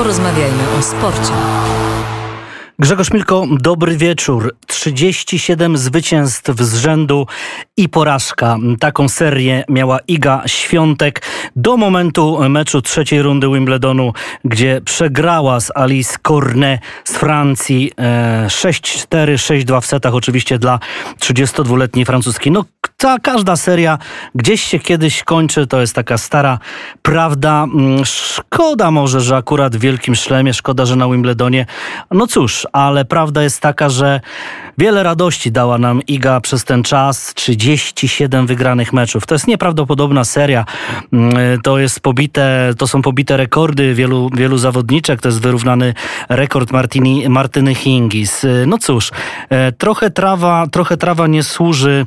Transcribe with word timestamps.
Porozmawiajmy 0.00 0.62
o 0.78 0.82
sporcie. 0.82 1.32
Grzegorz 2.78 3.12
Milko, 3.12 3.46
dobry 3.50 3.96
wieczór. 3.96 4.54
37 4.66 5.76
zwycięstw 5.76 6.60
z 6.60 6.74
rzędu 6.74 7.26
i 7.76 7.88
porażka. 7.88 8.56
Taką 8.80 9.08
serię 9.08 9.64
miała 9.68 9.98
Iga 10.08 10.42
Świątek 10.46 11.22
do 11.56 11.76
momentu 11.76 12.48
meczu 12.48 12.82
trzeciej 12.82 13.22
rundy 13.22 13.48
Wimbledonu, 13.48 14.12
gdzie 14.44 14.80
przegrała 14.84 15.60
z 15.60 15.70
Alice 15.74 16.16
Cornet 16.28 16.80
z 17.04 17.12
Francji 17.12 17.92
6-4, 18.46 19.32
e, 19.32 19.36
6-2 19.36 19.80
w 19.80 19.86
setach 19.86 20.14
oczywiście 20.14 20.58
dla 20.58 20.78
32-letniej 21.18 22.04
francuskiej. 22.04 22.52
No 22.52 22.64
ta 23.00 23.18
każda 23.18 23.56
seria 23.56 23.98
gdzieś 24.34 24.62
się 24.62 24.78
kiedyś 24.78 25.22
kończy, 25.22 25.66
to 25.66 25.80
jest 25.80 25.94
taka 25.94 26.18
stara 26.18 26.58
prawda. 27.02 27.66
Mm, 27.74 28.04
szkoda 28.04 28.90
może, 28.90 29.20
że 29.20 29.36
akurat 29.36 29.76
w 29.76 29.80
Wielkim 29.80 30.14
Szlemie, 30.14 30.54
szkoda, 30.54 30.86
że 30.86 30.96
na 30.96 31.08
Wimbledonie. 31.08 31.66
No 32.10 32.26
cóż, 32.26 32.66
ale 32.72 33.04
prawda 33.04 33.42
jest 33.42 33.60
taka, 33.60 33.88
że 33.88 34.20
wiele 34.78 35.02
radości 35.02 35.52
dała 35.52 35.78
nam 35.78 36.02
Iga 36.02 36.40
przez 36.40 36.64
ten 36.64 36.82
czas. 36.82 37.34
37 37.34 38.46
wygranych 38.46 38.92
meczów. 38.92 39.26
To 39.26 39.34
jest 39.34 39.46
nieprawdopodobna 39.46 40.24
seria. 40.24 40.64
Mm, 41.12 41.60
to 41.62 41.78
jest 41.78 42.00
pobite, 42.00 42.70
to 42.78 42.86
są 42.86 43.02
pobite 43.02 43.36
rekordy 43.36 43.94
wielu, 43.94 44.30
wielu 44.34 44.58
zawodniczek. 44.58 45.20
To 45.20 45.28
jest 45.28 45.40
wyrównany 45.40 45.94
rekord 46.28 46.72
Martini, 46.72 47.28
Martyny 47.28 47.74
Hingis. 47.74 48.46
No 48.66 48.78
cóż, 48.78 49.10
e, 49.48 49.72
trochę 49.72 50.10
trawa, 50.10 50.66
trochę 50.72 50.96
trawa 50.96 51.26
nie 51.26 51.42
służy 51.42 52.06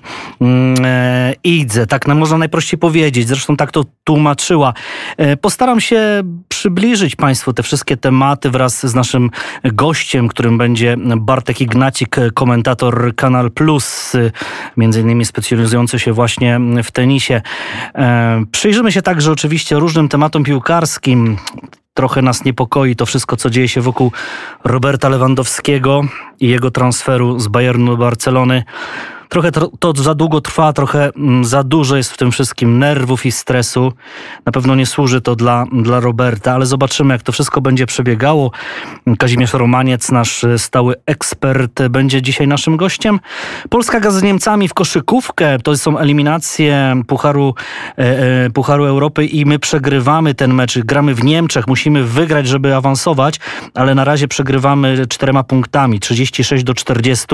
mm, 0.64 0.86
e, 0.86 1.34
Idze, 1.44 1.88
tak 1.88 2.08
można 2.08 2.38
najprościej 2.38 2.80
powiedzieć. 2.80 3.28
Zresztą 3.28 3.58
tak 3.58 3.72
to 3.72 3.84
tłumaczyła. 4.04 4.74
E, 5.18 5.38
postaram 5.38 5.82
się 5.82 6.24
przybliżyć 6.48 7.16
Państwu 7.16 7.54
te 7.54 7.64
wszystkie 7.64 7.98
tematy 7.98 8.50
wraz 8.50 8.88
z 8.88 8.96
naszym 8.96 9.30
gościem, 9.64 10.28
którym 10.28 10.58
będzie 10.58 10.98
Bartek 11.18 11.62
Ignacik, 11.62 12.16
komentator 12.34 13.16
Kanal 13.16 13.52
Plus, 13.52 14.14
między 14.78 15.02
innymi 15.02 15.26
specjalizujący 15.26 16.00
się 16.00 16.14
właśnie 16.14 16.60
w 16.84 16.92
tenisie. 16.92 17.42
E, 17.96 18.44
przyjrzymy 18.52 18.92
się 18.92 19.02
także 19.02 19.32
oczywiście 19.32 19.76
różnym 19.76 20.10
tematom 20.10 20.44
piłkarskim. 20.44 21.38
Trochę 21.94 22.22
nas 22.22 22.46
niepokoi 22.46 22.96
to 22.96 23.06
wszystko, 23.06 23.38
co 23.38 23.50
dzieje 23.50 23.68
się 23.68 23.82
wokół 23.82 24.12
Roberta 24.64 25.10
Lewandowskiego 25.10 26.02
i 26.40 26.48
jego 26.48 26.72
transferu 26.72 27.40
z 27.40 27.48
Bayernu 27.48 27.92
do 27.92 27.98
Barcelony. 27.98 28.64
Trochę 29.34 29.52
to, 29.80 29.94
za 29.96 30.16
długo 30.16 30.42
trwa, 30.42 30.74
trochę 30.74 31.10
mm, 31.16 31.46
za 31.46 31.64
dużo 31.64 31.96
jest 31.96 32.12
w 32.12 32.18
tym 32.18 32.32
wszystkim 32.32 32.80
nerwów 32.80 33.26
i 33.26 33.32
stresu. 33.32 33.94
Na 34.46 34.52
pewno 34.52 34.76
nie 34.76 34.86
służy 34.86 35.22
to 35.22 35.36
dla, 35.36 35.66
dla 35.72 36.00
Roberta, 36.00 36.54
ale 36.54 36.66
zobaczymy, 36.66 37.14
jak 37.14 37.22
to 37.22 37.32
wszystko 37.32 37.62
będzie 37.62 37.86
przebiegało. 37.86 38.52
Kazimierz 39.20 39.54
Romaniec, 39.54 40.12
nasz 40.12 40.46
stały 40.58 40.96
ekspert, 41.06 41.88
będzie 41.90 42.22
dzisiaj 42.22 42.48
naszym 42.48 42.78
gościem. 42.78 43.20
Polska 43.70 44.00
gra 44.00 44.12
z 44.12 44.24
Niemcami 44.24 44.68
w 44.68 44.74
koszykówkę. 44.74 45.60
To 45.60 45.78
są 45.78 45.98
eliminacje 45.98 47.02
Pucharu, 47.08 47.56
e, 47.98 48.46
e, 48.46 48.50
Pucharu 48.50 48.86
Europy 48.86 49.26
i 49.26 49.46
my 49.46 49.60
przegrywamy 49.60 50.34
ten 50.34 50.54
mecz. 50.54 50.80
Gramy 50.80 51.16
w 51.16 51.24
Niemczech, 51.24 51.68
musimy 51.68 52.04
wygrać, 52.04 52.48
żeby 52.48 52.76
awansować, 52.76 53.40
ale 53.74 53.96
na 53.96 54.04
razie 54.04 54.28
przegrywamy 54.28 55.08
czterema 55.08 55.44
punktami, 55.44 56.00
36 56.00 56.64
do 56.64 56.74
40. 56.74 57.26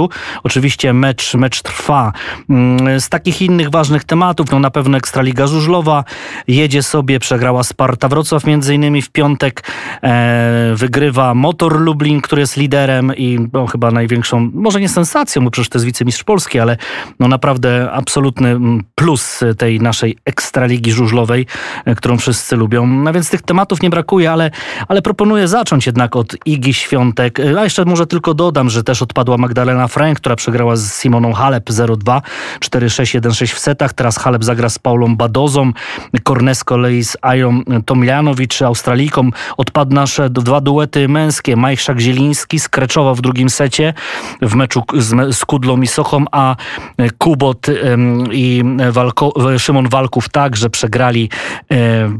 Oczywiście 0.43 0.93
mecz, 0.93 1.33
mecz 1.33 1.61
trwa 1.61 1.88
trwa. 1.89 2.13
Mm, 2.49 2.99
z 2.99 3.09
takich 3.09 3.41
innych 3.41 3.69
ważnych 3.69 4.03
tematów, 4.03 4.51
no 4.51 4.59
na 4.59 4.71
pewno 4.71 4.97
Ekstraliga 4.97 5.47
Żużlowa 5.47 6.03
jedzie 6.47 6.83
sobie, 6.83 7.19
przegrała 7.19 7.63
Sparta 7.63 8.07
Wrocław 8.07 8.45
między 8.45 8.75
innymi 8.75 9.01
w 9.01 9.09
piątek, 9.09 9.63
e, 10.03 10.73
wygrywa 10.75 11.33
Motor 11.33 11.81
Lublin, 11.81 12.21
który 12.21 12.41
jest 12.41 12.57
liderem 12.57 13.15
i 13.15 13.47
no, 13.53 13.67
chyba 13.67 13.91
największą, 13.91 14.51
może 14.53 14.79
nie 14.79 14.89
sensacją, 14.89 15.43
bo 15.43 15.51
przecież 15.51 15.69
to 15.69 15.77
jest 15.77 15.85
wicemistrz 15.85 16.23
Polski, 16.23 16.59
ale 16.59 16.77
no 17.19 17.27
naprawdę 17.27 17.91
absolutny 17.91 18.49
mm, 18.49 18.83
plus 18.95 19.39
tej 19.57 19.79
naszej 19.79 20.17
Ekstraligi 20.25 20.91
Żużlowej, 20.91 21.45
e, 21.85 21.95
którą 21.95 22.17
wszyscy 22.17 22.55
lubią. 22.55 22.87
No 22.87 23.13
więc 23.13 23.29
tych 23.29 23.41
tematów 23.41 23.81
nie 23.81 23.89
brakuje, 23.89 24.31
ale, 24.31 24.51
ale 24.87 25.01
proponuję 25.01 25.47
zacząć 25.47 25.85
jednak 25.85 26.15
od 26.15 26.35
Igi 26.45 26.73
Świątek. 26.73 27.39
E, 27.39 27.59
a 27.59 27.63
jeszcze 27.63 27.85
może 27.85 28.07
tylko 28.07 28.33
dodam, 28.33 28.69
że 28.69 28.83
też 28.83 29.01
odpadła 29.01 29.37
Magdalena 29.37 29.87
Frank, 29.87 30.19
która 30.19 30.35
przegrała 30.35 30.75
z 30.75 31.01
Simoną 31.01 31.33
Halep 31.33 31.71
0-2, 31.79 32.21
4-6-1-6 32.59 33.53
w 33.53 33.59
setach. 33.59 33.93
Teraz 33.93 34.17
Halep 34.17 34.43
zagra 34.43 34.69
z 34.69 34.79
Paulą 34.79 35.15
Badozą, 35.15 35.71
Kornes 36.23 36.59
z 36.59 36.63
kolei 36.63 37.03
z 37.03 37.17
Ają 37.21 37.61
Tomjanowicz, 37.85 38.61
Australijką. 38.61 39.29
Odpadł 39.57 39.95
nasze 39.95 40.29
dwa 40.29 40.61
duety 40.61 41.07
męskie. 41.07 41.55
Majszak 41.55 41.99
Zieliński 41.99 42.59
skreczował 42.59 43.15
w 43.15 43.21
drugim 43.21 43.49
secie 43.49 43.93
w 44.41 44.55
meczu 44.55 44.83
z, 44.97 45.35
z 45.35 45.45
Kudlą 45.45 45.81
i 45.81 45.87
Sochą, 45.87 46.25
a 46.31 46.55
Kubot 47.17 47.67
i 48.31 48.63
Walko, 48.91 49.33
Szymon 49.57 49.89
Walków 49.89 50.29
także 50.29 50.69
przegrali 50.69 51.29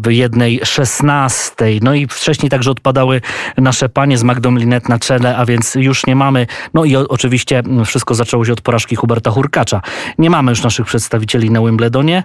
w 0.04 0.12
jednej 0.12 0.60
szesnastej. 0.64 1.80
No 1.84 1.94
i 1.94 2.08
wcześniej 2.08 2.50
także 2.50 2.72
odpadały 2.72 3.22
nasze 3.58 3.90
panie 3.90 4.18
z 4.18 4.24
Magdą 4.24 4.56
Linet 4.56 4.90
na 4.90 5.00
czele, 5.00 5.38
a 5.38 5.46
więc 5.46 5.76
już 5.76 6.06
nie 6.06 6.16
mamy. 6.16 6.48
No 6.74 6.86
i 6.86 6.96
oczywiście 6.96 7.64
wszystko 7.86 8.16
zaczęło 8.16 8.46
się 8.46 8.54
od 8.54 8.62
porażki 8.62 8.96
Huberta 8.96 9.32
Hurka 9.32 9.49
Hurkacza. 9.50 9.82
Nie 10.18 10.30
mamy 10.30 10.52
już 10.52 10.64
naszych 10.64 10.86
przedstawicieli 10.86 11.52
na 11.52 11.62
Wimbledonie, 11.62 12.24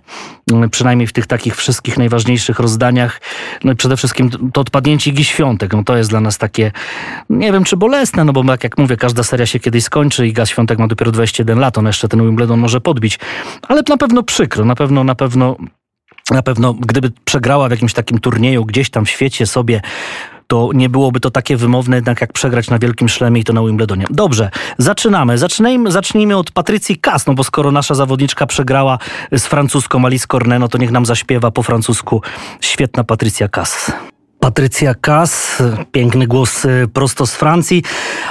przynajmniej 0.70 1.06
w 1.06 1.12
tych 1.12 1.26
takich 1.26 1.56
wszystkich 1.56 1.98
najważniejszych 1.98 2.58
rozdaniach. 2.58 3.20
No 3.64 3.72
i 3.72 3.76
przede 3.76 3.96
wszystkim 3.96 4.30
to 4.52 4.60
odpadnięcie 4.60 5.10
Igi 5.10 5.24
Świątek, 5.24 5.72
no 5.72 5.84
to 5.84 5.96
jest 5.96 6.10
dla 6.10 6.20
nas 6.20 6.38
takie, 6.38 6.72
nie 7.30 7.52
wiem 7.52 7.64
czy 7.64 7.76
bolesne, 7.76 8.24
no 8.24 8.32
bo 8.32 8.44
jak, 8.52 8.64
jak 8.64 8.78
mówię, 8.78 8.96
każda 8.96 9.22
seria 9.22 9.46
się 9.46 9.60
kiedyś 9.60 9.84
skończy. 9.84 10.26
Iga 10.26 10.46
Świątek 10.46 10.78
ma 10.78 10.86
dopiero 10.86 11.12
21 11.12 11.58
lat, 11.58 11.78
on 11.78 11.86
jeszcze 11.86 12.08
ten 12.08 12.20
Wimbledon 12.20 12.60
może 12.60 12.80
podbić. 12.80 13.18
Ale 13.68 13.82
na 13.88 13.96
pewno 13.96 14.22
przykro, 14.22 14.64
na 14.64 14.74
pewno, 14.74 15.04
na 15.04 15.14
pewno 15.14 15.56
na 16.30 16.42
pewno, 16.42 16.74
gdyby 16.74 17.12
przegrała 17.24 17.68
w 17.68 17.70
jakimś 17.70 17.92
takim 17.92 18.18
turnieju 18.18 18.64
gdzieś 18.64 18.90
tam 18.90 19.04
w 19.04 19.10
świecie 19.10 19.46
sobie, 19.46 19.80
to 20.46 20.70
nie 20.74 20.88
byłoby 20.88 21.20
to 21.20 21.30
takie 21.30 21.56
wymowne 21.56 21.96
jednak 21.96 22.20
jak 22.20 22.32
przegrać 22.32 22.70
na 22.70 22.78
Wielkim 22.78 23.08
Szlemie 23.08 23.40
i 23.40 23.44
to 23.44 23.52
na 23.52 23.62
Wimbledonie. 23.62 24.06
Dobrze, 24.10 24.50
zaczynamy. 24.78 25.38
Zacznijmy, 25.38 25.90
zacznijmy 25.90 26.36
od 26.36 26.50
Patrycji 26.50 26.96
Kas, 26.96 27.26
no 27.26 27.34
bo 27.34 27.44
skoro 27.44 27.72
nasza 27.72 27.94
zawodniczka 27.94 28.46
przegrała 28.46 28.98
z 29.32 29.46
francuską 29.46 30.04
Alice 30.06 30.26
Cornet, 30.26 30.60
no 30.60 30.68
to 30.68 30.78
niech 30.78 30.90
nam 30.90 31.06
zaśpiewa 31.06 31.50
po 31.50 31.62
francusku 31.62 32.22
świetna 32.60 33.04
Patrycja 33.04 33.48
Kas. 33.48 33.92
Patrycja 34.44 34.94
Kas, 34.94 35.62
piękny 35.92 36.26
głos 36.26 36.64
y, 36.64 36.88
prosto 36.92 37.26
z 37.26 37.34
Francji. 37.34 37.82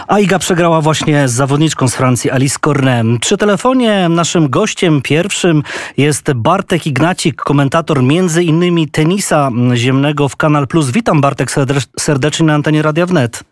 A 0.07 0.19
Iga 0.19 0.40
przegrała 0.40 0.81
właśnie 0.81 1.28
z 1.28 1.31
zawodniczką 1.31 1.88
z 1.88 1.96
Francji, 1.96 2.31
Alice 2.31 2.57
Cornet. 2.62 3.06
Przy 3.22 3.38
telefonie 3.38 4.09
naszym 4.09 4.50
gościem 4.50 5.02
pierwszym 5.02 5.63
jest 5.97 6.34
Bartek 6.34 6.88
Ignacik, 6.88 7.41
komentator 7.41 8.03
między 8.03 8.44
innymi 8.44 8.88
tenisa 8.88 9.50
ziemnego 9.73 10.29
w 10.29 10.35
Kanal 10.35 10.68
Plus. 10.68 10.91
Witam 10.91 11.22
Bartek 11.22 11.52
serdecznie 12.00 12.46
na 12.46 12.53
antenie 12.53 12.81
Radia 12.81 13.06
Wnet. 13.06 13.44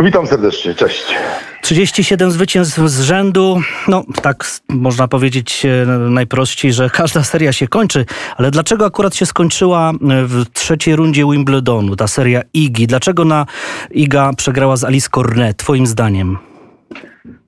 Witam 0.00 0.26
serdecznie, 0.26 0.74
cześć. 0.74 1.14
37 1.62 2.30
zwycięstw 2.30 2.78
z 2.78 3.00
rzędu. 3.00 3.60
No, 3.88 4.04
tak 4.22 4.44
można 4.68 5.08
powiedzieć 5.08 5.66
e, 5.66 5.86
najprościej, 5.86 6.72
że 6.72 6.90
każda 6.90 7.22
seria 7.22 7.52
się 7.52 7.68
kończy, 7.68 8.04
ale 8.36 8.50
dlaczego 8.50 8.84
akurat 8.86 9.14
się 9.14 9.26
skończyła 9.26 9.90
e, 9.90 9.94
w 10.24 10.44
trzeciej 10.52 10.96
rundzie 10.96 11.24
Wimbledonu, 11.32 11.96
ta 11.96 12.06
seria 12.06 12.42
Igi? 12.54 12.86
Dlaczego 12.86 13.24
na 13.24 13.46
Iga 13.90 14.30
przegrała 14.36 14.76
z 14.76 14.84
Alice 14.84 15.08
Cornet, 15.10 15.56
twoim 15.56 15.86
zdaniem? 15.86 16.38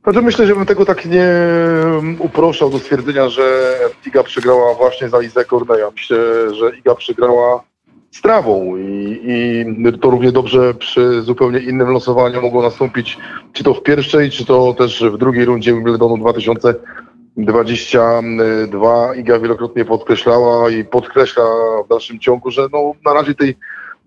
Znaczy 0.03 0.23
myślę, 0.23 0.47
że 0.47 0.55
bym 0.55 0.67
tego 0.67 0.85
tak 0.85 1.07
nie 1.07 1.25
mm, 1.25 2.17
uproszał 2.21 2.71
do 2.71 2.79
stwierdzenia, 2.79 3.29
że 3.29 3.75
Iga 4.07 4.23
przegrała 4.23 4.75
właśnie 4.75 5.09
z 5.09 5.15
Alice 5.15 5.45
Cornet. 5.45 5.79
Ja 5.79 5.91
myślę, 5.91 6.17
że 6.55 6.77
Iga 6.77 6.95
przegrała 6.95 7.65
strawą 8.13 8.77
i, 8.77 9.21
i 9.25 9.65
to 9.99 10.11
równie 10.11 10.33
dobrze 10.33 10.75
przy 10.75 11.23
zupełnie 11.23 11.59
innym 11.59 11.89
losowaniu 11.89 12.43
mogło 12.43 12.63
nastąpić 12.63 13.19
czy 13.53 13.65
to 13.65 13.75
w 13.75 13.83
pierwszej, 13.83 14.31
czy 14.31 14.47
to 14.47 14.75
też 14.79 15.05
w 15.05 15.19
drugiej 15.19 15.45
rundzie 15.45 15.75
Wimbledonu 15.75 16.19
2022. 16.19 19.15
Iga 19.15 19.39
wielokrotnie 19.39 19.85
podkreślała 19.85 20.71
i 20.71 20.85
podkreśla 20.85 21.45
w 21.85 21.89
dalszym 21.89 22.19
ciągu, 22.19 22.51
że 22.51 22.69
no, 22.73 22.93
na 23.05 23.15
razie 23.15 23.35
tej 23.35 23.57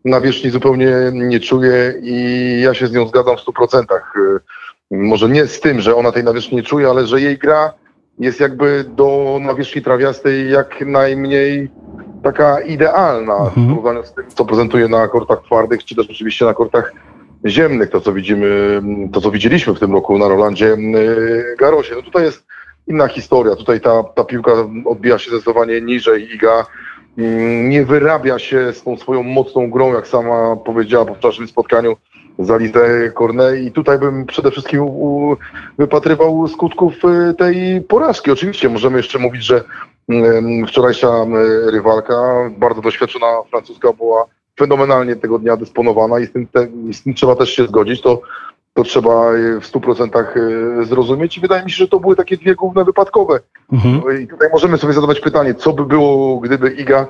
nawierzchni 0.06 0.50
zupełnie 0.50 0.92
nie 1.14 1.40
czuje 1.40 1.94
i 2.02 2.62
ja 2.62 2.74
się 2.74 2.88
z 2.88 2.94
nią 2.94 3.08
zgadzam 3.08 3.38
w 3.38 3.46
100%. 3.46 3.84
Może 4.92 5.30
nie 5.30 5.48
z 5.48 5.60
tym, 5.60 5.82
że 5.82 5.96
ona 5.96 6.12
tej 6.12 6.24
nawierzchni 6.24 6.58
nie 6.58 6.64
czuje, 6.64 6.90
ale 6.90 7.08
że 7.08 7.22
jej 7.22 7.38
gra 7.38 7.74
jest 8.20 8.40
jakby 8.40 8.86
do 8.96 9.38
nawierzchni 9.42 9.82
trawiastej 9.82 10.52
jak 10.52 10.82
najmniej 10.82 11.70
taka 12.26 12.62
idealna 12.62 13.36
mhm. 13.36 13.66
w 13.66 13.70
porównaniu 13.70 14.04
z 14.04 14.14
tym, 14.14 14.24
co 14.28 14.46
prezentuje 14.46 14.88
na 14.88 15.08
kortach 15.08 15.44
twardych, 15.44 15.86
czy 15.86 15.96
też 15.96 16.10
oczywiście 16.10 16.46
na 16.46 16.54
kortach 16.54 16.94
ziemnych, 17.46 17.90
to 17.90 18.02
co 18.02 18.14
widzimy, 18.14 18.82
to 19.14 19.22
co 19.22 19.32
widzieliśmy 19.32 19.74
w 19.74 19.80
tym 19.80 19.92
roku 19.92 20.18
na 20.18 20.28
Rolandzie 20.28 20.74
y, 20.74 21.56
Garosie. 21.60 21.96
No 21.96 22.02
tutaj 22.02 22.24
jest 22.24 22.46
inna 22.88 23.08
historia. 23.08 23.56
Tutaj 23.56 23.82
ta, 23.82 24.04
ta 24.04 24.24
piłka 24.24 24.52
odbija 24.86 25.18
się 25.18 25.32
zdecydowanie 25.32 25.82
niżej. 25.82 26.34
Iga 26.36 26.66
mm, 27.18 27.70
nie 27.70 27.86
wyrabia 27.86 28.40
się 28.40 28.74
z 28.74 28.84
tą 28.84 28.98
swoją 28.98 29.24
mocną 29.24 29.70
grą, 29.70 29.94
jak 29.94 30.08
sama 30.08 30.56
powiedziała 30.56 31.06
po 31.06 31.16
wczorajszym 31.16 31.48
spotkaniu 31.48 31.96
za 32.40 32.58
Lizę 32.58 33.12
Cornet 33.12 33.60
i 33.60 33.72
tutaj 33.72 34.00
bym 34.00 34.26
przede 34.26 34.52
wszystkim 34.52 34.82
u, 34.82 35.38
wypatrywał 35.78 36.48
skutków 36.48 36.94
y, 37.06 37.34
tej 37.34 37.82
porażki. 37.82 38.32
Oczywiście 38.32 38.70
możemy 38.70 38.98
jeszcze 38.98 39.20
mówić, 39.20 39.46
że 39.46 39.64
wczorajsza 40.68 41.08
y, 41.08 41.72
rywalka, 41.72 42.50
bardzo 42.58 42.82
doświadczona 42.82 43.28
francuska 43.50 43.94
była 43.94 44.26
fenomenalnie 44.60 45.16
tego 45.16 45.40
dnia 45.40 45.58
dysponowana 45.58 46.20
i 46.20 46.26
z 46.26 46.32
tym, 46.32 46.48
te, 46.48 46.68
z 46.92 47.04
tym 47.04 47.14
trzeba 47.14 47.36
też 47.36 47.50
się 47.50 47.68
zgodzić. 47.68 48.02
To, 48.02 48.22
to 48.74 48.84
trzeba 48.84 49.32
w 49.62 49.72
100% 49.72 50.86
zrozumieć 50.86 51.38
i 51.38 51.42
wydaje 51.42 51.64
mi 51.64 51.72
się, 51.72 51.78
że 51.78 51.88
to 51.88 52.00
były 52.00 52.16
takie 52.16 52.38
dwie 52.38 52.56
główne 52.56 52.86
wypadkowe. 52.86 53.40
Mhm. 53.74 54.22
I 54.22 54.28
tutaj 54.28 54.50
możemy 54.54 54.78
sobie 54.78 54.94
zadawać 54.94 55.20
pytanie, 55.20 55.54
co 55.54 55.74
by 55.74 55.86
było, 55.86 56.40
gdyby 56.40 56.70
Iga 56.72 57.08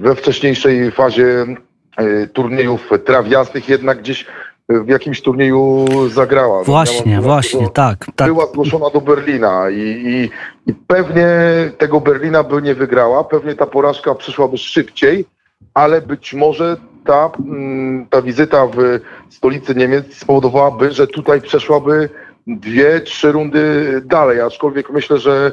we 0.00 0.14
wcześniejszej 0.14 0.90
fazie 0.90 1.46
E, 1.96 2.26
turniejów 2.26 2.90
trawiastych 3.04 3.68
jednak 3.68 3.98
gdzieś 3.98 4.26
w 4.68 4.88
jakimś 4.88 5.22
turnieju 5.22 5.86
zagrała. 6.08 6.64
Właśnie, 6.64 7.20
właśnie, 7.20 7.68
tak, 7.68 8.06
tak. 8.16 8.28
Była 8.28 8.46
zgłoszona 8.46 8.90
do 8.90 9.00
Berlina 9.00 9.70
i, 9.70 9.78
i, 9.80 10.30
i, 10.70 10.74
pewnie 10.74 11.26
tego 11.78 12.00
Berlina 12.00 12.42
by 12.42 12.62
nie 12.62 12.74
wygrała, 12.74 13.24
pewnie 13.24 13.54
ta 13.54 13.66
porażka 13.66 14.14
przyszłaby 14.14 14.58
szybciej, 14.58 15.24
ale 15.74 16.00
być 16.00 16.34
może 16.34 16.76
ta, 17.04 17.30
mm, 17.38 18.06
ta 18.06 18.22
wizyta 18.22 18.66
w 18.66 19.00
stolicy 19.30 19.74
Niemiec 19.74 20.16
spowodowałaby, 20.16 20.92
że 20.92 21.06
tutaj 21.06 21.40
przeszłaby 21.40 22.08
dwie, 22.46 23.00
trzy 23.00 23.32
rundy 23.32 24.02
dalej, 24.04 24.40
aczkolwiek 24.40 24.90
myślę, 24.90 25.18
że 25.18 25.52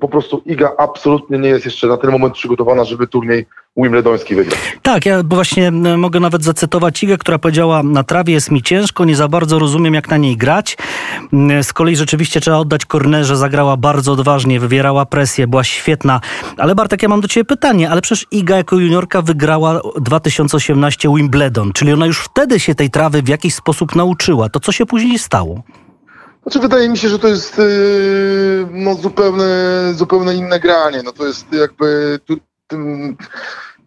po 0.00 0.08
prostu 0.08 0.42
Iga 0.46 0.72
absolutnie 0.78 1.38
nie 1.38 1.48
jest 1.48 1.64
jeszcze 1.64 1.86
na 1.86 1.96
ten 1.96 2.10
moment 2.10 2.34
przygotowana, 2.34 2.84
żeby 2.84 3.06
turniej 3.06 3.46
Wimbledoński 3.76 4.34
wygrać. 4.34 4.58
Tak, 4.82 5.06
ja 5.06 5.22
właśnie 5.22 5.70
mogę 5.70 6.20
nawet 6.20 6.44
zacytować 6.44 7.02
Igę, 7.02 7.18
która 7.18 7.38
powiedziała, 7.38 7.82
na 7.82 8.04
trawie 8.04 8.34
jest 8.34 8.50
mi 8.50 8.62
ciężko, 8.62 9.04
nie 9.04 9.16
za 9.16 9.28
bardzo 9.28 9.58
rozumiem 9.58 9.94
jak 9.94 10.10
na 10.10 10.16
niej 10.16 10.36
grać. 10.36 10.76
Z 11.62 11.72
kolei 11.72 11.96
rzeczywiście 11.96 12.40
trzeba 12.40 12.56
oddać 12.56 12.86
Kornerze, 12.86 13.36
zagrała 13.36 13.76
bardzo 13.76 14.12
odważnie, 14.12 14.60
wywierała 14.60 15.06
presję, 15.06 15.46
była 15.46 15.64
świetna. 15.64 16.20
Ale 16.58 16.74
Bartek, 16.74 17.02
ja 17.02 17.08
mam 17.08 17.20
do 17.20 17.28
ciebie 17.28 17.44
pytanie, 17.44 17.90
ale 17.90 18.02
przecież 18.02 18.26
Iga 18.30 18.56
jako 18.56 18.76
juniorka 18.76 19.22
wygrała 19.22 19.80
2018 20.00 21.08
Wimbledon, 21.16 21.72
czyli 21.72 21.92
ona 21.92 22.06
już 22.06 22.18
wtedy 22.18 22.60
się 22.60 22.74
tej 22.74 22.90
trawy 22.90 23.22
w 23.22 23.28
jakiś 23.28 23.54
sposób 23.54 23.96
nauczyła. 23.96 24.48
To 24.48 24.60
co 24.60 24.72
się 24.72 24.86
później 24.86 25.18
stało? 25.18 25.62
Znaczy 26.46 26.60
wydaje 26.60 26.88
mi 26.88 26.98
się, 26.98 27.08
że 27.08 27.18
to 27.18 27.28
jest 27.28 27.58
yy, 27.58 28.68
no, 28.70 28.94
zupełnie, 28.94 29.44
zupełnie 29.94 30.34
inne 30.34 30.60
granie. 30.60 31.02
No, 31.02 31.12
to 31.12 31.26
jest 31.26 31.52
jakby 31.52 32.18
tu, 32.24 32.36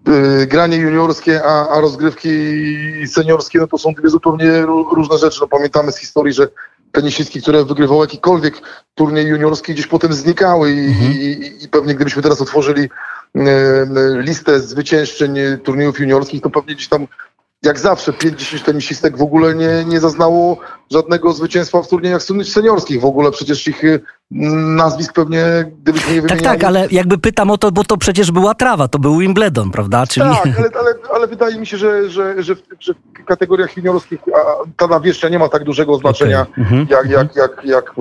yy, 0.07 0.47
granie 0.47 0.77
juniorskie, 0.77 1.41
a, 1.43 1.69
a 1.69 1.81
rozgrywki 1.81 2.29
seniorskie 3.07 3.59
no, 3.59 3.67
to 3.67 3.77
są 3.77 3.93
dwie 3.93 4.09
zupełnie 4.09 4.61
różne 4.91 5.17
rzeczy. 5.17 5.37
No, 5.41 5.47
pamiętamy 5.47 5.91
z 5.91 5.97
historii, 5.97 6.33
że 6.33 6.47
tenisistki, 6.91 7.41
które 7.41 7.65
wygrywały 7.65 8.01
jakikolwiek 8.01 8.61
turniej 8.95 9.27
juniorski 9.27 9.73
gdzieś 9.73 9.87
potem 9.87 10.13
znikały 10.13 10.71
i, 10.71 10.87
mhm. 10.87 11.11
i, 11.11 11.51
i 11.63 11.67
pewnie 11.69 11.95
gdybyśmy 11.95 12.21
teraz 12.21 12.41
otworzyli 12.41 12.89
yy, 13.35 13.43
listę 14.21 14.59
zwyciężczyń 14.59 15.35
turniejów 15.63 15.99
juniorskich, 15.99 16.41
to 16.41 16.49
pewnie 16.49 16.75
gdzieś 16.75 16.87
tam 16.87 17.07
jak 17.63 17.79
zawsze 17.79 18.11
5-10 18.11 18.61
tenisistek 18.61 19.17
w 19.17 19.21
ogóle 19.21 19.55
nie, 19.55 19.85
nie 19.85 19.99
zaznało 19.99 20.57
żadnego 20.91 21.33
zwycięstwa 21.33 21.81
w 21.81 21.87
turniejach 21.87 22.21
seniorskich. 22.43 23.01
W 23.01 23.05
ogóle 23.05 23.31
przecież 23.31 23.67
ich 23.67 23.83
y, 23.83 24.01
nazwisk 24.31 25.13
pewnie, 25.13 25.71
gdybyśmy 25.81 26.13
nie 26.13 26.21
wymieniali... 26.21 26.43
Tak, 26.43 26.53
tak, 26.53 26.63
ale 26.63 26.87
jakby 26.91 27.17
pytam 27.17 27.51
o 27.51 27.57
to, 27.57 27.71
bo 27.71 27.83
to 27.83 27.97
przecież 27.97 28.31
była 28.31 28.55
trawa, 28.55 28.87
to 28.87 28.99
był 28.99 29.17
Wimbledon, 29.17 29.71
prawda? 29.71 30.07
Czyli... 30.07 30.25
Tak, 30.25 30.45
ale, 30.57 30.69
ale, 30.79 30.93
ale 31.13 31.27
wydaje 31.27 31.59
mi 31.59 31.67
się, 31.67 31.77
że, 31.77 32.09
że, 32.09 32.43
że, 32.43 32.55
że 32.79 32.93
kategoriach 33.29 33.77
juniorskich 33.77 34.19
ta 34.77 34.87
nawierzchnia 34.87 35.29
nie 35.29 35.39
ma 35.39 35.49
tak 35.49 35.63
dużego 35.63 35.95
znaczenia, 35.95 36.41
okay. 36.41 36.63
mhm. 36.63 36.87
jak, 36.89 37.09
jak, 37.09 37.35
jak, 37.35 37.65
jak 37.65 37.93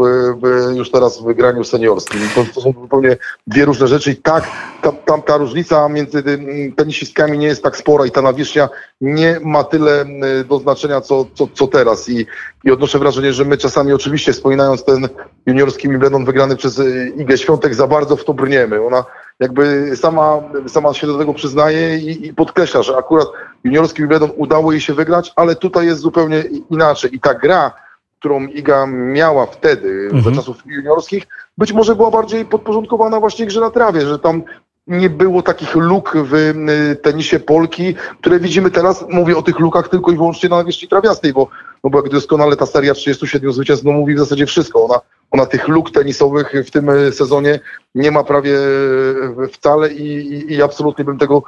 już 0.76 0.90
teraz 0.90 1.20
w 1.20 1.24
wygraniu 1.24 1.64
seniorskim. 1.64 2.20
To, 2.34 2.44
to, 2.54 2.60
są 2.60 2.72
zupełnie 2.72 3.16
dwie 3.46 3.64
różne 3.64 3.88
rzeczy 3.88 4.10
i 4.10 4.16
tak, 4.16 4.44
tam, 4.82 4.96
tam 5.04 5.22
ta 5.22 5.36
różnica 5.36 5.88
między 5.88 6.22
tenisistkami 6.76 7.38
nie 7.38 7.46
jest 7.46 7.62
tak 7.62 7.76
spora 7.76 8.06
i 8.06 8.10
ta 8.10 8.22
nawierzchnia 8.22 8.68
nie 9.00 9.40
ma 9.44 9.64
tyle 9.64 10.04
do 10.48 10.58
znaczenia, 10.58 11.00
co, 11.00 11.26
co, 11.34 11.48
co 11.54 11.66
teraz. 11.66 12.08
I, 12.08 12.26
i 12.64 12.70
odnoszę 12.70 12.98
wrażenie, 12.98 13.32
że 13.32 13.44
my 13.44 13.56
czasami 13.56 13.92
oczywiście 13.92 14.32
wspominając 14.32 14.84
ten 14.84 15.08
juniorski 15.46 15.88
Wimbledon 15.88 16.24
wygrany 16.24 16.56
przez 16.56 16.78
y, 16.78 17.12
Igę 17.16 17.38
Świątek 17.38 17.74
za 17.74 17.86
bardzo 17.86 18.16
w 18.16 18.24
to 18.24 18.34
brniemy. 18.34 18.86
Ona 18.86 19.04
jakby 19.40 19.92
sama, 19.96 20.40
sama 20.66 20.94
się 20.94 21.06
do 21.06 21.18
tego 21.18 21.34
przyznaje 21.34 21.98
i, 21.98 22.26
i 22.26 22.34
podkreśla, 22.34 22.82
że 22.82 22.96
akurat 22.96 23.28
juniorski 23.64 24.02
Wimbledon 24.02 24.30
udało 24.36 24.72
jej 24.72 24.80
się 24.80 24.94
wygrać, 24.94 25.32
ale 25.36 25.56
tutaj 25.56 25.86
jest 25.86 26.00
zupełnie 26.00 26.44
inaczej. 26.70 27.14
I 27.14 27.20
ta 27.20 27.34
gra, 27.34 27.72
którą 28.18 28.46
Iga 28.46 28.86
miała 28.86 29.46
wtedy, 29.46 30.08
mhm. 30.12 30.24
za 30.24 30.40
czasów 30.40 30.56
juniorskich, 30.66 31.26
być 31.58 31.72
może 31.72 31.96
była 31.96 32.10
bardziej 32.10 32.44
podporządkowana 32.44 33.20
właśnie 33.20 33.46
grze 33.46 33.60
na 33.60 33.70
trawie, 33.70 34.00
że 34.00 34.18
tam 34.18 34.42
nie 34.88 35.10
było 35.10 35.42
takich 35.42 35.74
luk 35.74 36.12
w 36.16 36.34
y, 36.34 36.96
tenisie 37.02 37.40
Polki, 37.40 37.94
które 38.20 38.40
widzimy 38.40 38.70
teraz. 38.70 39.04
Mówię 39.08 39.36
o 39.36 39.42
tych 39.42 39.58
lukach 39.58 39.88
tylko 39.88 40.12
i 40.12 40.16
wyłącznie 40.16 40.48
na 40.48 40.56
nawierzchni 40.56 40.88
trawiastej, 40.88 41.32
bo, 41.32 41.48
no 41.84 41.90
bo 41.90 41.98
jak 41.98 42.08
doskonale 42.08 42.56
ta 42.56 42.66
seria 42.66 42.94
37 42.94 43.52
zwycięstw 43.52 43.84
no 43.84 43.92
mówi 43.92 44.14
w 44.14 44.18
zasadzie 44.18 44.46
wszystko. 44.46 44.84
Ona, 44.84 45.00
ona 45.30 45.46
tych 45.46 45.68
luk 45.68 45.90
tenisowych 45.90 46.52
w 46.66 46.70
tym 46.70 46.90
sezonie 47.12 47.60
nie 47.94 48.10
ma 48.10 48.24
prawie 48.24 48.58
y, 49.44 49.48
wcale 49.52 49.92
i, 49.92 50.02
i, 50.02 50.52
i 50.52 50.62
absolutnie 50.62 51.04
bym 51.04 51.18
tego 51.18 51.42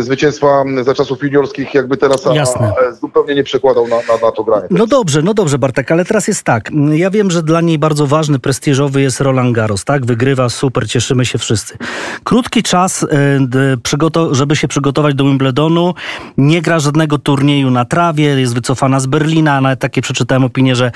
zwycięstwa 0.00 0.64
za 0.82 0.94
czasów 0.94 1.22
juniorskich 1.22 1.74
jakby 1.74 1.96
teraz 1.96 2.26
a, 2.26 2.30
a, 2.30 2.92
zupełnie 2.92 3.34
nie 3.34 3.44
przekładał 3.44 3.88
na, 3.88 3.96
na, 3.96 4.26
na 4.26 4.32
to 4.32 4.44
granie. 4.44 4.66
No 4.70 4.86
dobrze, 4.86 5.22
no 5.22 5.34
dobrze 5.34 5.58
Bartek, 5.58 5.92
ale 5.92 6.04
teraz 6.04 6.28
jest 6.28 6.42
tak. 6.42 6.70
Ja 6.92 7.10
wiem, 7.10 7.30
że 7.30 7.42
dla 7.42 7.60
niej 7.60 7.78
bardzo 7.78 8.06
ważny, 8.06 8.38
prestiżowy 8.38 9.00
jest 9.00 9.20
Roland 9.20 9.54
Garros, 9.54 9.84
tak? 9.84 10.06
Wygrywa, 10.06 10.48
super, 10.48 10.88
cieszymy 10.88 11.26
się 11.26 11.38
wszyscy. 11.38 11.78
Krótki 12.24 12.62
czas, 12.62 13.02
e, 13.02 14.06
żeby 14.30 14.56
się 14.56 14.68
przygotować 14.68 15.14
do 15.14 15.24
Wimbledonu, 15.24 15.94
nie 16.38 16.62
gra 16.62 16.78
żadnego 16.78 17.18
turnieju 17.18 17.70
na 17.70 17.84
trawie, 17.84 18.24
jest 18.24 18.54
wycofana 18.54 19.00
z 19.00 19.06
Berlina, 19.06 19.60
nawet 19.60 19.80
takie 19.80 20.02
przeczytałem 20.02 20.44
opinię, 20.44 20.76
że 20.76 20.92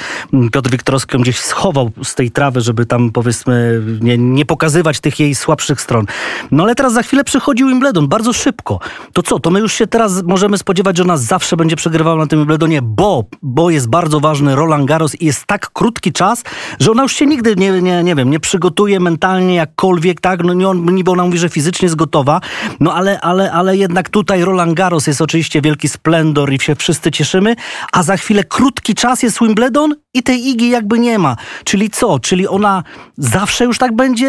Piotr 0.52 0.70
Wiktorski 0.70 1.18
gdzieś 1.18 1.38
schował 1.38 1.90
z 2.02 2.14
tej 2.14 2.30
trawy, 2.30 2.60
żeby 2.60 2.86
tam 2.86 3.10
powiedzmy 3.10 3.82
nie, 4.00 4.18
nie 4.18 4.46
pokazywać 4.46 5.00
tych 5.00 5.20
jej 5.20 5.34
słabszych 5.34 5.80
stron. 5.80 6.06
No 6.50 6.62
ale 6.62 6.74
teraz 6.74 6.92
za 6.92 7.02
chwilę 7.02 7.24
przychodzi 7.24 7.64
Wimbledon, 7.64 8.08
bardzo 8.08 8.32
szybko. 8.32 8.73
To 9.12 9.22
co, 9.22 9.40
to 9.40 9.50
my 9.50 9.60
już 9.60 9.72
się 9.72 9.86
teraz 9.86 10.22
możemy 10.22 10.58
spodziewać, 10.58 10.96
że 10.96 11.02
ona 11.02 11.16
zawsze 11.16 11.56
będzie 11.56 11.76
przegrywała 11.76 12.16
na 12.16 12.26
tym 12.26 12.38
Wimbledonie, 12.38 12.82
bo, 12.82 13.24
bo 13.42 13.70
jest 13.70 13.88
bardzo 13.88 14.20
ważny 14.20 14.56
Roland 14.56 14.86
Garros 14.86 15.14
i 15.20 15.26
jest 15.26 15.46
tak 15.46 15.70
krótki 15.72 16.12
czas, 16.12 16.42
że 16.80 16.90
ona 16.90 17.02
już 17.02 17.12
się 17.12 17.26
nigdy, 17.26 17.56
nie, 17.56 17.82
nie, 17.82 18.04
nie 18.04 18.14
wiem, 18.14 18.30
nie 18.30 18.40
przygotuje 18.40 19.00
mentalnie 19.00 19.54
jakkolwiek, 19.54 20.20
tak? 20.20 20.44
No 20.44 20.54
nie, 20.54 20.68
on, 20.68 20.94
niby 20.94 21.10
ona 21.10 21.24
mówi, 21.24 21.38
że 21.38 21.48
fizycznie 21.48 21.86
jest 21.86 21.96
gotowa, 21.96 22.40
no 22.80 22.94
ale, 22.94 23.20
ale, 23.20 23.52
ale 23.52 23.76
jednak 23.76 24.08
tutaj 24.08 24.44
Roland 24.44 24.74
Garros 24.74 25.06
jest 25.06 25.20
oczywiście 25.20 25.60
wielki 25.60 25.88
splendor 25.88 26.52
i 26.52 26.60
się 26.60 26.74
wszyscy 26.74 27.10
cieszymy, 27.10 27.56
a 27.92 28.02
za 28.02 28.16
chwilę 28.16 28.44
krótki 28.44 28.94
czas 28.94 29.22
jest 29.22 29.38
Wimbledon 29.40 29.94
i 30.14 30.22
tej 30.22 30.48
Igi 30.48 30.70
jakby 30.70 30.98
nie 30.98 31.18
ma. 31.18 31.36
Czyli 31.64 31.90
co? 31.90 32.18
Czyli 32.18 32.48
ona 32.48 32.82
zawsze 33.18 33.64
już 33.64 33.78
tak 33.78 33.96
będzie 33.96 34.28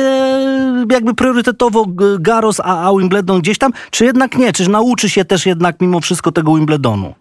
jakby 0.91 1.13
priorytetowo 1.13 1.85
Garros, 2.19 2.59
a, 2.59 2.89
a 2.89 2.91
Wimbledon 2.97 3.41
gdzieś 3.41 3.57
tam, 3.57 3.71
czy 3.91 4.05
jednak 4.05 4.34
nie? 4.37 4.53
Czyż 4.53 4.67
nauczy 4.67 5.09
się 5.09 5.25
też 5.25 5.45
jednak 5.45 5.81
mimo 5.81 6.01
wszystko 6.01 6.31
tego 6.31 6.55
Wimbledonu? 6.55 7.13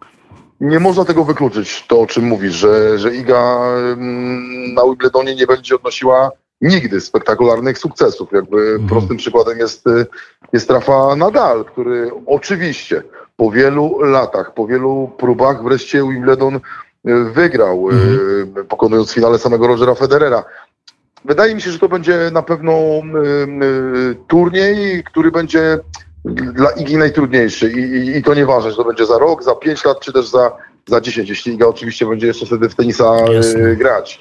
Nie 0.61 0.81
można 0.81 1.05
tego 1.05 1.25
wykluczyć, 1.25 1.85
to 1.89 2.01
o 2.01 2.07
czym 2.07 2.25
mówisz, 2.25 2.55
że, 2.55 2.99
że 2.99 3.15
Iga 3.15 3.61
mm, 3.93 4.75
na 4.75 4.85
Wimbledonie 4.85 5.35
nie 5.35 5.47
będzie 5.47 5.75
odnosiła 5.75 6.31
nigdy 6.61 7.01
spektakularnych 7.01 7.79
sukcesów. 7.79 8.33
Jakby 8.33 8.59
mhm. 8.59 8.89
prostym 8.89 9.17
przykładem 9.17 9.59
jest, 9.59 9.85
jest 10.53 10.71
Rafa 10.71 11.17
Nadal, 11.17 11.65
który 11.65 12.11
oczywiście 12.27 13.03
po 13.37 13.51
wielu 13.51 13.99
latach, 14.01 14.55
po 14.55 14.67
wielu 14.67 15.11
próbach 15.19 15.63
wreszcie 15.63 16.03
Wimbledon 16.03 16.55
y, 16.55 16.61
wygrał, 17.25 17.91
y, 17.91 17.95
mhm. 17.95 18.67
pokonując 18.67 19.11
w 19.11 19.15
finale 19.15 19.39
samego 19.39 19.67
Rogera 19.67 19.95
Federera. 19.95 20.45
Wydaje 21.25 21.55
mi 21.55 21.61
się, 21.61 21.71
że 21.71 21.79
to 21.79 21.89
będzie 21.89 22.31
na 22.33 22.43
pewno 22.43 22.73
y, 22.73 24.17
turniej, 24.29 25.05
który 25.05 25.31
będzie 25.31 25.79
dla 26.25 26.71
Igi 26.71 26.97
najtrudniejszy 26.97 27.73
I, 27.73 27.79
i, 27.79 28.17
i 28.17 28.23
to 28.23 28.35
nieważne, 28.35 28.71
że 28.71 28.77
to 28.77 28.85
będzie 28.85 29.07
za 29.07 29.19
rok, 29.19 29.43
za 29.43 29.55
pięć 29.55 29.85
lat, 29.85 30.01
czy 30.01 30.13
też 30.13 30.29
za, 30.29 30.53
za 30.87 31.01
10, 31.01 31.29
jeśli 31.29 31.55
Iga 31.55 31.67
oczywiście 31.67 32.07
będzie 32.07 32.27
jeszcze 32.27 32.47
wtedy 32.47 32.69
w 32.69 32.75
tenisa 32.75 33.17
Jasne. 33.33 33.77
grać. 33.77 34.21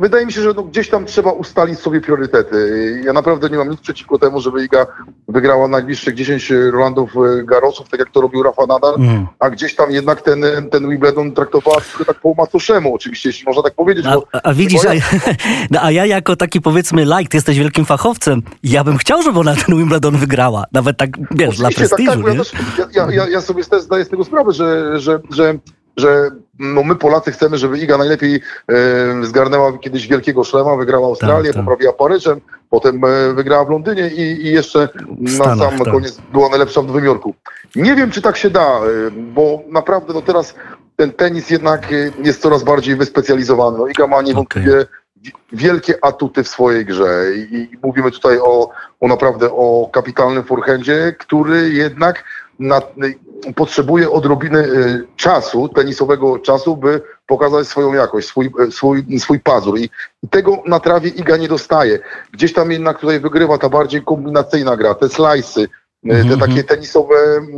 Wydaje 0.00 0.26
mi 0.26 0.32
się, 0.32 0.42
że 0.42 0.52
no 0.56 0.62
gdzieś 0.62 0.88
tam 0.88 1.04
trzeba 1.04 1.32
ustalić 1.32 1.78
sobie 1.78 2.00
priorytety. 2.00 3.00
Ja 3.04 3.12
naprawdę 3.12 3.50
nie 3.50 3.56
mam 3.56 3.70
nic 3.70 3.80
przeciwko 3.80 4.18
temu, 4.18 4.40
żeby 4.40 4.64
Iga 4.64 4.86
wygrała 5.28 5.68
najbliższych 5.68 6.14
10 6.14 6.52
Rolandów 6.72 7.10
e, 7.16 7.44
Garosów, 7.44 7.88
tak 7.88 8.00
jak 8.00 8.10
to 8.10 8.20
robił 8.20 8.42
Rafa 8.42 8.66
Nadal, 8.66 8.94
mm. 8.94 9.26
a 9.38 9.50
gdzieś 9.50 9.74
tam 9.74 9.90
jednak 9.90 10.22
ten, 10.22 10.44
ten 10.70 10.88
Wimbledon 10.88 11.32
traktowała 11.32 11.80
tylko 11.80 12.04
tak 12.04 12.20
po 12.20 12.34
macoszemu, 12.34 12.94
oczywiście, 12.94 13.28
jeśli 13.28 13.46
można 13.46 13.62
tak 13.62 13.74
powiedzieć. 13.74 14.06
A, 14.06 14.16
a, 14.32 14.42
a 14.42 14.54
widzisz, 14.54 14.84
a, 14.84 14.92
no, 15.70 15.80
a 15.82 15.90
ja 15.90 16.06
jako 16.06 16.36
taki 16.36 16.60
powiedzmy 16.60 17.04
like, 17.04 17.28
ty 17.28 17.36
jesteś 17.36 17.58
wielkim 17.58 17.84
fachowcem, 17.84 18.42
ja 18.62 18.84
bym 18.84 18.98
chciał, 18.98 19.22
żeby 19.22 19.38
ona 19.38 19.54
ten 19.56 19.76
Wimbledon 19.76 20.16
wygrała. 20.16 20.64
Nawet 20.72 20.96
tak, 20.96 21.10
wiesz, 21.30 21.58
dla 21.58 21.70
prestiżu. 21.70 22.10
Tak, 22.10 22.24
tak, 22.24 22.34
ja, 22.34 22.38
też, 22.38 22.52
ja, 22.94 23.10
ja, 23.10 23.28
ja, 23.28 23.40
sobie 23.40 23.64
też 23.64 23.82
zdaję 23.82 24.04
z 24.04 24.08
tego 24.08 24.24
sprawę, 24.24 24.52
że, 24.52 25.00
że, 25.00 25.20
że 25.30 25.54
że 25.96 26.30
no 26.58 26.82
my 26.82 26.94
Polacy 26.94 27.32
chcemy, 27.32 27.58
żeby 27.58 27.78
Iga 27.78 27.98
najlepiej 27.98 28.34
e, 28.34 29.24
zgarnęła 29.24 29.78
kiedyś 29.78 30.08
wielkiego 30.08 30.44
szlema, 30.44 30.76
wygrała 30.76 31.06
Australię, 31.06 31.44
tak, 31.44 31.54
tak. 31.54 31.64
poprawiła 31.64 31.92
Paryżem, 31.92 32.40
potem 32.70 33.04
e, 33.04 33.34
wygrała 33.34 33.64
w 33.64 33.70
Londynie 33.70 34.08
i, 34.08 34.46
i 34.46 34.52
jeszcze 34.52 34.88
Stanach, 35.34 35.56
na 35.56 35.70
sam 35.70 35.78
tak. 35.78 35.92
koniec 35.94 36.20
była 36.32 36.48
najlepsza 36.48 36.82
w 36.82 36.86
Nowym 36.86 37.04
Jorku. 37.04 37.34
Nie 37.76 37.96
wiem, 37.96 38.10
czy 38.10 38.22
tak 38.22 38.36
się 38.36 38.50
da, 38.50 38.78
e, 38.78 38.80
bo 39.10 39.62
naprawdę 39.68 40.12
no 40.12 40.22
teraz 40.22 40.54
ten 40.96 41.12
tenis 41.12 41.50
jednak 41.50 41.92
e, 41.92 42.10
jest 42.24 42.42
coraz 42.42 42.62
bardziej 42.64 42.96
wyspecjalizowany. 42.96 43.78
No, 43.78 43.86
Iga 43.86 44.06
ma 44.06 44.22
niewątpliwie 44.22 44.72
okay. 44.72 44.86
wielkie 45.52 46.04
atuty 46.04 46.44
w 46.44 46.48
swojej 46.48 46.86
grze 46.86 47.24
I, 47.36 47.54
i 47.72 47.78
mówimy 47.82 48.10
tutaj 48.10 48.38
o, 48.38 48.70
o 49.00 49.08
naprawdę 49.08 49.50
o 49.52 49.90
kapitalnym 49.92 50.44
forehandzie, 50.44 51.14
który 51.18 51.70
jednak 51.70 52.24
na, 52.62 52.82
potrzebuje 53.54 54.10
odrobiny 54.10 54.58
y, 54.58 55.06
czasu, 55.16 55.68
tenisowego 55.68 56.38
czasu, 56.38 56.76
by 56.76 57.02
pokazać 57.26 57.68
swoją 57.68 57.92
jakość, 57.92 58.28
swój, 58.28 58.50
y, 58.68 58.72
swój, 58.72 59.18
swój 59.18 59.40
pazur. 59.40 59.78
I 59.78 59.88
tego 60.30 60.62
na 60.66 60.80
trawie 60.80 61.10
Iga 61.10 61.36
nie 61.36 61.48
dostaje. 61.48 61.98
Gdzieś 62.32 62.52
tam 62.52 62.72
jednak 62.72 62.98
tutaj 62.98 63.20
wygrywa 63.20 63.58
ta 63.58 63.68
bardziej 63.68 64.02
kombinacyjna 64.02 64.76
gra, 64.76 64.94
te 64.94 65.08
slajsy, 65.08 65.68
mm 66.04 66.22
-hmm. 66.22 66.30
te 66.30 66.36
takie 66.36 66.64
tenisowe, 66.64 67.14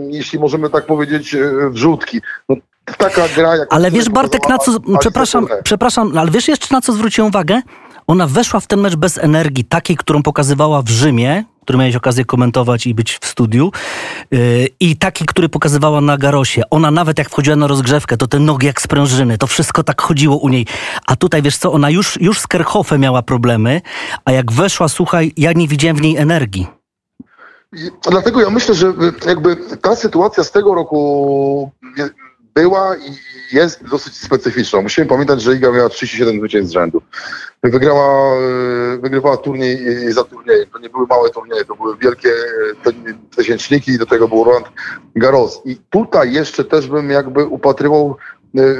jeśli 0.08 0.38
możemy 0.38 0.70
tak 0.70 0.86
powiedzieć, 0.86 1.36
wrzutki. 1.70 2.20
No, 2.48 2.56
taka 2.98 3.28
gra, 3.36 3.56
jak 3.56 3.68
Ale 3.70 3.90
wiesz 3.90 4.10
Bartek, 4.10 4.48
na 4.48 4.58
co, 4.58 4.72
przepraszam, 5.00 5.46
przepraszam, 5.64 6.18
ale 6.18 6.30
wiesz 6.30 6.48
jeszcze 6.48 6.74
na 6.74 6.80
co 6.80 6.92
zwróciłem 6.92 7.28
uwagę? 7.28 7.60
Ona 8.06 8.26
weszła 8.26 8.60
w 8.60 8.66
ten 8.66 8.80
mecz 8.80 8.96
bez 8.96 9.18
energii, 9.18 9.64
takiej, 9.64 9.96
którą 9.96 10.22
pokazywała 10.22 10.82
w 10.82 10.88
Rzymie, 10.88 11.44
który 11.64 11.78
miałeś 11.78 11.96
okazję 11.96 12.24
komentować 12.24 12.86
i 12.86 12.94
być 12.94 13.18
w 13.20 13.26
studiu. 13.26 13.72
Yy, 14.30 14.68
I 14.80 14.96
taki, 14.96 15.26
który 15.26 15.48
pokazywała 15.48 16.00
na 16.00 16.18
Garosie. 16.18 16.62
Ona 16.70 16.90
nawet 16.90 17.18
jak 17.18 17.30
wchodziła 17.30 17.56
na 17.56 17.66
rozgrzewkę, 17.66 18.16
to 18.16 18.26
te 18.26 18.38
nogi 18.38 18.66
jak 18.66 18.82
sprężyny, 18.82 19.38
to 19.38 19.46
wszystko 19.46 19.82
tak 19.82 20.02
chodziło 20.02 20.36
u 20.36 20.48
niej. 20.48 20.66
A 21.06 21.16
tutaj, 21.16 21.42
wiesz 21.42 21.56
co, 21.56 21.72
ona 21.72 21.90
już, 21.90 22.20
już 22.20 22.40
z 22.40 22.46
Kerhofem 22.46 23.00
miała 23.00 23.22
problemy, 23.22 23.80
a 24.24 24.32
jak 24.32 24.52
weszła, 24.52 24.88
słuchaj, 24.88 25.32
ja 25.36 25.52
nie 25.52 25.68
widziałem 25.68 25.96
w 25.96 26.00
niej 26.00 26.16
energii. 26.16 26.66
Dlatego 28.10 28.40
ja 28.40 28.50
myślę, 28.50 28.74
że 28.74 28.92
jakby 29.26 29.56
ta 29.82 29.96
sytuacja 29.96 30.44
z 30.44 30.50
tego 30.50 30.74
roku 30.74 31.70
była 32.54 32.96
i 32.96 33.18
jest 33.52 33.88
dosyć 33.88 34.16
specyficzna. 34.16 34.80
Musimy 34.80 35.06
pamiętać, 35.06 35.42
że 35.42 35.54
Iga 35.54 35.72
miała 35.72 35.88
37 35.88 36.38
zwycięstw 36.38 36.70
z 36.70 36.74
rzędu. 36.74 37.02
Wygrała, 37.62 38.34
e, 38.34 38.98
wygrywała 38.98 39.36
turniej 39.36 39.78
za 40.12 40.24
turniej. 40.24 40.66
To 40.72 40.78
nie 40.78 40.88
były 40.88 41.06
małe 41.06 41.30
turnieje, 41.30 41.64
to 41.64 41.74
były 41.74 41.96
wielkie 41.96 42.28
tysięczniki 43.36 43.92
i 43.92 43.98
do 43.98 44.06
tego 44.06 44.28
był 44.28 44.44
Roland 44.44 44.66
Garros. 45.16 45.62
I 45.64 45.76
tutaj 45.90 46.32
jeszcze 46.32 46.64
też 46.64 46.86
bym 46.86 47.10
jakby 47.10 47.46
upatrywał 47.46 48.16
e, 48.58 48.60
e, 48.60 48.74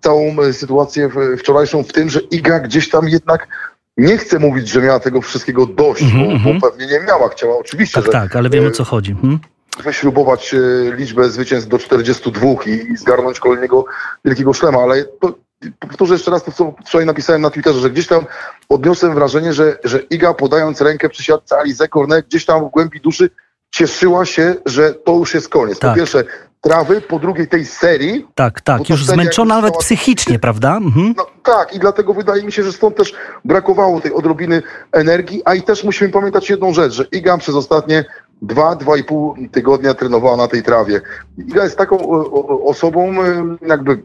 całą 0.00 0.52
sytuację 0.52 1.10
wczorajszą 1.38 1.82
w 1.82 1.92
tym, 1.92 2.10
że 2.10 2.20
Iga 2.20 2.60
gdzieś 2.60 2.90
tam 2.90 3.08
jednak 3.08 3.48
nie 3.96 4.18
chcę 4.18 4.38
mówić, 4.38 4.68
że 4.68 4.82
miała 4.82 5.00
tego 5.00 5.20
wszystkiego 5.20 5.66
dość, 5.66 6.02
mm 6.02 6.14
-hmm, 6.14 6.20
bo, 6.20 6.26
bo, 6.26 6.32
mhm. 6.32 6.60
pewnie 6.60 6.86
nie 6.86 7.00
miała. 7.00 7.28
Chciała 7.28 7.58
oczywiście, 7.58 7.94
tak, 7.94 8.04
że... 8.04 8.12
Tak, 8.12 8.36
ale 8.36 8.50
wiemy 8.50 8.68
o 8.68 8.70
co 8.70 8.84
chodzi. 8.84 9.14
Hmm? 9.14 9.38
Wyśrubować 9.82 10.54
e, 10.54 10.58
liczbę 10.96 11.30
zwycięstw 11.30 11.68
do 11.68 11.78
42 11.78 12.48
i, 12.66 12.96
zgarnąć 12.96 13.40
kolejnego 13.40 13.84
wielkiego 14.24 14.52
szlema, 14.52 14.78
ale 14.78 15.04
to, 15.04 15.34
powtórzę 15.78 16.14
jeszcze 16.14 16.30
raz 16.30 16.44
to, 16.44 16.52
co 16.52 16.74
wczoraj 16.86 17.06
napisałem 17.06 17.42
na 17.42 17.50
Twitterze, 17.50 17.80
że 17.80 17.90
gdzieś 17.90 18.06
tam 18.06 18.26
odniosłem 18.68 19.14
wrażenie, 19.14 19.52
że, 19.52 19.78
że 19.84 19.98
Iga 19.98 20.34
podając 20.34 20.80
rękę 20.80 21.08
przy 21.08 21.24
siatce 21.24 21.58
Alize 21.58 21.88
Cornet 21.88 22.26
gdzieś 22.26 22.44
tam 22.44 22.68
w 22.68 22.70
głębi 22.70 23.00
duszy 23.00 23.30
cieszyła 23.70 24.24
się, 24.24 24.54
że 24.66 24.94
to 24.94 25.12
już 25.12 25.34
jest 25.34 25.48
koniec. 25.48 25.78
Tak. 25.78 25.90
Po 25.90 25.96
pierwsze 25.96 26.24
trawy, 26.60 27.00
po 27.00 27.18
drugiej 27.18 27.48
tej 27.48 27.66
serii. 27.66 28.26
Tak, 28.34 28.60
tak, 28.60 28.90
już 28.90 29.06
zmęczona 29.06 29.54
nawet 29.54 29.76
psychicznie, 29.76 30.38
prawda? 30.38 30.76
Mhm. 30.76 31.14
No, 31.16 31.26
tak, 31.42 31.74
i 31.74 31.78
dlatego 31.78 32.14
wydaje 32.14 32.42
mi 32.42 32.52
się, 32.52 32.62
że 32.62 32.72
stąd 32.72 32.96
też 32.96 33.14
brakowało 33.44 34.00
tej 34.00 34.12
odrobiny 34.12 34.62
energii, 34.92 35.42
a 35.44 35.54
i 35.54 35.62
też 35.62 35.84
musimy 35.84 36.10
pamiętać 36.10 36.50
jedną 36.50 36.74
rzecz, 36.74 36.92
że 36.92 37.04
Iga 37.04 37.38
przez 37.38 37.54
ostatnie 37.54 38.04
dwa, 38.42 38.76
dwa 38.76 38.96
i 38.96 39.04
pół 39.04 39.34
tygodnia 39.52 39.94
trenowała 39.94 40.36
na 40.36 40.48
tej 40.48 40.62
trawie. 40.62 41.00
Iga 41.38 41.64
jest 41.64 41.78
taką 41.78 42.08
osobą, 42.64 43.14
jakby 43.66 44.02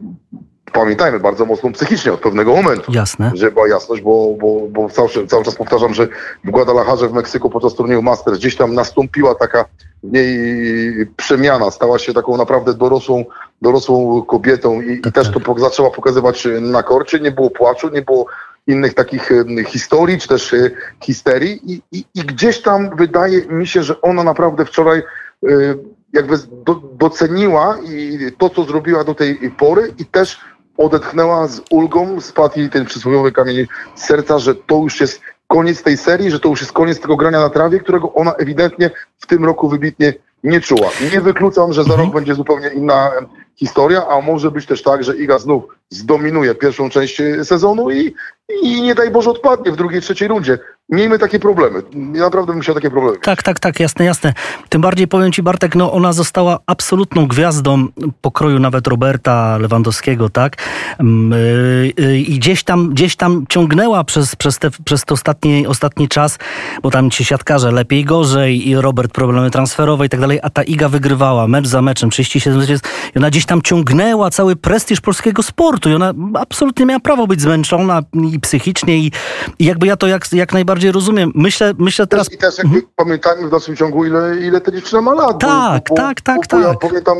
pamiętajmy, 0.73 1.19
bardzo 1.19 1.45
mocno 1.45 1.71
psychicznie 1.71 2.13
od 2.13 2.19
pewnego 2.19 2.55
momentu. 2.55 2.91
Jasne. 2.91 3.31
Żeby 3.33 3.51
była 3.51 3.67
jasność, 3.67 4.01
bo, 4.01 4.33
bo, 4.39 4.67
bo 4.69 4.89
cały, 4.89 5.27
cały 5.27 5.43
czas 5.43 5.55
powtarzam, 5.55 5.93
że 5.93 6.07
w 6.43 6.51
Guadalajarze 6.51 7.07
w 7.07 7.13
Meksyku 7.13 7.49
podczas 7.49 7.75
turnieju 7.75 8.01
Masters 8.01 8.37
gdzieś 8.37 8.55
tam 8.55 8.73
nastąpiła 8.73 9.35
taka 9.35 9.65
w 10.03 10.11
niej 10.11 11.07
przemiana, 11.17 11.71
stała 11.71 11.99
się 11.99 12.13
taką 12.13 12.37
naprawdę 12.37 12.73
dorosłą, 12.73 13.25
dorosłą 13.61 14.21
kobietą 14.21 14.81
i, 14.81 15.01
tak, 15.01 15.11
i 15.11 15.13
też 15.13 15.31
tak. 15.33 15.43
to 15.43 15.59
zaczęła 15.59 15.91
pokazywać 15.91 16.47
na 16.61 16.83
korcie, 16.83 17.19
nie 17.19 17.31
było 17.31 17.49
płaczu, 17.49 17.89
nie 17.89 18.01
było 18.01 18.25
innych 18.67 18.93
takich 18.93 19.29
historii, 19.67 20.19
czy 20.19 20.27
też 20.27 20.53
e, 20.53 20.71
histerii 21.03 21.73
i, 21.73 21.81
i, 21.91 22.05
i 22.15 22.21
gdzieś 22.21 22.61
tam 22.61 22.95
wydaje 22.95 23.45
mi 23.45 23.67
się, 23.67 23.83
że 23.83 24.01
ona 24.01 24.23
naprawdę 24.23 24.65
wczoraj 24.65 24.99
e, 24.99 25.05
jakby 26.13 26.37
do, 26.65 26.75
doceniła 26.75 27.77
i 27.83 28.19
to, 28.37 28.49
co 28.49 28.63
zrobiła 28.63 29.03
do 29.03 29.15
tej 29.15 29.51
pory 29.57 29.93
i 29.97 30.05
też 30.05 30.39
odetchnęła 30.77 31.47
z 31.47 31.61
ulgą, 31.71 32.21
spadł 32.21 32.59
jej 32.59 32.69
ten 32.69 32.85
przysłowiowy 32.85 33.31
kamień 33.31 33.67
z 33.95 34.05
serca, 34.05 34.39
że 34.39 34.55
to 34.55 34.75
już 34.75 35.01
jest 35.01 35.21
koniec 35.47 35.83
tej 35.83 35.97
serii, 35.97 36.31
że 36.31 36.39
to 36.39 36.49
już 36.49 36.61
jest 36.61 36.73
koniec 36.73 36.99
tego 36.99 37.15
grania 37.15 37.39
na 37.39 37.49
trawie, 37.49 37.79
którego 37.79 38.13
ona 38.13 38.33
ewidentnie 38.33 38.89
w 39.19 39.27
tym 39.27 39.45
roku 39.45 39.69
wybitnie 39.69 40.13
nie 40.43 40.61
czuła. 40.61 40.89
Nie 41.13 41.21
wykluczam, 41.21 41.73
że 41.73 41.83
za 41.83 41.89
mhm. 41.89 42.05
rok 42.05 42.15
będzie 42.15 42.35
zupełnie 42.35 42.69
inna 42.69 43.11
historia, 43.55 44.07
a 44.07 44.21
może 44.21 44.51
być 44.51 44.65
też 44.65 44.83
tak, 44.83 45.03
że 45.03 45.17
Iga 45.17 45.39
znów 45.39 45.63
zdominuje 45.89 46.55
pierwszą 46.55 46.89
część 46.89 47.21
sezonu 47.43 47.91
i, 47.91 48.13
i 48.61 48.81
nie 48.81 48.95
daj 48.95 49.11
Boże 49.11 49.29
odpadnie 49.29 49.71
w 49.71 49.75
drugiej, 49.75 50.01
trzeciej 50.01 50.27
rundzie. 50.27 50.57
Miejmy 50.89 51.19
takie 51.19 51.39
problemy. 51.39 51.81
Ja 52.13 52.23
naprawdę 52.23 52.53
bym 52.53 52.61
chciał 52.61 52.75
takie 52.75 52.91
problemy. 52.91 53.17
Tak, 53.21 53.43
tak, 53.43 53.59
tak, 53.59 53.79
jasne, 53.79 54.05
jasne. 54.05 54.33
Tym 54.69 54.81
bardziej 54.81 55.07
powiem 55.07 55.31
Ci, 55.31 55.43
Bartek, 55.43 55.75
no 55.75 55.91
ona 55.91 56.13
została 56.13 56.59
absolutną 56.65 57.27
gwiazdą 57.27 57.87
pokroju 58.21 58.59
nawet 58.59 58.87
Roberta 58.87 59.57
Lewandowskiego, 59.57 60.29
tak? 60.29 60.55
Mm, 60.99 61.33
y, 61.33 61.93
y, 61.99 62.17
I 62.17 62.39
gdzieś 62.39 62.63
tam, 62.63 62.89
gdzieś 62.89 63.15
tam 63.15 63.45
ciągnęła 63.49 64.03
przez, 64.03 64.35
przez, 64.35 64.59
te, 64.59 64.69
przez 64.85 65.05
ten 65.05 65.13
ostatni, 65.13 65.67
ostatni 65.67 66.07
czas, 66.07 66.37
bo 66.83 66.91
tam 66.91 67.09
ci 67.09 67.25
siatkarze 67.25 67.71
lepiej, 67.71 68.05
gorzej 68.05 68.69
i 68.69 68.75
Robert 68.75 69.11
problemy 69.11 69.51
transferowe 69.51 70.05
i 70.05 70.09
tak 70.09 70.19
dalej, 70.19 70.39
a 70.43 70.49
ta 70.49 70.63
Iga 70.63 70.89
wygrywała 70.89 71.47
mecz 71.47 71.67
za 71.67 71.81
meczem, 71.81 72.09
37 72.09 72.61
i 73.15 73.17
ona 73.17 73.29
gdzieś 73.29 73.45
tam 73.45 73.61
ciągnęła 73.61 74.29
cały 74.29 74.55
prestiż 74.55 75.01
polskiego 75.01 75.43
sportu 75.43 75.74
i 75.89 75.93
ona 75.93 76.13
absolutnie 76.33 76.85
miała 76.85 76.99
prawo 76.99 77.27
być 77.27 77.41
zmęczona 77.41 78.01
i 78.33 78.39
psychicznie 78.39 78.97
i, 78.97 79.11
i 79.59 79.65
jakby 79.65 79.87
ja 79.87 79.97
to 79.97 80.07
jak, 80.07 80.33
jak 80.33 80.53
najbardziej 80.53 80.91
rozumiem. 80.91 81.31
Myślę, 81.35 81.73
myślę 81.77 82.07
teraz... 82.07 82.33
I 82.33 82.37
też 82.37 82.57
jakby 82.57 82.75
mhm. 82.75 82.93
pamiętajmy 82.95 83.49
w 83.49 83.51
naszym 83.51 83.75
ciągu, 83.75 84.05
ile, 84.05 84.37
ile 84.41 84.61
ta 84.61 84.71
dziewczyna 84.71 85.01
ma 85.01 85.13
lat. 85.13 85.39
Tak, 85.39 85.83
bo, 85.89 85.95
tak, 85.95 86.21
tak, 86.21 86.37
bo, 86.37 86.47
tak. 86.47 86.61
Ja 86.61 86.73
pamiętam 86.89 87.17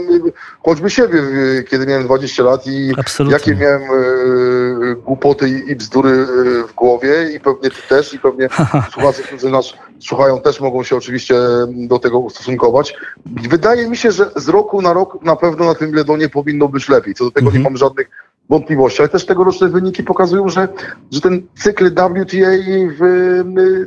choćby 0.63 0.89
siebie, 0.89 1.21
kiedy 1.69 1.85
miałem 1.85 2.03
20 2.03 2.43
lat 2.43 2.67
i 2.67 2.93
absolutnie. 2.97 3.33
jakie 3.33 3.55
miałem 3.55 3.81
e, 3.81 4.95
głupoty 4.95 5.50
i 5.50 5.75
bzdury 5.75 6.09
e, 6.09 6.67
w 6.67 6.74
głowie 6.74 7.31
i 7.35 7.39
pewnie 7.39 7.69
ty 7.69 7.81
też 7.89 8.13
i 8.13 8.19
pewnie 8.19 8.50
słuchacze, 8.93 9.24
którzy 9.24 9.50
nas 9.50 9.74
słuchają 10.00 10.41
też 10.41 10.59
mogą 10.59 10.83
się 10.83 10.95
oczywiście 10.95 11.35
do 11.69 12.00
tego 12.00 12.19
ustosunkować. 12.19 12.93
Wydaje 13.25 13.89
mi 13.89 13.97
się, 13.97 14.12
że 14.12 14.31
z 14.35 14.47
roku 14.47 14.81
na 14.81 14.93
rok 14.93 15.24
na 15.24 15.35
pewno 15.35 15.65
na 15.65 15.75
tym 15.75 15.93
Ledonie 15.93 16.29
powinno 16.29 16.67
być 16.67 16.89
lepiej. 16.89 17.13
Co 17.13 17.24
do 17.24 17.31
tego 17.31 17.47
mhm. 17.47 17.63
nie 17.63 17.69
mam 17.69 17.77
żadnych 17.77 18.07
wątpliwości, 18.49 19.01
ale 19.01 19.09
też 19.09 19.25
tegoroczne 19.25 19.69
wyniki 19.69 20.03
pokazują, 20.03 20.49
że, 20.49 20.67
że 21.11 21.21
ten 21.21 21.41
cykl 21.55 21.91
WTA 21.91 22.51
w 22.99 23.01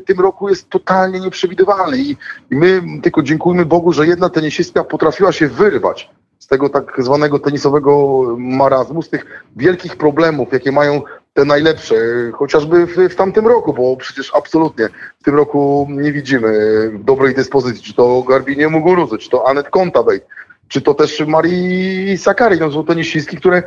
tym 0.07 0.21
roku 0.21 0.49
jest 0.49 0.71
totalnie 0.71 1.21
nieprzewidywalny. 1.21 1.99
I, 1.99 2.17
my 2.51 2.83
tylko 3.03 3.23
dziękujmy 3.23 3.67
Bogu, 3.67 3.93
że 3.93 4.07
jedna 4.07 4.29
tenisistka 4.29 4.85
potrafiła 4.85 5.33
się 5.33 5.49
wyrwać 5.49 6.11
z 6.39 6.47
tego 6.47 6.69
tak 6.69 6.95
zwanego 6.99 7.39
tenisowego 7.39 8.23
marazmu, 8.39 9.03
z 9.03 9.09
tych 9.09 9.45
wielkich 9.57 9.97
problemów, 9.97 10.53
jakie 10.53 10.73
mają 10.73 11.03
te 11.35 11.45
najlepsze, 11.45 11.95
chociażby 12.33 12.87
w, 12.87 12.97
w 12.97 13.15
tamtym 13.15 13.47
roku, 13.47 13.73
bo 13.73 13.97
przecież 13.97 14.33
absolutnie 14.35 14.89
w 15.21 15.25
tym 15.25 15.35
roku 15.35 15.87
nie 15.91 16.13
widzimy 16.13 16.51
dobrej 16.99 17.35
dyspozycji, 17.35 17.83
czy 17.83 17.95
to 17.95 18.23
Garbinie 18.23 18.69
Muguruzy, 18.69 19.19
czy 19.19 19.31
to 19.31 19.49
Anet 19.49 19.71
Kontaveit, 19.71 20.27
czy 20.69 20.81
to 20.81 20.95
też 20.95 21.27
Marii 21.27 22.19
Sakari, 22.19 22.61
no 22.61 22.73
są 22.73 22.85
tenisistki, 22.85 23.37
które 23.37 23.63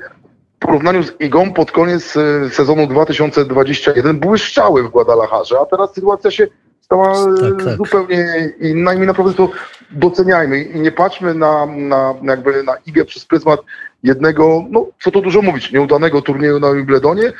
porównaniu 0.66 1.04
z 1.04 1.14
Igą 1.20 1.54
pod 1.54 1.72
koniec 1.72 2.18
e, 2.18 2.50
sezonu 2.50 2.88
2021 2.88 4.20
błyszczały 4.20 4.84
w 4.84 4.90
Guadalajarze, 4.90 5.60
a 5.60 5.66
teraz 5.66 5.94
sytuacja 5.94 6.32
się 6.32 6.48
stała 6.82 7.12
e, 7.12 7.26
Tak, 7.42 7.66
tak. 7.66 7.78
zupełnie 7.78 8.54
inna 8.60 8.94
i 8.94 8.98
my 8.98 9.06
naprawdę 9.06 9.34
to 9.34 9.50
doceniajmy 9.92 10.64
i 10.64 10.80
nie 10.80 10.92
patrzmy 10.92 11.34
na, 11.34 11.66
na 11.66 12.16
jakby 12.24 12.64
na 12.64 12.74
Igę 12.86 13.06
przez 13.06 13.26
pryzmat 13.26 13.60
jednego, 14.04 14.66
no 14.70 14.88
co 15.04 15.12
tu 15.12 15.22
dużo 15.22 15.42
mówić, 15.42 15.72
nieudanego 15.72 16.22
turnieju 16.22 16.60
na 16.60 16.74
Wimbledonie, 16.74 17.34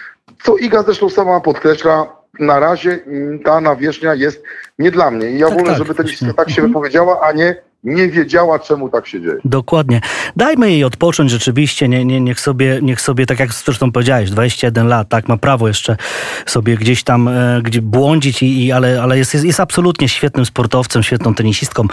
co 0.44 0.58
Iga 0.58 0.84
zresztą 0.84 1.10
sama 1.10 1.40
podkreśla, 1.40 2.22
na 2.40 2.60
razie 2.60 3.00
ta 3.46 3.62
nawierzchnia 3.62 4.16
jest 4.16 4.44
nie 4.80 4.92
dla 4.92 5.12
mnie 5.12 5.32
i 5.32 5.40
ja 5.40 5.48
Tak, 5.48 5.58
wolę, 5.58 5.70
tak, 5.70 5.78
żeby 5.78 5.94
właśnie. 5.94 6.34
tak 6.34 6.50
się 6.50 6.62
wypowiedziała, 6.62 7.22
a 7.22 7.32
nie 7.32 7.56
nie 7.84 8.08
wiedziała, 8.08 8.60
czemu 8.60 8.90
tak 8.90 9.08
się 9.08 9.22
dzieje. 9.22 9.38
Dokładnie. 9.46 10.02
Dajmy 10.36 10.72
jej 10.72 10.84
odpocząć 10.84 11.32
rzeczywiście, 11.32 11.88
nie, 11.88 12.06
nie, 12.06 12.22
niech, 12.22 12.40
sobie, 12.40 12.80
niech 12.82 13.02
sobie, 13.02 13.26
tak 13.26 13.40
jak 13.40 13.54
zresztą 13.54 13.92
powiedziałeś, 13.92 14.32
21 14.32 14.88
lat, 14.88 15.10
tak, 15.10 15.28
ma 15.28 15.38
prawo 15.38 15.68
jeszcze 15.68 15.98
sobie 16.46 16.78
gdzieś 16.78 17.04
tam 17.04 17.28
e, 17.28 17.62
gdzie 17.64 17.82
błądzić, 17.82 18.44
i, 18.44 18.66
i, 18.66 18.72
ale, 18.72 19.02
ale 19.04 19.18
jest, 19.18 19.34
jest, 19.34 19.46
jest 19.46 19.60
absolutnie 19.60 20.10
świetnym 20.10 20.46
sportowcem, 20.46 21.04
świetną 21.04 21.36
tenisistką. 21.36 21.84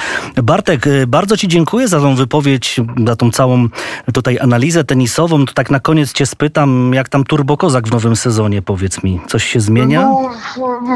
Bartek, 0.43 0.87
e, 0.87 1.07
bardzo 1.07 1.37
Ci 1.37 1.49
dziękuję 1.49 1.89
za 1.89 2.01
tą 2.01 2.15
wypowiedź, 2.15 2.81
za 3.07 3.17
tą 3.17 3.31
całą 3.31 3.69
tutaj 4.15 4.39
analizę 4.39 4.85
tenisową. 4.85 5.47
To 5.47 5.53
tak 5.53 5.71
na 5.71 5.81
koniec 5.81 6.13
Cię 6.13 6.27
spytam, 6.27 6.93
jak 6.95 7.09
tam 7.09 7.25
Turbo 7.25 7.57
Kozak 7.57 7.89
w 7.89 7.93
nowym 7.93 8.17
sezonie, 8.17 8.63
powiedz 8.63 9.03
mi. 9.03 9.21
Coś 9.27 9.45
się 9.45 9.61
zmienia? 9.61 10.01
No, 10.01 10.31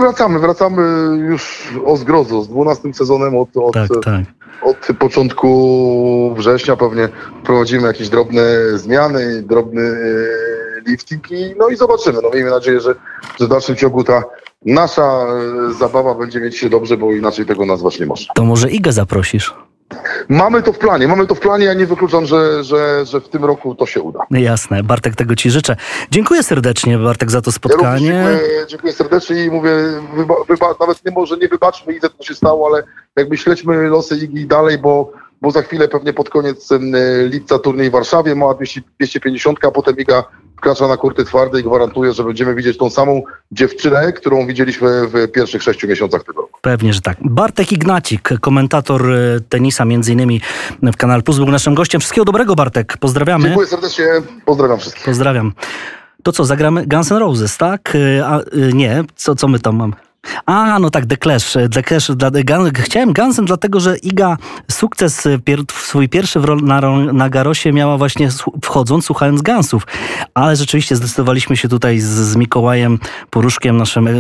wracamy, 0.00 0.38
wracamy 0.38 0.82
już 1.16 1.72
o 1.84 1.96
zgrozo, 1.96 2.42
z 2.42 2.48
12 2.48 2.94
sezonem 2.94 3.36
od, 3.36 3.56
od, 3.56 3.74
tak, 3.74 3.88
tak. 4.04 4.24
od 4.62 4.81
początku 4.98 6.34
września 6.36 6.76
pewnie 6.76 7.08
prowadzimy 7.44 7.86
jakieś 7.86 8.08
drobne 8.08 8.42
zmiany, 8.74 9.42
drobny 9.42 9.82
e, 9.82 10.90
lifting 10.90 11.30
i 11.30 11.54
no 11.58 11.68
i 11.68 11.76
zobaczymy. 11.76 12.18
No 12.22 12.30
miejmy 12.30 12.50
nadzieję, 12.50 12.80
że, 12.80 12.94
że 13.40 13.46
w 13.46 13.48
dalszym 13.48 13.76
ciągu 13.76 14.04
ta 14.04 14.22
nasza 14.66 15.26
e, 15.70 15.74
zabawa 15.74 16.14
będzie 16.14 16.40
mieć 16.40 16.56
się 16.56 16.70
dobrze, 16.70 16.96
bo 16.96 17.12
inaczej 17.12 17.46
tego 17.46 17.66
nazwać 17.66 18.00
nie 18.00 18.06
można. 18.06 18.34
To 18.34 18.44
może 18.44 18.70
Igę 18.70 18.92
zaprosisz? 18.92 19.54
Mamy 20.28 20.62
to 20.62 20.72
w 20.72 20.78
planie, 20.78 21.08
mamy 21.08 21.26
to 21.26 21.34
w 21.34 21.40
planie, 21.40 21.64
ja 21.64 21.74
nie 21.74 21.86
wykluczam, 21.86 22.26
że, 22.26 22.64
że, 22.64 23.06
że 23.06 23.20
w 23.20 23.28
tym 23.28 23.44
roku 23.44 23.74
to 23.74 23.86
się 23.86 24.00
uda. 24.00 24.20
Jasne, 24.30 24.82
Bartek, 24.82 25.16
tego 25.16 25.36
Ci 25.36 25.50
życzę. 25.50 25.76
Dziękuję 26.10 26.42
serdecznie, 26.42 26.98
Bartek, 26.98 27.30
za 27.30 27.40
to 27.42 27.50
Ja 27.50 27.52
spotkanie. 27.52 28.06
dziękuję, 28.06 28.66
dziękuję 28.68 28.92
serdecznie 28.92 29.44
i 29.44 29.50
mówię, 29.50 29.70
wyba, 30.16 30.34
wyba, 30.48 30.74
nawet 30.80 31.04
nie 31.04 31.12
może 31.12 31.36
nie 31.36 31.48
wybaczmy 31.48 31.92
Idze, 31.92 32.08
co 32.18 32.24
się 32.24 32.34
stało, 32.34 32.66
ale 32.66 32.82
jakby 33.16 33.36
śledźmy 33.36 33.88
losy 33.88 34.16
Igi 34.16 34.46
dalej, 34.46 34.78
bo, 34.78 35.12
bo 35.42 35.50
za 35.50 35.62
chwilę 35.62 35.88
pewnie 35.88 36.12
pod 36.12 36.30
koniec 36.30 36.68
lipca 37.26 37.58
turniej 37.58 37.88
w 37.90 37.92
Warszawie 37.92 38.34
ma 38.34 38.54
200, 38.54 38.80
250, 38.98 39.64
a 39.64 39.70
potem 39.70 39.96
Iga 39.96 40.24
wkracza 40.62 40.88
na 40.88 40.96
kurty 40.96 41.24
twarde 41.24 41.60
i 41.60 41.62
gwarantuje, 41.62 42.12
że 42.12 42.24
będziemy 42.24 42.54
widzieć 42.54 42.78
tą 42.78 42.90
samą 42.90 43.22
dziewczynę, 43.52 44.12
którą 44.12 44.46
widzieliśmy 44.46 45.08
w 45.08 45.28
pierwszych 45.32 45.62
sześciu 45.62 45.88
miesiącach 45.88 46.24
tego 46.24 46.42
roku. 46.42 46.58
Pewnie, 46.60 46.92
że 46.92 47.00
tak. 47.00 47.16
Bartek 47.20 47.72
Ignacik, 47.72 48.28
komentator 48.40 49.12
e, 49.12 49.40
tenisa 49.48 49.84
między 49.84 50.12
innymi 50.12 50.40
w 50.82 50.96
Kanal 50.96 51.22
Plus 51.22 51.36
był 51.36 51.46
naszym 51.46 51.74
gościem. 51.74 52.00
Wszystkiego 52.00 52.24
dobrego 52.24 52.54
Bartek, 52.54 52.96
pozdrawiamy. 52.96 53.44
Dziękuję 53.44 53.66
serdecznie, 53.66 54.06
pozdrawiam 54.44 54.78
wszystkich. 54.78 55.04
Pozdrawiam. 55.04 55.52
To 56.22 56.32
co, 56.32 56.44
zagramy 56.44 56.86
Guns 56.86 57.12
N' 57.12 57.18
Roses, 57.18 57.56
tak? 57.56 57.92
E, 58.18 58.26
A, 58.26 58.38
e, 58.38 58.42
nie, 58.72 59.04
co, 59.16 59.34
co 59.34 59.48
my 59.48 59.58
tam 59.58 59.76
mamy? 59.76 59.92
A, 60.46 60.78
no 60.78 60.90
tak, 60.90 61.06
The 61.06 61.16
Clash. 61.16 61.56
The 61.72 61.82
Clash 61.82 62.10
dla, 62.16 62.30
Gun, 62.30 62.70
chciałem 62.74 63.12
Gunsem, 63.12 63.44
dlatego 63.44 63.80
że 63.80 63.96
Iga 63.96 64.36
sukces 64.70 65.26
e, 65.26 65.38
pier, 65.38 65.60
swój 65.72 66.08
pierwszy 66.08 66.40
w, 66.40 66.62
na, 66.62 66.80
na 67.12 67.30
Garosie 67.30 67.72
miała 67.72 67.98
właśnie 67.98 68.28
wchodząc, 68.64 69.04
słuchając 69.04 69.42
Gunsów. 69.42 69.86
Ale 70.34 70.56
rzeczywiście 70.56 70.96
zdecydowaliśmy 70.96 71.56
się 71.56 71.68
tutaj 71.68 72.00
z, 72.00 72.06
z 72.06 72.36
Mikołajem 72.36 72.98
Poruszkiem, 73.30 73.76
naszym 73.76 74.08
e, 74.08 74.12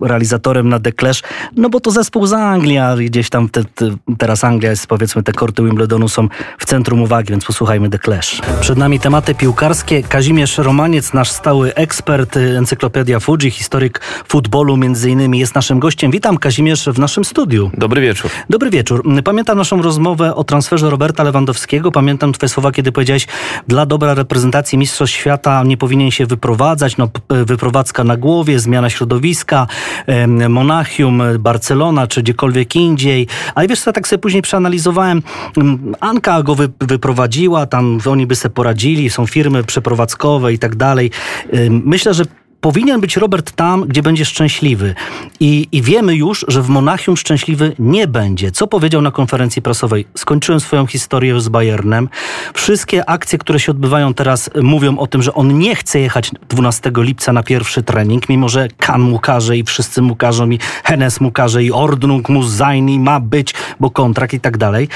realizatorem 0.00 0.68
na 0.68 0.80
The 0.80 0.92
Clash, 0.92 1.22
no 1.56 1.70
bo 1.70 1.80
to 1.80 1.90
zespół 1.90 2.26
z 2.26 2.32
Anglii, 2.32 2.78
a 2.78 2.96
gdzieś 2.96 3.30
tam 3.30 3.48
te, 3.48 3.64
te, 3.64 3.96
teraz 4.18 4.44
Anglia 4.44 4.70
jest, 4.70 4.86
powiedzmy, 4.86 5.22
te 5.22 5.32
korty 5.32 5.62
Wimbledonu 5.62 6.08
są 6.08 6.28
w 6.58 6.64
centrum 6.64 7.02
uwagi, 7.02 7.30
więc 7.30 7.44
posłuchajmy 7.44 7.90
The 7.90 7.98
Clash. 7.98 8.40
Przed 8.60 8.78
nami 8.78 9.00
tematy 9.00 9.34
piłkarskie. 9.34 10.02
Kazimierz 10.02 10.58
Romaniec, 10.58 11.12
nasz 11.12 11.30
stały 11.30 11.74
ekspert, 11.74 12.36
Encyklopedia 12.36 13.20
Fuji, 13.20 13.50
historyk 13.50 14.00
futbolu 14.28 14.76
między 14.76 14.99
innymi, 15.08 15.38
jest 15.38 15.54
naszym 15.54 15.80
gościem. 15.80 16.10
Witam 16.10 16.38
Kazimierz 16.38 16.84
w 16.84 16.98
naszym 16.98 17.24
studiu. 17.24 17.70
Dobry 17.74 18.00
wieczór. 18.00 18.30
Dobry 18.50 18.70
wieczór. 18.70 19.04
Pamiętam 19.24 19.58
naszą 19.58 19.82
rozmowę 19.82 20.34
o 20.34 20.44
transferze 20.44 20.90
Roberta 20.90 21.22
Lewandowskiego. 21.22 21.92
Pamiętam 21.92 22.32
twoje 22.32 22.48
słowa, 22.48 22.72
kiedy 22.72 22.92
powiedziałeś, 22.92 23.26
dla 23.68 23.86
dobra 23.86 24.14
reprezentacji 24.14 24.78
Mistrzostw 24.78 25.16
Świata 25.16 25.62
nie 25.64 25.76
powinien 25.76 26.10
się 26.10 26.26
wyprowadzać. 26.26 26.96
No, 26.96 27.08
wyprowadzka 27.28 28.04
na 28.04 28.16
głowie, 28.16 28.58
zmiana 28.58 28.90
środowiska, 28.90 29.66
Monachium, 30.48 31.22
Barcelona 31.38 32.06
czy 32.06 32.22
gdziekolwiek 32.22 32.76
indziej. 32.76 33.26
Ale 33.54 33.68
wiesz 33.68 33.80
co, 33.80 33.90
ja 33.90 33.92
tak 33.92 34.08
sobie 34.08 34.20
później 34.20 34.42
przeanalizowałem. 34.42 35.22
Mm, 35.56 35.94
Anka 36.00 36.42
go 36.42 36.54
wy, 36.54 36.68
wyprowadziła, 36.80 37.66
tam 37.66 37.98
oni 38.10 38.26
by 38.26 38.36
sobie 38.36 38.54
poradzili, 38.54 39.10
są 39.10 39.26
firmy 39.26 39.64
przeprowadzkowe 39.64 40.52
i 40.52 40.58
tak 40.58 40.76
dalej. 40.76 41.10
Myślę, 41.70 42.14
że 42.14 42.24
powinien 42.60 43.00
być 43.00 43.16
Robert 43.16 43.52
tam, 43.52 43.84
gdzie 43.84 44.02
będzie 44.02 44.24
szczęśliwy. 44.24 44.94
I, 45.40 45.68
I 45.72 45.82
wiemy 45.82 46.16
już, 46.16 46.44
że 46.48 46.62
w 46.62 46.68
Monachium 46.68 47.16
szczęśliwy 47.16 47.72
nie 47.78 48.06
będzie. 48.06 48.50
Co 48.50 48.66
powiedział 48.66 49.02
na 49.02 49.10
konferencji 49.10 49.62
prasowej? 49.62 50.06
Skończyłem 50.14 50.60
swoją 50.60 50.86
historię 50.86 51.40
z 51.40 51.48
Bayernem. 51.48 52.08
Wszystkie 52.54 53.10
akcje, 53.10 53.38
które 53.38 53.60
się 53.60 53.72
odbywają 53.72 54.14
teraz, 54.14 54.50
mówią 54.62 54.98
o 54.98 55.06
tym, 55.06 55.22
że 55.22 55.34
on 55.34 55.58
nie 55.58 55.74
chce 55.74 56.00
jechać 56.00 56.30
12 56.48 56.92
lipca 56.96 57.32
na 57.32 57.42
pierwszy 57.42 57.82
trening, 57.82 58.28
mimo 58.28 58.48
że 58.48 58.68
Kan 58.78 59.00
mu 59.00 59.18
każe 59.18 59.56
i 59.56 59.64
wszyscy 59.64 60.02
mu 60.02 60.16
każą 60.16 60.50
i 60.50 60.58
Hennes 60.84 61.20
mu 61.20 61.32
każe 61.32 61.64
i 61.64 61.72
Ordnung 61.72 62.28
mu 62.28 62.42
zajni 62.42 63.00
ma 63.00 63.20
być, 63.20 63.54
bo 63.80 63.90
kontrakt 63.90 64.34
i 64.34 64.40
tak 64.40 64.58
dalej. 64.58 64.88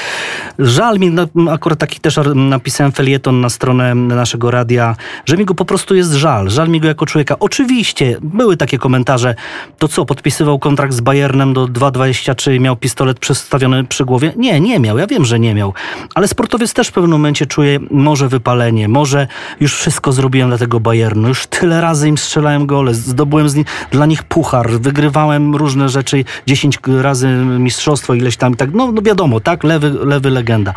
Żal 0.58 0.98
mi, 0.98 1.10
no, 1.10 1.26
akurat 1.50 1.78
taki 1.78 2.00
też 2.00 2.18
napisałem 2.34 2.92
felieton 2.92 3.40
na 3.40 3.48
stronę 3.48 3.94
naszego 3.94 4.50
radia, 4.50 4.96
że 5.26 5.36
mi 5.36 5.44
go 5.44 5.54
po 5.54 5.64
prostu 5.64 5.94
jest 5.94 6.12
żal. 6.12 6.50
Żal 6.50 6.68
mi 6.68 6.80
go 6.80 6.88
jako 6.88 7.06
człowieka. 7.06 7.38
Oczywiście 7.54 8.16
były 8.22 8.56
takie 8.56 8.78
komentarze, 8.78 9.34
to 9.78 9.88
co, 9.88 10.04
podpisywał 10.06 10.58
kontrakt 10.58 10.92
z 10.94 11.00
Bayernem 11.00 11.52
do 11.54 11.66
2,23 11.66 12.54
i 12.54 12.60
miał 12.60 12.76
pistolet 12.76 13.18
przestawiony 13.18 13.84
przy 13.84 14.04
głowie? 14.04 14.32
Nie, 14.36 14.60
nie 14.60 14.80
miał, 14.80 14.98
ja 14.98 15.06
wiem, 15.06 15.24
że 15.24 15.38
nie 15.40 15.54
miał. 15.54 15.74
Ale 16.14 16.28
sportowiec 16.28 16.72
też 16.74 16.88
w 16.88 16.92
pewnym 16.92 17.10
momencie 17.12 17.46
czuje 17.46 17.78
może 17.90 18.28
wypalenie, 18.28 18.88
może 18.88 19.26
już 19.60 19.74
wszystko 19.74 20.12
zrobiłem 20.12 20.48
dla 20.48 20.58
tego 20.58 20.80
Bayernu, 20.80 21.28
już 21.28 21.46
tyle 21.46 21.80
razy 21.80 22.08
im 22.08 22.18
strzelałem 22.18 22.66
gole, 22.66 22.94
zdobyłem 22.94 23.48
z 23.48 23.54
ni- 23.54 23.64
dla 23.90 24.06
nich 24.06 24.22
puchar, 24.22 24.70
wygrywałem 24.70 25.56
różne 25.56 25.88
rzeczy, 25.88 26.24
10 26.46 26.78
razy 27.02 27.28
mistrzostwo, 27.58 28.14
ileś 28.14 28.36
tam 28.36 28.52
i 28.52 28.56
tak, 28.56 28.70
no, 28.74 28.92
no 28.92 29.02
wiadomo, 29.02 29.40
tak, 29.40 29.64
lewy, 29.64 29.90
lewy 29.90 30.30
legenda. 30.30 30.74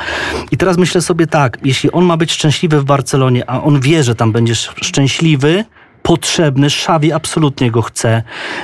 I 0.52 0.58
teraz 0.58 0.78
myślę 0.78 1.02
sobie 1.02 1.28
tak, 1.28 1.58
jeśli 1.64 1.92
on 1.92 2.06
ma 2.06 2.18
być 2.18 2.32
szczęśliwy 2.32 2.80
w 2.82 2.86
Barcelonie, 2.86 3.50
a 3.50 3.62
on 3.64 3.80
wie, 3.80 4.04
że 4.04 4.16
tam 4.16 4.32
będzie 4.32 4.54
sz- 4.54 4.86
szczęśliwy, 4.86 5.66
potrzebny, 6.08 6.70
Szawi 6.70 7.12
absolutnie 7.14 7.72
go 7.72 7.82
chce, 7.82 8.24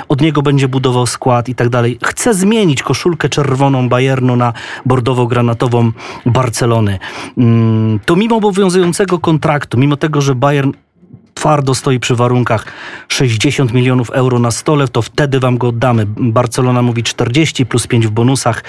od 0.10 0.22
niego 0.22 0.42
będzie 0.42 0.68
budował 0.68 1.06
skład 1.06 1.50
i 1.50 1.56
tak 1.56 1.70
dalej. 1.70 2.00
Chce 2.04 2.34
zmienić 2.34 2.84
koszulkę 2.84 3.30
czerwoną 3.30 3.90
Bayernu 3.90 4.36
na 4.36 4.54
bordowo-granatową 4.86 5.92
Barcelony. 6.26 7.00
Mm, 7.38 8.00
To 8.06 8.16
mimo 8.16 8.36
obowiązującego 8.36 9.20
kontraktu, 9.20 9.78
mimo 9.78 9.98
tego, 9.98 10.22
że 10.22 10.36
Bayern 10.36 10.72
twardo 11.34 11.76
stoi 11.76 12.00
przy 12.00 12.16
warunkach 12.16 12.66
60 13.08 13.74
milionów 13.74 14.10
euro 14.10 14.40
na 14.40 14.52
stole, 14.52 14.88
to 14.88 15.02
wtedy 15.02 15.40
wam 15.40 15.58
go 15.58 15.68
oddamy. 15.68 16.06
Barcelona 16.08 16.82
mówi 16.82 17.04
40 17.04 17.66
plus 17.66 17.88
5 17.88 18.08
w 18.08 18.12
bonusach 18.12 18.64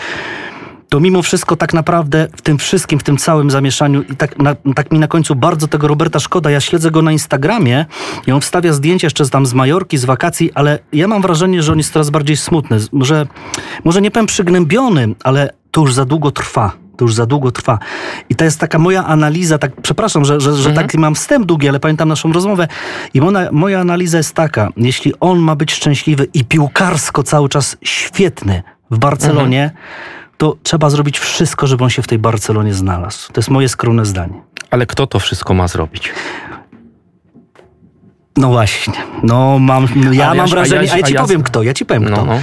to 0.95 1.01
mimo 1.01 1.23
wszystko 1.23 1.57
tak 1.57 1.75
naprawdę 1.75 2.29
w 2.37 2.43
tym 2.43 2.59
wszystkim, 2.59 2.99
w 2.99 3.03
tym 3.03 3.17
całym 3.17 3.51
zamieszaniu 3.51 4.03
i 4.03 4.17
tak, 4.17 4.39
na, 4.39 4.55
tak 4.75 4.93
mi 4.93 4.99
na 4.99 5.09
końcu 5.09 5.35
bardzo 5.35 5.69
tego 5.69 5.89
Roberta 5.89 6.21
szkoda. 6.21 6.51
Ja 6.51 6.61
śledzę 6.61 6.91
go 6.91 7.03
na 7.03 7.13
Instagramie 7.13 7.87
i 8.27 8.33
on 8.33 8.41
wstawia 8.41 8.73
zdjęcia 8.73 9.07
jeszcze 9.07 9.29
tam 9.29 9.47
z 9.47 9.55
Majorki, 9.55 9.99
z 9.99 10.05
wakacji, 10.05 10.53
ale 10.55 10.79
ja 10.93 11.09
mam 11.09 11.23
wrażenie, 11.23 11.63
że 11.63 11.73
on 11.73 11.79
jest 11.79 11.93
coraz 11.93 12.11
bardziej 12.11 12.37
smutny. 12.37 12.79
Może, 12.93 13.27
może 13.85 14.01
nie 14.01 14.11
powiem 14.11 14.27
przygnębiony, 14.27 15.15
ale 15.25 15.51
to 15.71 15.81
już 15.81 15.95
za 15.95 16.05
długo 16.05 16.31
trwa. 16.31 16.73
To 16.97 17.05
już 17.05 17.15
za 17.15 17.27
długo 17.27 17.51
trwa. 17.51 17.79
I 18.29 18.35
to 18.35 18.45
jest 18.45 18.61
taka 18.61 18.79
moja 18.79 19.05
analiza, 19.05 19.59
tak 19.59 19.73
przepraszam, 19.83 20.25
że, 20.25 20.41
że, 20.41 20.57
że 20.57 20.73
taki 20.73 20.99
mam 20.99 21.15
wstęp 21.15 21.47
długi, 21.47 21.69
ale 21.69 21.81
pamiętam 21.81 22.09
naszą 22.09 22.33
rozmowę. 22.33 22.69
I 23.15 23.21
moja, 23.21 23.53
moja 23.53 23.81
analiza 23.81 24.19
jest 24.19 24.35
taka, 24.35 24.69
jeśli 24.77 25.13
on 25.21 25.39
ma 25.39 25.57
być 25.57 25.73
szczęśliwy 25.73 26.27
i 26.35 26.45
piłkarsko 26.45 27.23
cały 27.23 27.49
czas 27.49 27.77
świetny 27.83 28.63
w 28.91 28.99
Barcelonie, 28.99 29.71
to 30.39 30.57
trzeba 30.63 30.91
zrobić 30.91 31.19
wszystko, 31.19 31.67
żeby 31.67 31.85
on 31.85 31.91
się 31.91 32.03
w 32.03 32.07
tej 32.07 32.19
Barcelonie 32.19 32.75
znalazł. 32.75 33.33
To 33.33 33.39
jest 33.41 33.51
moje 33.51 33.69
skromne 33.69 34.05
zdanie. 34.05 34.43
Ale 34.71 34.87
kto 34.87 35.07
to 35.07 35.19
wszystko 35.19 35.55
ma 35.55 35.69
zrobić? 35.69 36.13
No 38.37 38.49
właśnie. 38.49 38.95
No 39.23 39.59
mam, 39.59 39.89
no 39.97 40.13
ja 40.13 40.27
Ale 40.31 40.37
mam 40.37 40.47
ja- 40.49 40.53
a 40.53 40.57
wrażenie, 40.57 40.87
ja- 40.87 40.93
a 40.95 40.97
ja 40.97 41.03
ci 41.03 41.13
a 41.13 41.15
ja- 41.15 41.23
powiem 41.23 41.43
kto, 41.43 41.63
ja 41.63 41.75
ci 41.75 41.87
powiem 41.87 42.05
kto. 42.05 42.17
No, 42.17 42.25
no. 42.25 42.41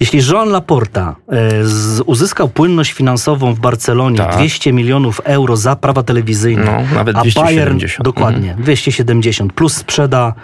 Jeśli 0.00 0.20
Joan 0.30 0.48
Laporta 0.48 1.16
e, 1.28 1.64
z, 1.64 2.00
uzyskał 2.06 2.48
płynność 2.48 2.92
finansową 2.92 3.54
w 3.54 3.60
Barcelonie 3.60 4.16
Tak. 4.18 4.34
200 4.36 4.72
milionów 4.72 5.20
euro 5.24 5.56
za 5.56 5.76
prawa 5.76 6.02
telewizyjne, 6.02 6.64
No, 6.64 6.94
nawet 6.96 7.16
a 7.16 7.20
Bayern 7.20 7.32
270. 7.78 8.04
dokładnie 8.04 8.54
270 8.58 9.52
plus 9.52 9.76
sprzeda 9.76 10.34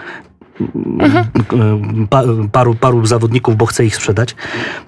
pa, 2.11 2.23
paru, 2.53 2.75
paru 2.75 3.07
zawodników, 3.07 3.57
bo 3.57 3.67
chce 3.67 3.85
ich 3.85 3.97
sprzedać, 3.97 4.35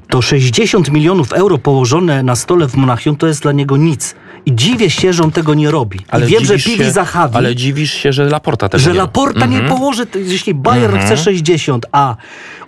to 0.08 0.22
60 0.22 0.90
milionów 0.90 1.32
euro 1.32 1.58
położone 1.58 2.22
na 2.22 2.37
stole 2.37 2.68
w 2.68 2.74
Monachium 2.76 3.16
to 3.16 3.26
jest 3.26 3.42
dla 3.42 3.52
niego 3.52 3.76
nic. 3.76 4.14
I 4.46 4.54
dziwię 4.54 4.90
się, 4.90 5.12
że 5.12 5.22
on 5.24 5.32
tego 5.32 5.54
nie 5.54 5.70
robi. 5.70 5.98
I 6.22 6.26
wiem, 6.26 6.44
że 6.44 6.58
Piwi 6.58 6.90
Zahawi 6.90 7.37
Ale 7.37 7.56
dziwisz 7.56 7.92
się, 7.92 8.12
że 8.12 8.24
Laporta 8.24 8.68
tego 8.68 8.85
że 8.85 8.90
nie 8.92 8.98
Laporta 8.98 9.46
nie 9.46 9.58
Mhm. 9.58 9.78
położy, 9.78 10.06
jeśli 10.14 10.54
Bayern 10.54 10.98
chce 10.98 11.16
60, 11.16 11.87
a 11.92 12.16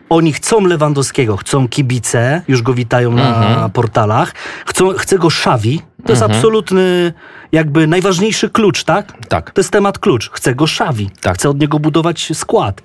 oni 0.08 0.32
chcą 0.32 0.60
Lewandowskiego, 0.66 1.36
chcą 1.36 1.68
kibice, 1.68 2.42
już 2.48 2.62
go 2.62 2.74
witają 2.74 3.10
na 3.10 3.28
Mhm. 3.28 3.70
portalach, 3.70 4.32
chcą, 4.66 4.90
chce 4.92 5.18
go 5.18 5.30
Szawi, 5.30 5.82
to 6.06 6.12
jest 6.12 6.22
absolutny, 6.22 7.12
jakby 7.52 7.86
najważniejszy 7.86 8.50
klucz, 8.50 8.84
tak? 8.84 9.12
Tak. 9.28 9.50
To 9.50 9.60
jest 9.60 9.70
temat 9.70 9.98
klucz. 9.98 10.30
Chce 10.30 10.54
go 10.54 10.66
Szawi, 10.66 11.10
Tak. 11.20 11.34
chce 11.34 11.50
od 11.50 11.60
niego 11.60 11.78
budować 11.78 12.30
skład. 12.34 12.82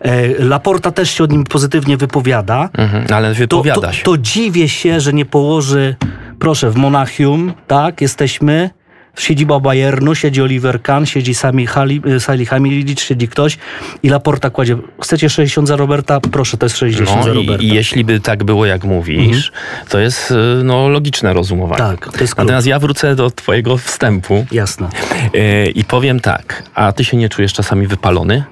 E, 0.00 0.44
Laporta 0.44 0.90
też 0.90 1.10
się 1.10 1.24
od 1.24 1.32
nim 1.32 1.44
pozytywnie 1.44 1.96
wypowiada. 1.96 2.68
Mhm, 2.72 3.06
ale 3.14 3.28
To, 3.28 3.34
wypowiada 3.34 3.80
to, 3.80 3.92
się. 3.92 4.04
to 4.04 4.18
dziwię 4.18 4.68
się, 4.68 5.00
że 5.00 5.12
nie 5.12 5.24
położy, 5.24 5.96
proszę, 6.38 6.70
w 6.70 6.76
Monachium, 6.76 7.52
tak, 7.66 8.00
jesteśmy, 8.00 8.70
siedziba 9.16 9.60
Bayernu, 9.60 10.14
siedzi 10.14 10.42
Oliver 10.42 10.82
Kahn, 10.82 11.04
siedzi 11.04 11.34
Sami 11.34 11.66
Hali, 11.66 12.02
Sali 12.18 12.46
Hamilic, 12.46 13.00
siedzi 13.00 13.28
ktoś 13.28 13.58
i 14.02 14.08
Laporta 14.08 14.50
kładzie, 14.50 14.76
chcecie 15.02 15.30
60 15.30 15.68
za 15.68 15.76
Roberta? 15.76 16.20
Proszę, 16.20 16.56
to 16.56 16.66
jest 16.66 16.76
60 16.76 17.24
za 17.24 17.28
No 17.28 17.34
Roberta. 17.34 17.62
i, 17.62 17.66
I 17.66 17.74
jeśli 17.74 18.04
by 18.04 18.20
tak 18.20 18.44
było, 18.44 18.66
jak 18.66 18.84
mówisz, 18.84 19.52
to 19.88 19.98
jest 19.98 20.30
y, 20.30 20.34
no, 20.64 20.88
logiczne 20.88 21.32
rozumowanie. 21.32 21.78
Tak, 21.78 22.12
to 22.12 22.20
jest. 22.20 22.36
Natomiast 22.38 22.66
ja 22.66 22.78
wrócę 22.78 23.16
do 23.16 23.30
twojego 23.30 23.76
wstępu 23.78 24.46
Jasne. 24.52 24.88
y, 25.34 25.70
i 25.74 25.84
powiem 25.84 26.20
tak, 26.20 26.62
a 26.74 26.92
ty 26.92 27.04
się 27.04 27.16
nie 27.16 27.28
czujesz 27.28 27.52
czasami 27.52 27.86
wypalony? 27.86 28.44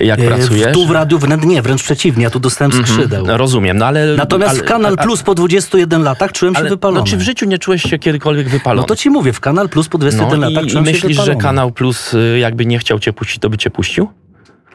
Jak 0.00 0.20
E, 0.20 0.26
pracujesz? 0.26 0.72
Tu 0.74 0.86
w 0.86 0.90
radiu 0.90 1.18
wręcz 1.18 1.44
nie, 1.44 1.62
wręcz 1.62 1.82
przeciwnie, 1.82 2.24
ja 2.24 2.30
tu 2.30 2.40
dostałem 2.40 2.72
skrzydeł. 2.72 3.26
No, 3.26 3.36
Rozumiem, 3.36 3.78
no 3.78 3.86
ale... 3.86 4.16
Natomiast 4.16 4.50
ale, 4.50 4.62
w 4.62 4.64
Kanal 4.64 4.96
Plus 4.96 5.22
po 5.22 5.34
21 5.34 6.02
latach 6.02 6.32
czułem 6.32 6.54
się 6.54 6.60
ale, 6.60 6.70
wypalony. 6.70 7.00
No, 7.00 7.06
czy 7.06 7.16
w 7.16 7.20
życiu 7.22 7.46
nie 7.46 7.58
czułeś 7.58 7.82
się 7.82 7.98
kiedykolwiek 7.98 8.48
wypalony? 8.48 8.80
No 8.80 8.86
to 8.86 8.96
ci 8.96 9.10
mówię, 9.10 9.32
w 9.32 9.40
Kanal 9.40 9.68
Plus 9.68 9.88
po 9.88 9.98
21 9.98 10.40
No 10.40 10.48
latach 10.48 10.64
i, 10.64 10.66
i 10.66 10.70
czułem 10.70 10.86
się 10.86 10.92
myślisz, 10.92 11.16
że 11.16 11.22
wypalony. 11.22 11.42
Kanał 11.42 11.72
Plus 11.72 12.14
y, 12.14 12.38
jakby 12.38 12.66
nie 12.66 12.78
chciał 12.78 12.98
cię 12.98 13.12
puścić, 13.12 13.38
to 13.38 13.50
by 13.50 13.58
cię 13.58 13.70
puścił? 13.70 14.08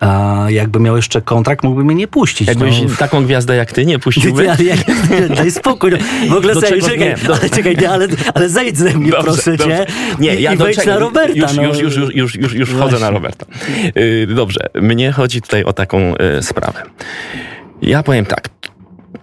A 0.01 0.45
jakby 0.49 0.79
miał 0.79 0.95
jeszcze 0.95 1.21
kontrakt, 1.21 1.63
mógłby 1.63 1.83
mnie 1.83 1.95
nie 1.95 2.07
puścić. 2.07 2.47
Jakbyś 2.47 2.81
no. 2.81 2.89
taką 2.99 3.25
gwiazdę 3.25 3.55
jak 3.55 3.71
ty 3.71 3.85
nie 3.85 3.99
puściłby? 3.99 4.43
Nie, 4.59 4.65
jak, 4.75 4.87
nie, 4.87 5.35
daj 5.35 5.51
spokój. 5.51 5.91
No. 5.91 5.97
W 6.35 6.37
ogóle 6.37 6.53
Do 6.53 6.61
czekaj, 6.61 6.97
nie? 6.99 7.15
Do- 7.27 7.33
ale, 7.35 7.49
czekaj 7.49 7.77
nie, 7.77 7.89
ale, 7.89 8.07
ale 8.33 8.49
zejdź 8.49 8.77
ze 8.77 8.93
mnie, 8.93 9.11
Dobrze, 9.11 9.23
proszę 9.23 9.57
dobrze. 9.57 9.85
cię. 9.85 9.93
Nie, 10.19 10.35
ja 10.35 10.53
i 10.53 10.57
do 10.57 10.65
czego- 10.73 10.91
na 10.91 10.99
Roberta. 10.99 11.37
Już, 11.39 11.53
no. 11.53 11.63
już, 11.63 11.79
już, 11.79 11.95
już, 11.95 12.15
już, 12.15 12.35
już, 12.35 12.53
już 12.53 12.69
wchodzę 12.69 12.99
na 12.99 13.09
Roberta. 13.09 13.45
Yy, 13.95 14.27
dobrze, 14.27 14.59
mnie 14.81 15.11
chodzi 15.11 15.41
tutaj 15.41 15.63
o 15.63 15.73
taką 15.73 16.13
y, 16.39 16.43
sprawę. 16.43 16.83
Ja 17.81 18.03
powiem 18.03 18.25
tak. 18.25 18.49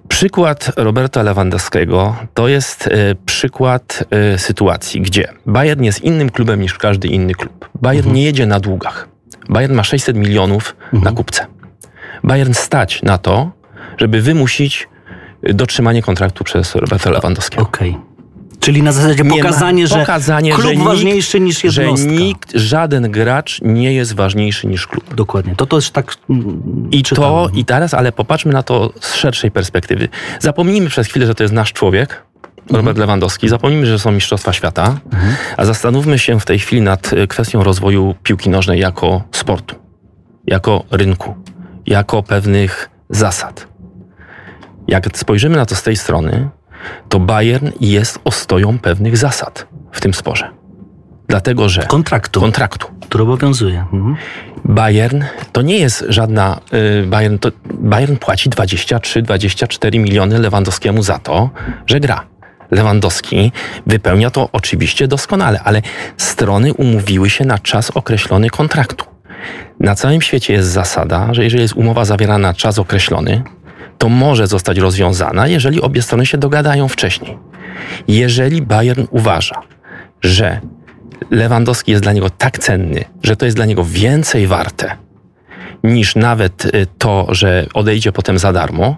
Przykład 0.09 0.73
Roberta 0.77 1.23
Lewandowskiego 1.23 2.17
to 2.35 2.49
jest 2.49 2.87
y, 2.87 2.91
przykład 3.27 4.05
y, 4.35 4.39
sytuacji, 4.39 5.01
gdzie 5.01 5.29
Bayern 5.47 5.83
jest 5.83 6.05
innym 6.05 6.31
klubem 6.31 6.61
niż 6.61 6.75
każdy 6.75 7.09
inny 7.09 7.35
klub. 7.35 7.69
Bayern 7.83 8.13
nie 8.13 8.25
jedzie 8.25 8.47
na 8.47 8.61
długach. 8.61 9.09
Bayern 9.49 9.75
ma 9.75 9.85
600 9.85 10.17
milionów 10.17 10.77
na 10.93 11.13
kupce. 11.13 11.47
Bayern 12.25 12.53
stać 12.55 13.03
na 13.03 13.19
to, 13.19 13.51
żeby 13.99 14.23
wymusić 14.23 14.89
y, 15.49 15.55
dotrzymanie 15.55 16.03
kontraktu 16.03 16.45
przez 16.45 16.75
Roberta 16.75 17.11
Lewandowskiego. 17.11 17.63
Okej. 17.63 17.97
Czyli 18.61 18.83
na 18.83 18.93
zasadzie 18.93 19.23
Nie 19.23 19.31
ma- 19.31 19.37
pokazanie, 19.37 19.87
że 19.87 19.99
pokazanie, 19.99 20.53
klub 20.53 20.67
że 20.67 20.73
nikt- 20.77 20.85
ważniejszy 20.85 21.41
niż 21.41 21.61
że 21.63 21.83
jednostka. 21.83 22.11
nikt, 22.11 22.53
żaden 22.55 23.11
gracz 23.11 23.61
nie 23.63 23.93
jest 23.93 24.15
ważniejszy 24.15 24.67
niż 24.67 24.87
klub. 24.87 25.15
Dokładnie. 25.15 25.57
To 25.57 25.67
to 25.67 25.77
jest 25.77 25.91
tak 25.91 26.15
mm, 26.31 26.89
I 26.91 27.03
czytałem. 27.03 27.51
to, 27.51 27.57
i 27.59 27.65
teraz, 27.65 27.95
ale 27.95 28.13
popatrzmy 28.13 28.53
na 28.53 28.63
to 28.63 28.93
z 29.01 29.15
szerszej 29.15 29.51
perspektywy. 29.51 30.09
Zapomnijmy 30.41 30.89
przez 30.89 31.07
chwilę, 31.07 31.27
że 31.27 31.35
to 31.35 31.45
jest 31.45 31.55
nasz 31.55 31.73
człowiek, 31.73 32.23
Robert 32.71 32.99
Lewandowski. 32.99 33.49
Zapomnijmy, 33.49 33.87
że 33.87 33.99
są 33.99 34.11
Mistrzostwa 34.11 34.53
Świata, 34.53 34.99
a 35.57 35.65
zastanówmy 35.65 36.19
się 36.19 36.41
w 36.41 36.45
tej 36.45 36.59
chwili 36.59 36.83
nad 36.83 37.13
y, 37.13 37.27
kwestią 37.27 37.65
rozwoju 37.65 38.15
piłki 38.23 38.51
nożnej 38.51 38.81
jako 38.81 39.23
sportu, 39.33 39.75
jako 40.47 40.85
rynku, 40.91 41.35
jako 41.87 42.23
pewnych 42.23 42.91
zasad. 43.11 43.69
Jak 44.89 45.19
spojrzymy 45.19 45.57
na 45.57 45.67
to 45.67 45.75
z 45.75 45.83
tej 45.83 45.97
strony, 45.97 46.49
to 47.09 47.21
Bayern 47.21 47.71
jest 47.81 48.19
ostoją 48.25 48.79
pewnych 48.79 49.17
zasad 49.17 49.67
w 49.93 50.01
tym 50.01 50.15
sporze. 50.15 50.51
Dlatego, 51.29 51.69
że 51.69 51.83
Kontraktu, 51.83 52.41
kontraktu. 52.41 52.89
który 53.01 53.25
obowiązuje. 53.25 53.85
Mhm. 53.93 54.17
Bayern 54.65 55.25
to 55.53 55.63
nie 55.63 55.79
jest 55.79 56.05
żadna. 56.09 56.61
y, 57.03 57.07
Bayern, 57.07 57.39
to, 57.39 57.51
Bayern 57.75 58.17
płaci 58.17 58.51
23-24 58.51 59.99
miliony 59.99 60.39
Lewandowskiemu 60.39 61.03
za 61.03 61.19
to, 61.19 61.51
że 61.87 62.01
gra. 62.01 62.25
Lewandowski 62.71 63.53
wypełnia 63.87 64.31
to 64.31 64.49
oczywiście 64.53 65.09
doskonale, 65.09 65.61
ale 65.65 65.83
strony 66.17 66.75
umówiły 66.75 67.31
się 67.31 67.45
na 67.45 67.59
czas 67.59 67.91
określony 67.91 68.51
kontraktu. 68.51 69.05
Na 69.81 69.95
całym 69.95 70.23
świecie 70.23 70.53
jest 70.53 70.69
zasada, 70.69 71.35
że 71.35 71.45
jeżeli 71.45 71.63
jest 71.63 71.77
umowa 71.77 72.05
zawierana 72.05 72.49
na 72.49 72.55
czas 72.55 72.79
określony, 72.79 73.43
to 73.99 74.09
może 74.09 74.47
zostać 74.47 74.79
rozwiązana, 74.79 75.47
jeżeli 75.49 75.81
obie 75.81 76.03
strony 76.03 76.27
się 76.27 76.39
dogadają 76.39 76.89
wcześniej. 76.89 77.39
Jeżeli 78.09 78.63
Bayern 78.63 79.07
uważa, 79.11 79.63
że 80.23 80.61
Lewandowski 81.31 81.91
jest 81.91 82.03
dla 82.03 82.13
niego 82.13 82.31
tak 82.31 82.59
cenny, 82.59 83.05
że 83.23 83.37
to 83.37 83.45
jest 83.45 83.57
dla 83.57 83.67
niego 83.67 83.85
więcej 83.85 84.47
warte 84.47 84.97
niż 85.85 86.17
nawet 86.17 86.65
y, 86.65 86.87
to, 86.99 87.27
że 87.31 87.67
odejdzie 87.75 88.13
potem 88.13 88.39
za 88.39 88.53
darmo, 88.53 88.97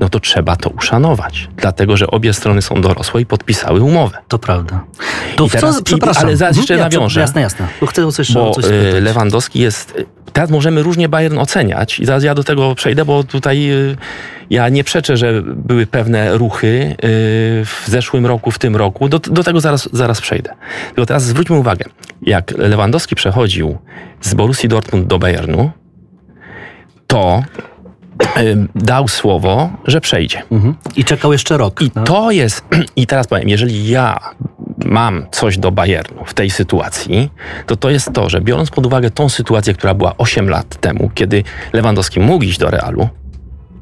no 0.00 0.08
to 0.08 0.20
trzeba 0.20 0.56
to 0.56 0.70
uszanować. 0.70 1.48
Dlatego, 1.56 1.96
że 1.96 2.06
obie 2.06 2.32
strony 2.32 2.62
są 2.62 2.80
dorosłe 2.80 3.20
i 3.20 3.26
podpisały 3.26 3.82
umowę. 3.82 4.18
To 4.28 4.38
prawda. 4.38 4.84
To 5.36 5.46
I 5.46 5.50
teraz- 5.50 5.74
co, 5.74 5.80
i- 5.80 5.84
przepraszam. 5.84 6.24
ale 6.24 6.36
zaraz 6.36 6.50
Mhm, 6.56 6.62
jeszcze 6.62 6.74
ja, 6.74 6.80
nawiążę. 6.84 7.20
Jasne, 7.20 7.40
jasne. 7.40 7.66
Bo 7.80 7.86
chcę 7.86 8.12
coś, 8.12 8.32
Bo 8.32 8.50
coś 8.50 8.64
y, 8.64 8.68
spytać. 8.68 9.02
Lewandowski 9.02 9.60
jest. 9.60 9.94
Teraz 10.32 10.50
możemy 10.50 10.82
różnie 10.82 11.08
Bayern 11.08 11.38
oceniać 11.38 12.00
i 12.00 12.06
zaraz 12.06 12.24
ja 12.24 12.34
do 12.34 12.44
tego 12.44 12.74
przejdę, 12.74 13.04
bo 13.04 13.24
tutaj 13.24 13.70
y, 13.72 13.96
ja 14.50 14.68
nie 14.68 14.84
przeczę, 14.84 15.16
że 15.16 15.42
były 15.42 15.86
pewne 15.86 16.38
ruchy 16.38 16.66
y, 16.66 16.96
w 17.64 17.84
zeszłym 17.86 18.26
roku, 18.26 18.50
w 18.50 18.58
tym 18.58 18.76
roku. 18.76 19.08
Do, 19.08 19.18
do 19.18 19.44
tego 19.44 19.60
zaraz, 19.60 19.88
zaraz 19.92 20.20
przejdę. 20.20 20.50
Tylko 20.86 21.06
teraz 21.06 21.24
zwróćmy 21.24 21.56
uwagę, 21.56 21.84
jak 22.22 22.50
Lewandowski 22.58 23.14
przechodził 23.14 23.78
z 24.20 24.34
Borussii 24.34 24.68
Dortmund 24.68 25.06
do 25.06 25.18
Bayernu, 25.18 25.70
to 27.06 27.42
dał 28.74 29.08
słowo, 29.08 29.70
że 29.84 30.00
przejdzie. 30.00 30.42
Mhm. 30.52 30.74
I 30.96 31.04
czekał 31.04 31.32
jeszcze 31.32 31.56
rok. 31.56 31.82
I 31.82 31.90
no. 31.94 32.04
to 32.04 32.30
jest, 32.30 32.64
i 32.96 33.06
teraz 33.06 33.26
powiem, 33.26 33.48
jeżeli 33.48 33.88
ja 33.88 34.18
mam 34.84 35.26
coś 35.30 35.58
do 35.58 35.72
Bayernu 35.72 36.24
w 36.24 36.34
tej 36.34 36.50
sytuacji, 36.50 37.30
to 37.66 37.76
to 37.76 37.90
jest 37.90 38.12
to, 38.12 38.28
że 38.28 38.40
biorąc 38.40 38.70
pod 38.70 38.86
uwagę 38.86 39.10
tą 39.10 39.28
sytuację, 39.28 39.74
która 39.74 39.94
była 39.94 40.14
8 40.18 40.48
lat 40.50 40.80
temu, 40.80 41.10
kiedy 41.14 41.44
Lewandowski 41.72 42.20
mógł 42.20 42.44
iść 42.44 42.58
do 42.58 42.70
Realu, 42.70 43.08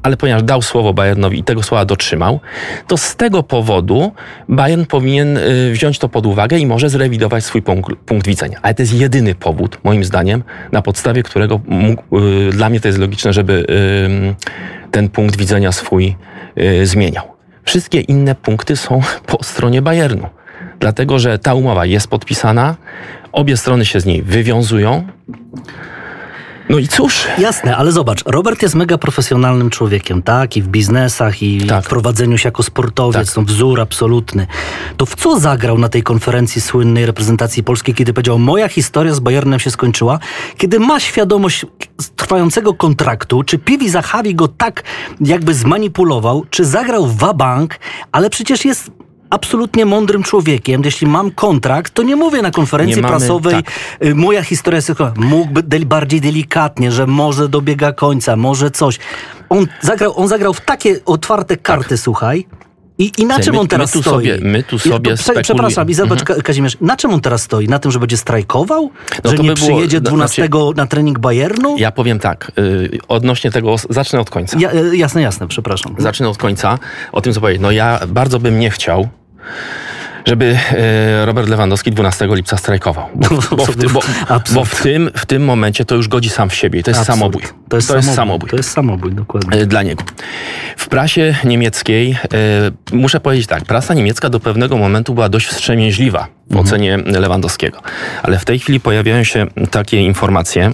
ale 0.05 0.17
ponieważ 0.17 0.43
dał 0.43 0.61
słowo 0.61 0.93
Bayernowi 0.93 1.39
i 1.39 1.43
tego 1.43 1.63
słowa 1.63 1.85
dotrzymał, 1.85 2.39
to 2.87 2.97
z 2.97 3.15
tego 3.15 3.43
powodu 3.43 4.11
Bayern 4.49 4.85
powinien 4.85 5.37
y, 5.37 5.71
wziąć 5.71 5.99
to 5.99 6.09
pod 6.09 6.25
uwagę 6.25 6.57
i 6.59 6.65
może 6.65 6.89
zrewidować 6.89 7.43
swój 7.43 7.61
punkt, 7.61 7.95
punkt 8.05 8.27
widzenia. 8.27 8.59
Ale 8.61 8.73
to 8.73 8.81
jest 8.81 8.93
jedyny 8.93 9.35
powód, 9.35 9.77
moim 9.83 10.03
zdaniem, 10.03 10.43
na 10.71 10.81
podstawie 10.81 11.23
którego 11.23 11.61
mógł, 11.67 12.19
y, 12.19 12.49
dla 12.51 12.69
mnie 12.69 12.79
to 12.79 12.87
jest 12.87 12.99
logiczne, 12.99 13.33
żeby 13.33 13.65
y, 14.89 14.91
ten 14.91 15.09
punkt 15.09 15.37
widzenia 15.37 15.71
swój 15.71 16.15
zmieniał. 16.83 17.23
Wszystkie 17.63 18.01
inne 18.01 18.35
punkty 18.35 18.75
są 18.75 19.01
po 19.31 19.43
stronie 19.43 19.81
Bayernu. 19.81 20.29
Dlatego, 20.79 21.19
że 21.19 21.39
ta 21.39 21.53
umowa 21.53 21.85
jest 21.85 22.07
podpisana, 22.07 22.75
obie 23.31 23.57
strony 23.57 23.85
się 23.85 23.99
z 23.99 24.05
niej 24.05 24.21
wywiązują. 24.21 25.07
No 26.69 26.79
i 26.79 26.87
cóż, 26.87 27.27
Jasne, 27.37 27.77
ale 27.77 27.91
zobacz, 27.91 28.23
Robert 28.25 28.61
jest 28.61 28.75
mega 28.75 28.97
profesjonalnym 28.97 29.69
człowiekiem, 29.69 30.21
tak? 30.23 30.57
I 30.57 30.61
w 30.61 30.67
biznesach, 30.67 31.43
i 31.43 31.67
Tak. 31.67 31.85
w 31.85 31.87
prowadzeniu 31.87 32.37
się 32.37 32.47
jako 32.47 32.63
sportowiec, 32.63 33.27
Tak. 33.27 33.37
no 33.37 33.43
wzór 33.43 33.81
absolutny. 33.81 34.47
To 34.97 35.05
w 35.05 35.15
co 35.15 35.39
zagrał 35.39 35.77
na 35.77 35.89
tej 35.89 36.03
konferencji 36.03 36.61
słynnej 36.61 37.05
reprezentacji 37.05 37.63
polskiej, 37.63 37.95
kiedy 37.95 38.13
powiedział, 38.13 38.39
moja 38.39 38.67
historia 38.69 39.13
z 39.13 39.19
Bayernem 39.19 39.59
się 39.59 39.71
skończyła, 39.71 40.19
kiedy 40.57 40.79
ma 40.79 40.99
świadomość 40.99 41.65
trwającego 42.15 42.73
kontraktu, 42.73 43.43
czy 43.43 43.57
Piwi 43.57 43.89
Zachawi 43.89 44.35
go 44.35 44.47
tak 44.47 44.83
jakby 45.21 45.53
zmanipulował, 45.53 46.45
czy 46.49 46.65
zagrał 46.65 47.07
wabank, 47.07 47.79
ale 48.11 48.29
przecież 48.29 48.65
jest 48.65 48.91
absolutnie 49.35 49.85
mądrym 49.85 50.23
człowiekiem. 50.23 50.81
Jeśli 50.85 51.07
mam 51.07 51.31
kontrakt, 51.31 51.93
to 51.93 52.03
nie 52.03 52.15
mówię 52.15 52.41
na 52.41 52.51
konferencji 52.51 53.01
mamy- 53.01 53.17
prasowej, 53.17 53.53
tak. 53.63 53.71
y, 54.05 54.15
moja 54.15 54.41
historia 54.43 54.75
jest 54.75 54.91
mógłby 55.17 55.63
del, 55.63 55.85
bardziej 55.85 56.21
delikatnie, 56.21 56.91
że 56.91 57.07
może 57.07 57.49
dobiega 57.49 57.93
końca, 57.93 58.35
może 58.35 58.71
coś. 58.71 58.99
On 59.49 59.67
zagrał, 59.81 60.19
on 60.19 60.27
zagrał 60.27 60.53
w 60.53 60.61
takie 60.61 60.99
otwarte 61.05 61.57
karty, 61.57 61.97
słuchaj. 61.97 62.45
I, 62.97 63.03
I 63.17 63.25
na 63.25 63.33
Słuchaj, 63.35 63.43
czym 63.43 63.53
my- 63.53 63.59
on 63.59 63.67
teraz 63.67 63.89
my 63.95 64.01
tu 64.01 64.09
stoi? 64.09 64.25
sobie- 64.25 64.37
my 64.41 64.63
tu 64.63 64.75
I- 64.75 64.79
sobie 64.79 65.17
spekulujemy. 65.17 65.43
Przepraszam, 65.43 65.89
i 65.89 65.93
zobacz, 65.93 66.23
Ka- 66.23 66.41
Kazimierz, 66.43 66.77
na 66.81 66.97
czym 66.97 67.11
on 67.13 67.21
teraz 67.21 67.41
stoi? 67.41 67.67
Na 67.67 67.79
tym, 67.79 67.91
że 67.91 67.99
będzie 67.99 68.17
strajkował? 68.17 68.91
No 69.23 69.31
że 69.31 69.37
nie 69.37 69.49
by 69.49 69.53
było- 69.55 69.55
przyjedzie 69.55 69.97
no, 69.97 70.09
12 70.09 70.49
na 70.75 70.87
trening 70.87 71.19
Bayernu? 71.19 71.75
Ja 71.77 71.91
powiem 71.91 72.19
tak, 72.19 72.51
y, 72.59 72.89
odnośnie 73.07 73.51
tego, 73.51 73.75
zacznę 73.89 74.19
od 74.19 74.29
końca. 74.29 74.57
Ja, 74.59 74.71
e, 74.71 74.95
jasne, 74.95 75.21
jasne, 75.21 75.47
przepraszam. 75.47 75.95
Zacznę 75.97 76.29
od 76.29 76.37
końca, 76.37 76.79
o 77.11 77.21
tym 77.21 77.33
co 77.33 77.41
powiedzieć. 77.41 77.61
No 77.61 77.71
ja 77.71 77.99
bardzo 78.07 78.39
bym 78.39 78.59
nie 78.59 78.69
chciał, 78.69 79.07
żeby 80.25 80.57
e, 80.71 81.25
Robert 81.25 81.49
Lewandowski 81.49 81.91
12 81.91 82.27
lipca 82.31 82.57
strajkował. 82.57 83.05
Bo, 83.15 83.29
bo, 83.57 83.65
w, 83.65 83.75
ty, 83.77 83.89
bo, 83.89 83.99
bo 84.53 84.65
w, 84.65 84.81
tym, 84.81 85.09
w 85.15 85.25
tym 85.25 85.45
momencie 85.45 85.85
to 85.85 85.95
już 85.95 86.07
godzi 86.07 86.29
sam 86.29 86.49
w 86.49 86.55
siebie. 86.55 86.83
To 86.83 86.91
jest 86.91 86.99
Absurd. 86.99 87.19
samobój. 87.19 87.41
To 87.69 87.75
jest, 87.75 88.15
samobój. 88.15 88.49
To 88.49 88.57
jest 88.57 88.71
samobój, 88.71 89.13
dokładnie. 89.13 89.59
e, 89.59 89.65
dla 89.65 89.83
niego. 89.83 90.03
W 90.77 90.87
prasie 90.87 91.35
niemieckiej, 91.43 92.11
e, 92.11 92.17
muszę 92.91 93.19
powiedzieć 93.19 93.47
tak, 93.47 93.65
prasa 93.65 93.93
niemiecka 93.93 94.29
do 94.29 94.39
pewnego 94.39 94.77
momentu 94.77 95.13
była 95.13 95.29
dość 95.29 95.47
wstrzemięźliwa 95.47 96.27
w 96.49 96.57
ocenie 96.57 96.97
Lewandowskiego. 96.97 97.81
Ale 98.23 98.39
w 98.39 98.45
tej 98.45 98.59
chwili 98.59 98.79
pojawiają 98.79 99.23
się 99.23 99.47
takie 99.71 100.01
informacje, 100.01 100.71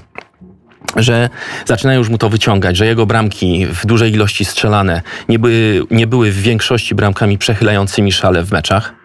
że 0.95 1.29
zaczynają 1.65 1.99
już 1.99 2.09
mu 2.09 2.17
to 2.17 2.29
wyciągać, 2.29 2.77
że 2.77 2.85
jego 2.85 3.05
bramki 3.05 3.65
w 3.65 3.85
dużej 3.85 4.11
ilości 4.11 4.45
strzelane 4.45 5.01
nie 5.29 5.39
były, 5.39 5.85
nie 5.91 6.07
były 6.07 6.31
w 6.31 6.41
większości 6.41 6.95
bramkami 6.95 7.37
przechylającymi 7.37 8.11
szale 8.11 8.43
w 8.43 8.51
meczach. 8.51 9.00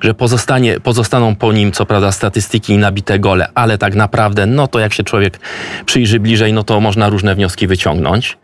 Że 0.00 0.14
pozostanie, 0.14 0.80
pozostaną 0.80 1.36
po 1.36 1.52
nim, 1.52 1.72
co 1.72 1.86
prawda, 1.86 2.12
statystyki 2.12 2.72
i 2.72 2.78
nabite 2.78 3.18
gole, 3.18 3.48
ale 3.54 3.78
tak 3.78 3.94
naprawdę, 3.94 4.46
no 4.46 4.66
to 4.66 4.78
jak 4.78 4.92
się 4.92 5.04
człowiek 5.04 5.40
przyjrzy 5.86 6.20
bliżej, 6.20 6.52
no 6.52 6.64
to 6.64 6.80
można 6.80 7.08
różne 7.08 7.34
wnioski 7.34 7.66
wyciągnąć. 7.66 8.38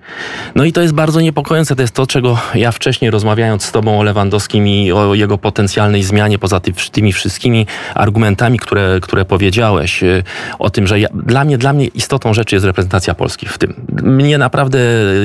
No 0.55 0.65
i 0.65 0.73
to 0.73 0.81
jest 0.83 0.95
bardzo 0.95 1.21
niepokojące. 1.21 1.77
To 1.77 1.83
jest 1.83 1.95
to, 1.95 2.07
czego 2.07 2.39
ja 2.55 2.73
wcześniej 2.73 3.11
rozmawiając 3.11 3.65
z 3.65 3.73
Tobą 3.73 4.01
o 4.01 4.03
Lewandowskim 4.03 4.69
i 4.69 4.93
o 4.93 5.15
jego 5.15 5.39
potencjalnej 5.39 6.03
zmianie, 6.03 6.39
poza 6.39 6.61
ty, 6.61 6.73
tymi 6.93 7.13
wszystkimi 7.13 7.67
argumentami, 7.95 8.59
które, 8.59 8.99
które 9.03 9.25
powiedziałeś, 9.25 10.03
y, 10.03 10.23
o 10.59 10.71
tym, 10.71 10.87
że 10.87 11.01
ja, 11.01 11.09
dla, 11.15 11.45
mnie, 11.45 11.59
dla 11.59 11.73
mnie 11.73 11.87
istotą 11.87 12.35
rzeczy 12.35 12.57
jest 12.57 12.67
reprezentacja 12.67 13.15
Polski 13.15 13.47
w 13.47 13.59
tym. 13.59 13.75
Mnie 14.03 14.39
naprawdę, 14.39 14.79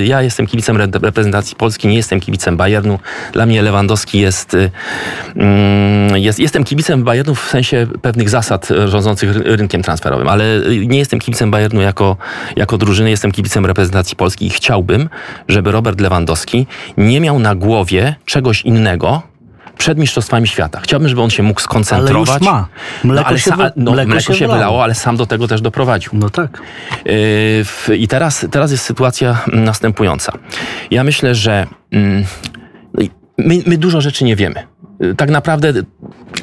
ja 0.06 0.22
jestem 0.22 0.48
kibicem 0.48 0.76
re- 0.76 1.00
reprezentacji 1.02 1.56
Polski, 1.56 1.88
nie 1.88 1.96
jestem 1.96 2.20
kibicem 2.20 2.58
Bayernu. 2.58 3.00
Dla 3.34 3.46
mnie 3.46 3.62
Lewandowski 3.62 4.20
jest, 4.20 4.54
y, 4.54 4.72
mm, 5.36 5.99
jest 6.16 6.40
jestem 6.40 6.64
kibicem 6.64 7.04
Bayernu 7.04 7.36
w 7.36 7.50
sensie 7.50 7.88
pewnych 8.02 8.30
zasad 8.30 8.72
y, 8.72 8.88
rządzących 8.88 9.32
ry- 9.38 9.56
rynkiem 9.58 9.82
transferowym, 9.84 10.28
ale 10.28 10.44
y, 10.58 10.88
nie 10.88 10.98
jestem 11.00 11.20
kibicem 11.20 11.52
Bayernu 11.52 11.82
jako, 11.82 12.18
jako 12.56 12.78
drużyny, 12.78 13.10
jestem 13.10 13.32
kibicem 13.32 13.66
reprezentacji 13.66 14.16
Polski 14.16 14.46
i 14.48 14.50
chciałbym, 14.50 15.10
żeby 15.48 15.72
Robert 15.72 16.02
Lewandowski 16.02 16.68
nie 16.98 17.22
miał 17.22 17.40
na 17.40 17.56
głowie 17.56 18.16
czegoś 18.26 18.62
innego, 18.62 19.22
przed 19.78 19.98
Mistrzostwami 19.98 20.48
Świata. 20.48 20.80
Chciałbym, 20.84 21.10
żeby 21.10 21.22
on 21.22 21.30
się 21.30 21.44
mógł 21.44 21.62
skoncentrować. 21.62 22.42
ma. 22.42 22.68
Mleko 23.04 23.22
no, 23.22 23.28
ale 23.28 23.40
się 23.40 23.52
wy- 23.52 23.72
no, 23.76 23.92
mleko 23.92 24.10
mleko, 24.10 24.34
się 24.34 24.40
wylało. 24.40 24.54
wylało, 24.60 24.84
ale 24.84 24.96
sam 24.96 25.18
do 25.18 25.26
tego 25.26 25.48
też 25.48 25.62
doprowadził. 25.62 26.12
No 26.14 26.30
tak. 26.30 26.62
Yy, 27.88 27.98
I 27.98 28.08
teraz, 28.08 28.46
teraz 28.52 28.72
jest 28.72 28.84
sytuacja 28.84 29.42
następująca. 29.54 30.32
Ja 30.92 31.04
myślę, 31.04 31.36
że 31.36 31.68
mm, 31.92 32.26
no 32.94 33.04
my, 33.38 33.58
my 33.66 33.78
dużo 33.78 34.02
rzeczy 34.02 34.24
nie 34.24 34.36
wiemy. 34.36 34.64
Yy, 35.00 35.16
Tak 35.16 35.30
naprawdę, 35.30 35.74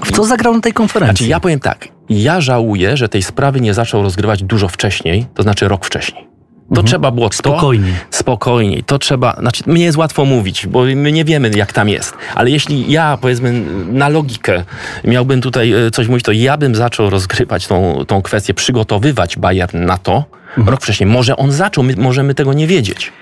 W 0.04 0.12
co 0.12 0.24
zagrał 0.24 0.54
na 0.54 0.60
tej 0.60 0.72
konferencji? 0.72 1.16
znaczy 1.16 1.30
ja 1.30 1.40
powiem 1.40 1.60
tak, 1.60 1.88
ja 2.08 2.40
żałuję, 2.40 2.96
że 2.96 3.08
tej 3.08 3.22
sprawy 3.22 3.60
nie 3.60 3.74
zaczął 3.74 4.02
rozgrywać 4.02 4.42
dużo 4.42 4.68
wcześniej, 4.68 5.26
to 5.34 5.42
znaczy 5.42 5.68
rok 5.68 5.84
wcześniej. 5.86 6.26
To 6.74 6.82
trzeba 6.82 7.10
było 7.10 7.28
to, 7.28 7.34
Spokojniej. 7.36 7.94
Spokojniej. 8.10 8.84
To 8.84 8.98
trzeba, 8.98 9.36
znaczy 9.40 9.62
mnie 9.66 9.84
jest 9.84 9.98
łatwo 9.98 10.24
mówić, 10.24 10.66
bo 10.66 10.84
my 10.96 11.12
nie 11.12 11.24
wiemy 11.24 11.50
jak 11.56 11.72
tam 11.72 11.88
jest. 11.88 12.14
Ale 12.34 12.50
jeśli 12.50 12.92
ja 12.92 13.18
powiedzmy 13.20 13.52
na 13.92 14.08
logikę 14.08 14.64
miałbym 15.04 15.40
tutaj 15.40 15.72
e, 15.72 15.90
coś 15.90 16.08
mówić, 16.08 16.24
to 16.24 16.32
ja 16.32 16.56
bym 16.56 16.74
zaczął 16.74 17.10
rozgrywać 17.10 17.66
tą, 17.66 18.04
tą 18.06 18.22
kwestię, 18.22 18.54
przygotowywać 18.54 19.36
Bayern 19.36 19.84
na 19.84 19.98
to, 19.98 20.24
rok 20.56 20.80
wcześniej. 20.82 21.06
Może 21.10 21.36
on 21.36 21.52
zaczął, 21.52 21.84
my, 21.84 21.94
możemy 21.96 22.34
tego 22.34 22.52
nie 22.52 22.66
wiedzieć. 22.66 23.12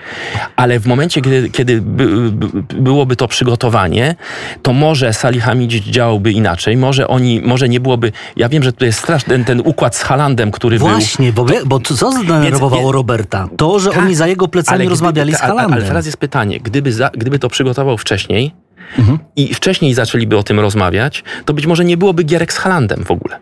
Ale 0.55 0.79
w 0.79 0.87
momencie, 0.87 1.21
kiedy, 1.21 1.49
kiedy 1.49 1.81
by, 1.81 2.31
by, 2.31 2.63
byłoby 2.81 3.15
to 3.15 3.27
przygotowanie, 3.27 4.15
to 4.61 4.73
może 4.73 5.13
Salihamidzic 5.13 5.83
działałby 5.85 6.31
inaczej, 6.31 6.77
może 6.77 7.07
oni, 7.07 7.41
może 7.41 7.69
nie 7.69 7.79
byłoby, 7.79 8.11
ja 8.35 8.49
wiem, 8.49 8.63
że 8.63 8.73
to 8.73 8.85
jest 8.85 8.99
straszny 8.99 9.33
ten, 9.33 9.45
ten 9.45 9.59
układ 9.59 9.95
z 9.95 10.01
Halandem, 10.01 10.51
który 10.51 10.77
był... 10.77 10.87
Właśnie, 10.87 11.33
bo, 11.33 11.45
bo 11.65 11.79
co 11.79 12.11
zdenerwowało 12.11 12.81
Więc- 12.83 12.93
Roberta? 12.93 13.49
To, 13.57 13.79
że 13.79 13.89
Tak, 13.89 13.99
oni 13.99 14.15
za 14.15 14.27
jego 14.27 14.47
plecami 14.47 14.81
ale 14.81 14.89
rozmawiali 14.89 15.31
gdyby, 15.31 15.37
z 15.37 15.41
Halandem. 15.41 15.73
Ale 15.73 15.83
teraz 15.83 16.05
jest 16.05 16.17
pytanie, 16.17 16.59
gdyby, 16.59 16.93
za, 16.93 17.09
gdyby 17.13 17.39
to 17.39 17.49
przygotował 17.49 17.97
wcześniej 17.97 18.51
Mhm. 18.97 19.19
i 19.35 19.53
wcześniej 19.53 19.93
zaczęliby 19.93 20.37
o 20.37 20.43
tym 20.43 20.59
rozmawiać, 20.59 21.23
to 21.45 21.53
być 21.53 21.65
może 21.65 21.85
nie 21.85 21.97
byłoby 21.97 22.23
gierek 22.23 22.53
z 22.53 22.57
Halandem 22.57 23.03
w 23.05 23.11
ogóle. 23.11 23.39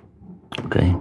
Okej. 0.66 0.94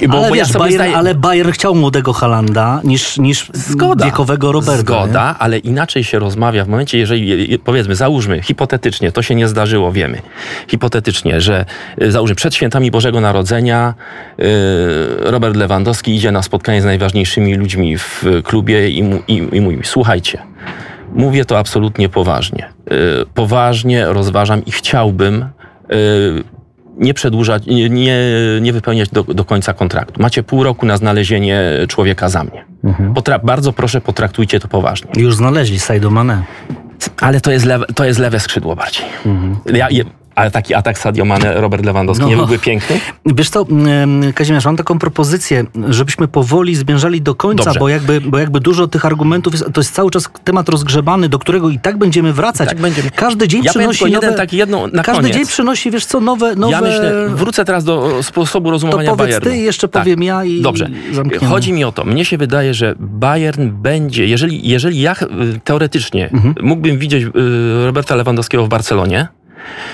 I 0.00 0.08
Bo, 0.08 0.18
ale, 0.18 0.28
bo 0.28 0.34
wiesz, 0.34 0.52
ja 0.52 0.58
Bayern, 0.58 0.74
zdaję, 0.74 0.96
ale 0.96 1.14
Bayern 1.14 1.50
chciał 1.50 1.74
młodego 1.74 2.12
Halanda 2.12 2.80
niż, 2.84 3.18
niż 3.18 3.50
Zgoda. 3.52 4.04
wiekowego 4.04 4.52
Roberta. 4.52 4.80
Zgoda, 4.80 5.36
ale 5.38 5.58
inaczej 5.58 6.04
się 6.04 6.18
rozmawia 6.18 6.64
w 6.64 6.68
momencie, 6.68 6.98
jeżeli 6.98 7.28
je- 7.28 7.44
je- 7.44 7.58
powiedzmy, 7.58 7.94
załóżmy, 7.96 8.42
hipotetycznie, 8.42 9.12
to 9.12 9.22
się 9.22 9.34
nie 9.34 9.48
zdarzyło, 9.48 9.92
wiemy, 9.92 10.22
hipotetycznie, 10.68 11.40
że 11.40 11.64
y, 12.02 12.12
załóżmy 12.12 12.34
przed 12.36 12.54
świętami 12.54 12.90
Bożego 12.90 13.20
Narodzenia 13.20 13.94
y, 14.40 14.44
Robert 15.30 15.56
Lewandowski 15.56 16.14
idzie 16.16 16.32
na 16.32 16.42
spotkanie 16.42 16.82
z 16.82 16.84
najważniejszymi 16.84 17.54
ludźmi 17.54 17.98
w 17.98 18.24
klubie 18.44 18.90
i, 18.90 19.02
mu, 19.02 19.18
i, 19.28 19.48
i 19.52 19.60
mówi, 19.60 19.78
słuchajcie, 19.84 20.38
mówię 21.14 21.44
to 21.44 21.58
absolutnie 21.58 22.08
poważnie. 22.08 22.68
Y, 22.92 23.26
poważnie 23.34 24.06
rozważam 24.06 24.64
i 24.64 24.70
chciałbym 24.72 25.42
y, 25.92 26.44
nie 26.98 27.14
przedłużać, 27.14 27.66
nie, 27.66 27.90
nie, 27.90 28.18
nie 28.60 28.72
wypełniać 28.72 29.08
do, 29.08 29.22
do 29.22 29.44
końca 29.44 29.74
kontraktu. 29.74 30.22
Macie 30.22 30.42
pół 30.42 30.62
roku 30.62 30.86
na 30.86 30.96
znalezienie 30.96 31.62
człowieka 31.88 32.28
za 32.28 32.44
mnie. 32.44 32.64
Mhm. 32.84 33.14
Potra- 33.14 33.44
bardzo 33.44 33.72
proszę, 33.72 34.00
potraktujcie 34.00 34.60
to 34.60 34.68
poważnie. 34.68 35.10
Już 35.16 35.36
znaleźli 35.36 35.78
Saido 35.78 36.10
Mane. 36.10 36.42
Ale 37.20 37.40
to 37.40 37.50
jest 37.50 37.64
lewe, 37.64 37.86
to 37.94 38.04
jest 38.04 38.18
lewe 38.20 38.40
skrzydło 38.40 38.76
bardziej. 38.76 39.04
Ja, 39.74 39.90
je, 39.90 40.04
ale 40.34 40.50
taki 40.50 40.74
atak 40.74 40.98
Sadio 40.98 41.24
Mane, 41.24 41.54
Robert 41.60 41.84
Lewandowski 41.84 42.22
No. 42.24 42.30
nie 42.30 42.36
byłby 42.36 42.58
piękny? 42.58 43.00
Wiesz 43.26 43.50
co, 43.50 43.66
em, 44.02 44.32
Kazimierz, 44.34 44.64
mam 44.64 44.76
taką 44.76 44.98
propozycję, 44.98 45.64
żebyśmy 45.88 46.28
powoli 46.28 46.74
zmierzali 46.76 47.22
do 47.22 47.34
końca, 47.34 47.64
Dobrze. 47.64 47.80
bo 47.80 47.88
jakby, 47.88 48.20
bo 48.20 48.38
jakby 48.38 48.60
dużo 48.60 48.88
tych 48.88 49.04
argumentów 49.04 49.52
jest, 49.52 49.64
to 49.72 49.80
jest 49.80 49.94
cały 49.94 50.10
czas 50.10 50.30
temat 50.44 50.68
rozgrzebany, 50.68 51.28
do 51.28 51.38
którego 51.38 51.68
i 51.70 51.78
tak 51.78 51.98
będziemy 51.98 52.32
wracać. 52.32 52.68
Tak 52.68 52.80
będziemy. 52.80 53.10
Każdy 53.10 53.48
dzień 53.48 53.62
Ja 53.64 53.70
przynosi 53.70 54.04
nowe... 54.04 54.14
jeden 54.14 54.34
taki 54.34 54.56
jedną 54.56 54.86
na 54.86 55.02
każdy 55.02 55.22
koniec. 55.22 55.36
dzień 55.36 55.46
przynosi, 55.46 55.90
wiesz 55.90 56.06
co, 56.06 56.20
nowe... 56.20 56.54
nowe... 56.56 56.72
Ja 56.72 56.80
myślę, 56.80 57.28
wrócę 57.28 57.64
teraz 57.64 57.84
do 57.84 58.22
sposobu 58.22 58.66
To 58.66 58.70
rozumowania 58.70 59.10
powiedz 59.10 59.26
Bayernu. 59.26 59.50
ty, 59.50 59.56
jeszcze 59.56 59.88
Tak. 59.88 60.02
powiem 60.02 60.22
ja 60.22 60.44
i 60.44 60.60
Dobrze. 60.60 60.88
zamkniemy. 61.12 61.46
Chodzi 61.46 61.72
mi 61.72 61.84
o 61.84 61.92
to, 61.92 62.04
mnie 62.04 62.24
się 62.24 62.38
wydaje, 62.38 62.74
że 62.74 62.94
Bayern 62.98 63.68
będzie, 63.70 64.26
jeżeli, 64.26 64.68
jeżeli 64.68 65.00
ja 65.00 65.12
y, 65.12 65.16
teoretycznie 65.64 66.30
Mhm. 66.32 66.54
mógłbym 66.62 66.98
widzieć 66.98 67.24
y, 67.24 67.30
Roberta 67.86 68.14
Lewandowskiego 68.14 68.64
w 68.64 68.68
Barcelonie, 68.68 69.28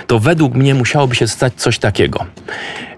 to 0.07 0.19
według 0.19 0.55
mnie 0.55 0.75
musiałoby 0.75 1.15
się 1.15 1.29
stać 1.29 1.55
coś 1.55 1.79
takiego. 1.79 2.27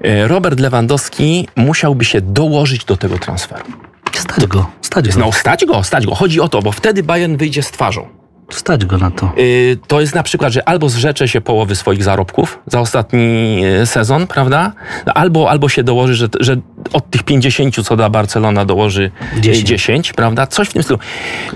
Y, 0.04 0.28
Robert 0.28 0.60
Lewandowski 0.60 1.48
musiałby 1.56 2.04
się 2.04 2.20
dołożyć 2.20 2.84
do 2.84 2.96
tego 2.96 3.18
transferu. 3.18 3.64
Stać 4.12 4.46
go, 4.46 4.70
stać 4.82 5.08
go. 5.08 5.20
No 5.20 5.32
stać 5.32 5.64
go, 5.64 5.82
stać 5.82 6.06
go. 6.06 6.14
Chodzi 6.14 6.40
o 6.40 6.48
to, 6.48 6.62
bo 6.62 6.72
wtedy 6.72 7.02
Bayern 7.02 7.36
wyjdzie 7.36 7.62
z 7.62 7.70
twarzą. 7.70 8.21
Stać 8.54 8.84
go 8.84 8.98
na 8.98 9.10
to. 9.10 9.32
Y, 9.38 9.78
to 9.86 10.00
jest 10.00 10.14
na 10.14 10.22
przykład, 10.22 10.52
że 10.52 10.68
albo 10.68 10.88
zrzecze 10.88 11.28
się 11.28 11.40
połowy 11.40 11.76
swoich 11.76 12.04
zarobków 12.04 12.58
za 12.66 12.80
ostatni 12.80 13.60
y, 13.82 13.86
sezon, 13.86 14.26
prawda? 14.26 14.72
Albo, 15.14 15.50
albo 15.50 15.68
się 15.68 15.82
dołoży, 15.82 16.14
że, 16.14 16.28
że 16.40 16.56
od 16.92 17.10
tych 17.10 17.22
50, 17.22 17.84
co 17.84 17.96
da 17.96 18.10
Barcelona, 18.10 18.64
dołoży 18.64 19.10
10. 19.40 19.44
10. 19.44 19.68
10, 19.68 20.12
prawda? 20.12 20.46
Coś 20.46 20.68
w 20.68 20.72
tym 20.72 20.82
stylu. 20.82 20.98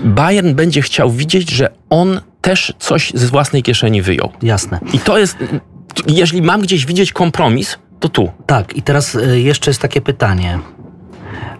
Bayern 0.03 0.53
będzie 0.53 0.81
chciał 0.81 1.11
widzieć, 1.11 1.49
że 1.49 1.69
on 1.89 2.21
też 2.41 2.73
coś 2.79 3.11
z 3.15 3.29
własnej 3.29 3.63
kieszeni 3.63 4.01
wyjął. 4.01 4.31
Jasne. 4.41 4.79
I 4.93 4.99
to 4.99 5.17
jest, 5.17 5.41
y, 5.41 5.47
jeżeli 6.07 6.41
mam 6.41 6.61
gdzieś 6.61 6.85
widzieć 6.85 7.13
kompromis, 7.13 7.77
to 7.99 8.09
tu. 8.09 8.31
Tak, 8.45 8.75
i 8.75 8.81
teraz 8.81 9.17
jeszcze 9.33 9.69
jest 9.69 9.81
takie 9.81 10.01
pytanie. 10.01 10.59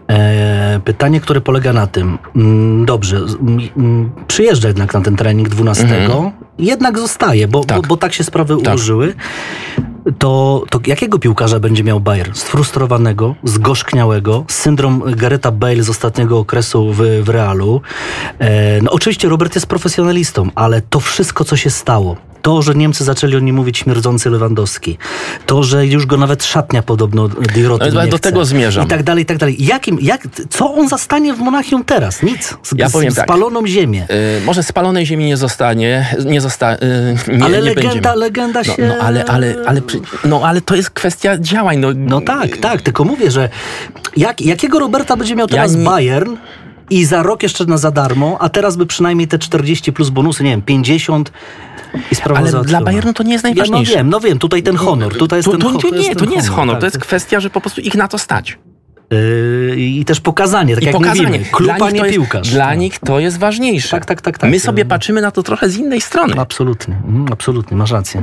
E, 0.10 0.80
pytanie, 0.86 1.20
które 1.20 1.41
polega 1.41 1.74
na 1.74 1.88
tym, 1.88 2.17
mm, 2.36 2.86
dobrze, 2.86 3.22
przyjeżdża 4.28 4.67
jednak 4.67 4.93
na 4.93 5.02
ten 5.02 5.15
trening 5.15 5.50
12, 5.50 5.88
jednak 6.60 7.00
zostaje, 7.00 7.48
bo 7.48 7.63
Tak. 7.63 7.82
Bo, 7.82 7.88
bo 7.88 7.98
tak 7.98 8.13
się 8.13 8.24
sprawy 8.24 8.58
Tak. 8.58 8.67
ułożyły. 8.67 9.13
To, 10.20 10.63
to 10.70 10.80
jakiego 10.86 11.20
piłkarza 11.20 11.60
będzie 11.60 11.84
miał 11.84 12.00
Bayern? 12.00 12.34
Sfrustrowanego, 12.34 13.36
zgorzkniałego, 13.43 14.46
syndrom 14.48 15.04
Gareta 15.15 15.52
Bale 15.52 15.84
z 15.84 15.89
ostatniego 15.89 16.39
okresu 16.39 16.93
w, 16.93 17.02
w 17.24 17.30
Realu. 17.30 17.82
E, 18.39 18.82
no 18.82 18.91
oczywiście 18.91 19.30
Robert 19.30 19.56
jest 19.56 19.67
profesjonalistą, 19.67 20.50
ale 20.56 20.82
to 20.82 21.00
wszystko, 21.00 21.43
co 21.43 21.58
się 21.58 21.70
stało, 21.70 22.15
To, 22.47 22.62
że 22.62 22.75
Niemcy 22.75 23.03
zaczęli 23.03 23.36
o 23.36 23.39
nim 23.39 23.55
mówić 23.55 23.77
śmierdzący 23.77 24.29
Lewandowski. 24.29 24.97
To, 25.45 25.63
że 25.63 25.88
już 25.88 26.05
go 26.05 26.17
nawet 26.17 26.43
szatnia 26.45 26.83
podobno 26.83 27.27
Diroty 27.27 27.91
No, 27.93 28.07
do 28.07 28.19
tego 28.19 28.45
zmierzam. 28.45 28.86
I 28.86 28.88
tak 28.88 29.03
dalej, 29.03 29.23
i 29.23 29.25
tak 29.25 29.38
dalej. 29.38 29.65
Jakim, 29.65 29.97
jak, 30.01 30.27
co 30.49 30.73
on 30.73 30.88
zastanie 30.89 31.33
w 31.33 31.39
Monachium 31.39 31.83
teraz? 31.83 32.23
Nic. 32.23 32.57
Z, 32.63 32.73
Ja 32.77 32.89
z, 32.89 32.91
powiem 32.91 33.13
tak. 33.13 33.25
spaloną 33.25 33.67
ziemię. 33.67 34.07
Y, 34.41 34.45
może 34.45 34.63
spalonej 34.63 35.05
ziemi 35.05 35.25
nie 35.25 35.38
zostanie, 35.38 36.15
nie 36.25 36.41
zosta, 36.41 36.75
y, 36.75 36.77
nie, 37.38 37.43
ale 37.43 37.57
nie 37.57 37.63
legenda, 37.63 37.93
będziemy. 37.93 38.15
legenda 38.15 38.62
No, 38.67 38.75
się... 38.75 38.88
no, 38.88 38.93
ale, 39.05 39.25
ale, 39.25 39.55
ale, 39.65 39.81
przy- 39.81 40.01
no, 40.25 40.41
ale 40.43 40.62
to 40.62 40.75
jest 40.75 40.89
kwestia 40.89 41.38
działań. 41.38 41.77
No, 41.79 41.88
No 41.95 42.21
tak, 42.21 42.57
tak, 42.57 42.81
tylko 42.81 43.03
mówię, 43.03 43.31
że 43.31 43.49
jak, 44.17 44.41
jakiego 44.41 44.79
Roberta 44.79 45.15
będzie 45.17 45.36
miał 45.36 45.47
teraz 45.47 45.75
nie- 45.75 45.86
Bayern 45.86 46.36
i 46.89 47.06
za 47.06 47.23
rok 47.23 47.43
jeszcze 47.43 47.65
na 47.65 47.78
za 47.78 47.91
darmo, 47.91 48.38
a 48.39 48.50
teraz 48.50 48.76
by 48.76 48.86
przynajmniej 48.86 49.28
te 49.28 49.39
40 49.39 49.93
plus 49.93 50.10
bonusy, 50.10 50.43
nie 50.43 50.50
wiem, 50.50 50.62
50 50.62 51.32
i 52.12 52.15
sprawa 52.15 52.39
Ale 52.39 52.52
załatwiona. 52.52 52.80
dla 52.80 52.86
Bayernu 52.86 53.13
to 53.13 53.23
nie 53.23 53.34
jest 53.34 53.43
Ja 53.45 53.50
no 53.50 53.56
najważniejsze. 53.56 53.93
wiem, 53.93 54.10
no 54.10 54.19
wiem, 54.19 54.39
tutaj 54.39 54.63
ten 54.63 54.76
honor, 54.76 55.17
tutaj 55.17 55.39
jest 55.39 55.45
To, 55.45 55.52
ten 55.52 55.62
to, 55.62 55.89
nie, 55.97 56.15
to 56.15 56.26
nie 56.26 56.36
jest 56.36 56.50
honor, 56.50 56.76
tak, 56.76 56.80
to 56.82 56.86
jest 56.86 56.97
kwestia, 57.00 57.39
że 57.39 57.50
po 57.50 57.62
prostu 57.62 57.82
ich 57.82 57.95
na 57.95 58.08
to 58.08 58.17
stać. 58.17 58.58
Yy, 59.12 59.76
I 59.78 60.06
też 60.06 60.19
pokazanie, 60.19 60.73
tak 60.76 60.84
I 60.84 60.86
jak 60.86 60.95
pokazanie. 60.95 61.28
mówimy, 61.28 61.45
klub, 61.52 61.82
a 61.82 61.91
nie 61.91 62.04
piłkarz. 62.06 62.50
Dla 62.50 62.65
Tak. 62.67 62.80
nich 62.80 63.00
to 63.00 63.19
jest 63.19 63.38
ważniejsze. 63.39 63.89
Tak, 63.89 64.06
tak, 64.06 64.21
tak, 64.21 64.38
tak. 64.38 64.50
My 64.52 64.60
sobie 64.60 64.86
patrzymy 64.86 65.21
na 65.21 65.32
to 65.32 65.43
trochę 65.43 65.69
z 65.69 65.78
innej 65.78 66.02
strony. 66.02 66.34
Absolutnie, 66.39 66.95
mhm, 66.95 67.26
absolutnie, 67.32 67.78
masz 67.78 67.91
rację. 67.91 68.21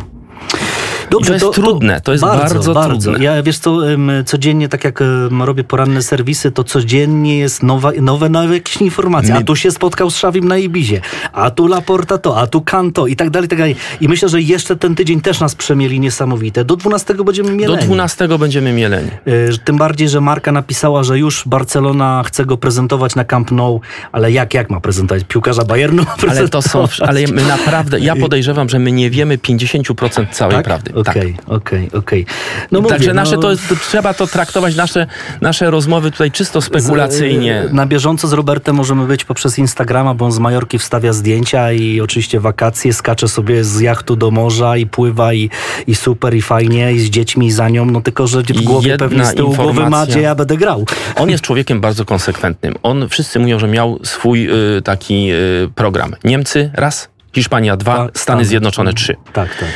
I 1.21 1.25
to 1.25 1.33
jest 1.33 1.53
trudne, 1.53 2.01
to 2.01 2.13
jest 2.13 2.25
bardzo 2.25 2.75
trudne. 2.85 3.25
Ja 3.25 3.43
wiesz 3.43 3.59
co, 3.59 3.79
codziennie, 4.27 4.69
tak 4.69 4.85
jak 4.85 5.03
robię 5.41 5.65
poranne 5.65 6.03
serwisy, 6.03 6.51
to 6.51 6.65
codziennie 6.65 7.39
jest 7.39 7.63
nowa, 7.63 7.93
nowe, 8.01 8.29
nowe 8.29 8.55
jakieś 8.55 8.77
informacje. 8.77 9.35
A 9.35 9.43
tu 9.43 9.57
się 9.57 9.71
spotkał 9.71 10.11
z 10.11 10.17
Szawim 10.17 10.49
na 10.49 10.59
Ibizie, 10.59 11.01
a 11.33 11.51
tu 11.51 11.67
Laporta 11.67 12.19
to, 12.19 12.39
a 12.39 12.47
tu 12.47 12.61
Kanto 12.61 13.07
i 13.07 13.17
tak 13.17 13.31
dalej, 13.31 13.47
i 13.47 13.49
tak 13.49 13.59
dalej. 13.59 13.77
I 14.01 14.09
myślę, 14.09 14.29
że 14.29 14.43
jeszcze 14.43 14.77
ten 14.77 14.95
tydzień 14.95 15.21
też 15.21 15.41
nas 15.41 15.55
przemieli 15.55 16.01
niesamowite. 16.01 16.65
Do 16.65 16.77
12 16.77 17.15
będziemy 17.15 17.49
Do 17.49 17.57
mieleni. 17.57 17.85
12 17.85 18.29
będziemy 18.39 18.73
mieleni. 18.73 19.11
Y, 19.29 19.59
Tym 19.65 19.77
bardziej, 19.77 20.09
że 20.09 20.21
Marka 20.21 20.53
napisała, 20.53 21.03
że 21.03 21.19
już 21.19 21.43
Barcelona 21.47 22.23
chce 22.27 22.45
go 22.45 22.57
prezentować 22.57 23.15
na 23.15 23.25
Camp 23.25 23.51
Nou, 23.51 23.81
ale 24.13 24.33
jak, 24.33 24.55
jak 24.55 24.71
ma 24.71 24.81
prezentować? 24.81 25.25
Piłkarza 25.29 25.65
Bayernu 25.65 26.03
ma 26.03 26.31
Ale 26.31 26.49
to 26.49 26.63
są, 26.63 26.85
ale 27.01 27.21
my 27.21 27.45
naprawdę, 27.45 28.01
ja 28.01 28.17
podejrzewam, 28.17 28.69
że 28.69 28.79
my 28.79 28.93
nie 28.93 29.11
wiemy 29.11 29.39
50% 29.39 30.27
całej 30.31 30.57
tak? 30.57 30.65
prawdy. 30.65 30.93
Okej, 30.95 31.37
okej, 31.47 31.91
okej. 31.93 32.27
No 32.73 32.83
Także 32.83 33.15
nasze 33.15 33.37
no, 33.37 33.43
to, 33.43 33.49
to 33.69 33.77
trzeba 33.89 34.15
to 34.15 34.27
traktować, 34.27 34.77
nasze, 34.77 35.07
nasze 35.41 35.71
rozmowy 35.71 36.11
tutaj 36.11 36.31
czysto 36.31 36.61
spekulacyjnie. 36.61 37.65
z- 37.69 37.73
Na 37.73 37.87
bieżąco 37.87 38.29
z 38.29 38.33
Robertem 38.33 38.77
możemy 38.77 39.07
być 39.07 39.25
poprzez 39.25 39.59
Instagrama, 39.59 40.15
bo 40.15 40.25
on 40.25 40.33
z 40.33 40.39
Majorki 40.39 40.79
wstawia 40.79 41.13
zdjęcia 41.13 41.73
i 41.73 42.01
oczywiście 42.01 42.41
wakacje, 42.41 42.93
skacze 42.93 43.29
sobie 43.29 43.65
z 43.65 43.81
jachtu 43.81 44.17
do 44.17 44.31
morza 44.31 44.77
i 44.77 44.87
pływa 44.87 45.35
i, 45.35 45.51
i 45.87 45.95
super 45.95 46.35
i 46.35 46.43
fajnie 46.43 46.93
i 46.93 47.01
z 47.01 47.11
dziećmi 47.11 47.47
i 47.47 47.53
za 47.53 47.69
nią, 47.69 47.85
no 47.87 48.01
tylko, 48.01 48.27
że 48.27 48.43
w 48.43 48.63
głowie 48.63 48.89
Jedna 48.91 49.09
pewnie 49.09 49.25
z 49.25 49.35
tyłu 49.35 49.49
głowy 49.55 49.65
ma, 49.65 49.71
informacja. 49.71 50.15
gdzie 50.15 50.21
ja 50.23 50.35
będę 50.35 50.57
grał. 50.57 50.85
On 51.17 51.31
jest 51.31 51.45
człowiekiem 51.45 51.81
bardzo 51.81 52.05
konsekwentnym. 52.05 52.75
On, 52.83 53.09
wszyscy 53.09 53.39
mówią, 53.39 53.59
że 53.59 53.69
miał 53.69 53.99
swój 54.03 54.49
y, 54.79 54.83
taki 54.83 55.31
y, 55.33 55.69
program. 55.75 56.15
Niemcy 56.25 56.71
raz, 56.75 57.09
Hiszpania 57.35 57.77
dwa, 57.77 57.93
Tak, 57.97 58.03
Stany 58.05 58.19
Stany. 58.19 58.45
Zjednoczone 58.45 58.93
trzy. 58.93 59.17
Tak, 59.33 59.49
tak. 59.57 59.69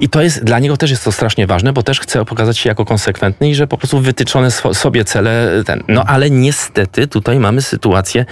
I 0.00 0.08
to 0.08 0.22
jest, 0.22 0.44
dla 0.44 0.58
niego 0.58 0.76
też 0.76 0.90
jest 0.90 1.04
to 1.04 1.12
strasznie 1.12 1.46
ważne, 1.46 1.72
bo 1.72 1.82
też 1.82 2.00
chce 2.00 2.24
pokazać 2.24 2.58
się 2.58 2.68
jako 2.68 2.84
konsekwentny 2.84 3.48
i 3.50 3.54
że 3.54 3.66
po 3.66 3.78
prostu 3.78 4.00
wytyczone 4.00 4.50
sobie 4.50 5.04
cele 5.04 5.62
ten. 5.66 5.82
No 5.88 6.04
ale 6.04 6.30
niestety 6.30 7.06
tutaj 7.08 7.38
mamy 7.38 7.62
sytuację, 7.62 8.24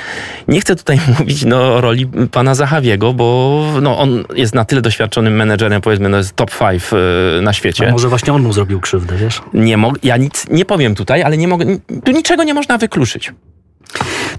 nie 0.49 0.61
chcę 0.61 0.77
tutaj 0.77 1.01
mówić 1.19 1.45
no, 1.45 1.75
o 1.75 1.81
roli 1.81 2.07
pana 2.07 2.55
Zachawiego, 2.55 3.13
bo 3.13 3.65
no, 3.83 3.99
on 3.99 4.25
jest 4.35 4.55
na 4.55 4.65
tyle 4.65 4.83
doświadczonym 4.83 5.35
menedżerem, 5.37 5.83
powiedzmy, 5.83 6.09
no 6.09 6.17
jest 6.19 6.37
top 6.37 6.51
five 6.51 6.93
y, 6.93 7.43
na 7.43 7.51
A 7.51 7.53
świecie. 7.53 7.91
może 7.93 8.09
właśnie 8.09 8.33
on 8.33 8.43
mu 8.43 8.53
zrobił 8.53 8.81
krzywdę, 8.81 9.17
wiesz? 9.17 9.43
Nie 9.55 9.79
mog- 9.79 9.99
ja 10.03 10.17
nic 10.17 10.47
nie 10.51 10.65
powiem 10.65 10.95
tutaj, 10.95 11.23
ale 11.23 11.37
nie 11.37 11.49
mogę, 11.49 11.67
tu 12.05 12.13
niczego 12.13 12.45
nie 12.45 12.55
można 12.55 12.79
wykluczyć. 12.79 13.33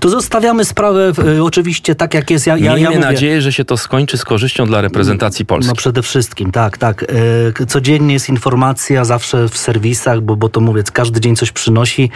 To 0.03 0.09
zostawiamy 0.09 0.65
sprawę 0.65 1.11
y, 1.37 1.43
oczywiście 1.43 1.95
tak, 1.95 2.13
jak 2.13 2.31
jest. 2.31 2.47
Ja, 2.47 2.57
ja, 2.57 2.75
Miejmy 2.75 2.81
ja 2.81 2.89
mówię, 2.89 3.01
nadzieję, 3.01 3.41
że 3.41 3.53
się 3.53 3.65
to 3.65 3.77
skończy 3.77 4.17
z 4.17 4.25
korzyścią 4.25 4.65
dla 4.65 4.81
reprezentacji 4.81 5.45
Polski. 5.45 5.69
No 5.69 5.75
przede 5.75 6.01
wszystkim, 6.01 6.51
tak, 6.51 6.77
tak. 6.77 7.05
E, 7.59 7.65
Codziennie 7.65 8.13
jest 8.13 8.29
informacja, 8.29 9.05
zawsze 9.05 9.49
w 9.49 9.57
serwisach, 9.57 10.21
bo, 10.21 10.35
bo 10.35 10.49
to 10.49 10.61
mówię, 10.61 10.83
każdy 10.93 11.21
dzień 11.21 11.35
coś 11.35 11.51
przynosi 11.51 12.09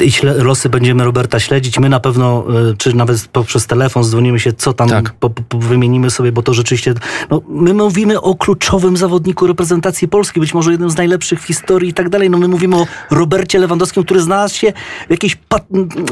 i, 0.00 0.04
i 0.04 0.12
śle, 0.12 0.34
losy 0.34 0.68
będziemy 0.68 1.04
Roberta 1.04 1.40
śledzić. 1.40 1.78
My 1.78 1.88
na 1.88 2.00
pewno, 2.00 2.44
e, 2.70 2.74
czy 2.78 2.96
nawet 2.96 3.28
poprzez 3.28 3.66
telefon 3.66 4.04
dzwonimy 4.04 4.40
się, 4.40 4.52
co 4.52 4.72
tam 4.72 4.88
Tak. 4.88 5.12
po, 5.12 5.30
po, 5.30 5.58
wymienimy 5.58 6.10
sobie, 6.10 6.32
bo 6.32 6.42
to 6.42 6.54
rzeczywiście, 6.54 6.94
no, 7.30 7.42
my 7.48 7.74
mówimy 7.74 8.20
o 8.20 8.34
kluczowym 8.34 8.96
zawodniku 8.96 9.46
reprezentacji 9.46 10.08
Polski, 10.08 10.40
być 10.40 10.54
może 10.54 10.70
jednym 10.70 10.90
z 10.90 10.96
najlepszych 10.96 11.40
w 11.40 11.44
historii 11.44 11.90
i 11.90 11.94
tak 11.94 12.08
dalej. 12.08 12.30
No 12.30 12.38
my 12.38 12.48
mówimy 12.48 12.76
o 12.76 12.86
Robercie 13.10 13.58
Lewandowskim, 13.58 14.04
który 14.04 14.20
znalazł 14.20 14.54
się 14.54 14.72
w, 15.08 15.10
jakiejś 15.10 15.38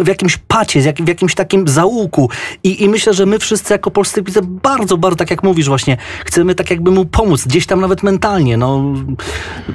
w 0.05 0.09
jakimś 0.09 0.37
pacie, 0.37 0.83
z 0.83 0.85
jak, 0.85 1.04
w 1.05 1.09
jakimś 1.09 1.35
takim 1.35 1.69
zaułku 1.69 2.31
I, 2.65 2.85
i 2.85 2.89
myślę, 2.89 3.15
że 3.15 3.27
my 3.27 3.39
wszyscy 3.39 3.73
jako 3.73 3.91
polscy 3.91 4.21
kibice 4.21 4.41
bardzo, 4.43 4.97
bardzo, 4.97 5.17
tak 5.17 5.31
jak 5.31 5.43
mówisz 5.43 5.69
właśnie, 5.69 5.97
chcemy 6.25 6.55
tak 6.55 6.71
jakby 6.71 6.91
mu 6.91 7.05
pomóc, 7.05 7.47
gdzieś 7.47 7.67
tam 7.67 7.81
nawet 7.81 8.03
mentalnie, 8.03 8.57
no, 8.57 8.95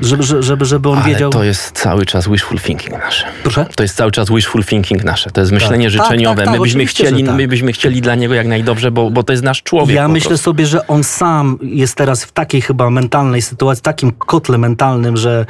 żeby, 0.01 0.23
żeby, 0.23 0.65
żeby, 0.65 0.89
on 0.89 0.97
Ale 0.97 1.13
wiedział... 1.13 1.29
to 1.29 1.43
jest 1.43 1.71
cały 1.71 2.05
czas 2.05 2.27
wishful 2.29 2.59
thinking 2.59 2.91
nasze. 2.91 3.25
Proszę? 3.43 3.65
To 3.75 3.83
jest 3.83 3.95
cały 3.95 4.11
czas 4.11 4.29
wishful 4.29 4.63
thinking 4.63 5.03
nasze. 5.03 5.31
To 5.31 5.41
jest 5.41 5.51
myślenie 5.51 5.91
Tak, 5.91 5.91
życzeniowe. 5.91 6.35
tak, 6.35 6.45
tak, 6.45 6.53
my, 6.53 6.61
byśmy 6.61 6.85
chcieli, 6.85 7.23
tak. 7.23 7.35
my 7.35 7.47
byśmy 7.47 7.73
chcieli 7.73 8.01
dla 8.01 8.15
niego 8.15 8.33
jak 8.33 8.47
najdobrze, 8.47 8.91
bo, 8.91 9.11
bo 9.11 9.23
to 9.23 9.33
jest 9.33 9.43
nasz 9.43 9.63
człowiek. 9.63 9.95
Ja 9.95 10.07
myślę 10.07 10.27
prostu. 10.27 10.43
sobie, 10.43 10.65
że 10.65 10.87
on 10.87 11.03
sam 11.03 11.57
jest 11.61 11.95
teraz 11.95 12.25
w 12.25 12.31
takiej 12.31 12.61
chyba 12.61 12.89
mentalnej 12.89 13.41
sytuacji, 13.41 13.83
takim 13.83 14.11
kotle 14.11 14.57
mentalnym, 14.57 15.17
że 15.17 15.45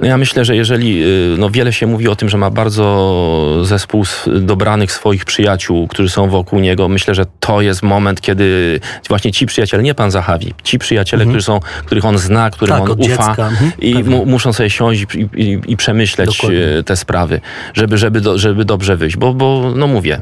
No 0.00 0.06
ja 0.06 0.16
myślę, 0.16 0.44
że 0.44 0.56
jeżeli, 0.56 1.04
y, 1.04 1.36
no 1.38 1.50
wiele 1.50 1.72
się 1.72 1.86
mówi 1.86 2.08
o 2.08 2.16
tym, 2.16 2.28
że 2.28 2.38
ma 2.38 2.50
bardzo 2.50 3.60
zespół 3.62 4.04
dobranych 4.40 4.92
swoich 4.92 5.23
przyjaciół, 5.24 5.88
którzy 5.88 6.08
są 6.10 6.28
wokół 6.28 6.60
niego, 6.60 6.88
myślę, 6.88 7.14
że 7.14 7.24
to 7.40 7.60
jest 7.60 7.82
moment, 7.82 8.20
kiedy 8.20 8.80
właśnie 9.08 9.32
ci 9.32 9.46
przyjaciele, 9.46 9.82
nie 9.82 9.94
pan 9.94 10.10
Zachawi, 10.10 10.54
ci 10.62 10.78
przyjaciele, 10.78 11.24
którzy 11.24 11.42
są, 11.42 11.60
których 11.86 12.04
on 12.04 12.18
zna, 12.18 12.50
którym 12.50 12.74
Mhm. 12.74 12.98
Tak, 12.98 13.06
on 13.06 13.12
ufa 13.12 13.48
mhm, 13.48 13.72
i 13.78 14.04
mu, 14.04 14.26
muszą 14.26 14.52
sobie 14.52 14.70
siąść 14.70 15.06
i, 15.14 15.28
i, 15.42 15.60
i 15.66 15.76
przemyśleć 15.76 16.36
Dokładnie. 16.36 16.58
y, 16.78 16.84
te 16.84 16.96
sprawy, 16.96 17.40
żeby, 17.74 17.98
żeby, 17.98 18.20
do, 18.20 18.38
żeby 18.38 18.64
dobrze 18.64 18.96
wyjść, 18.96 19.16
bo, 19.16 19.34
bo 19.34 19.72
no 19.76 19.86
mówię, 19.86 20.20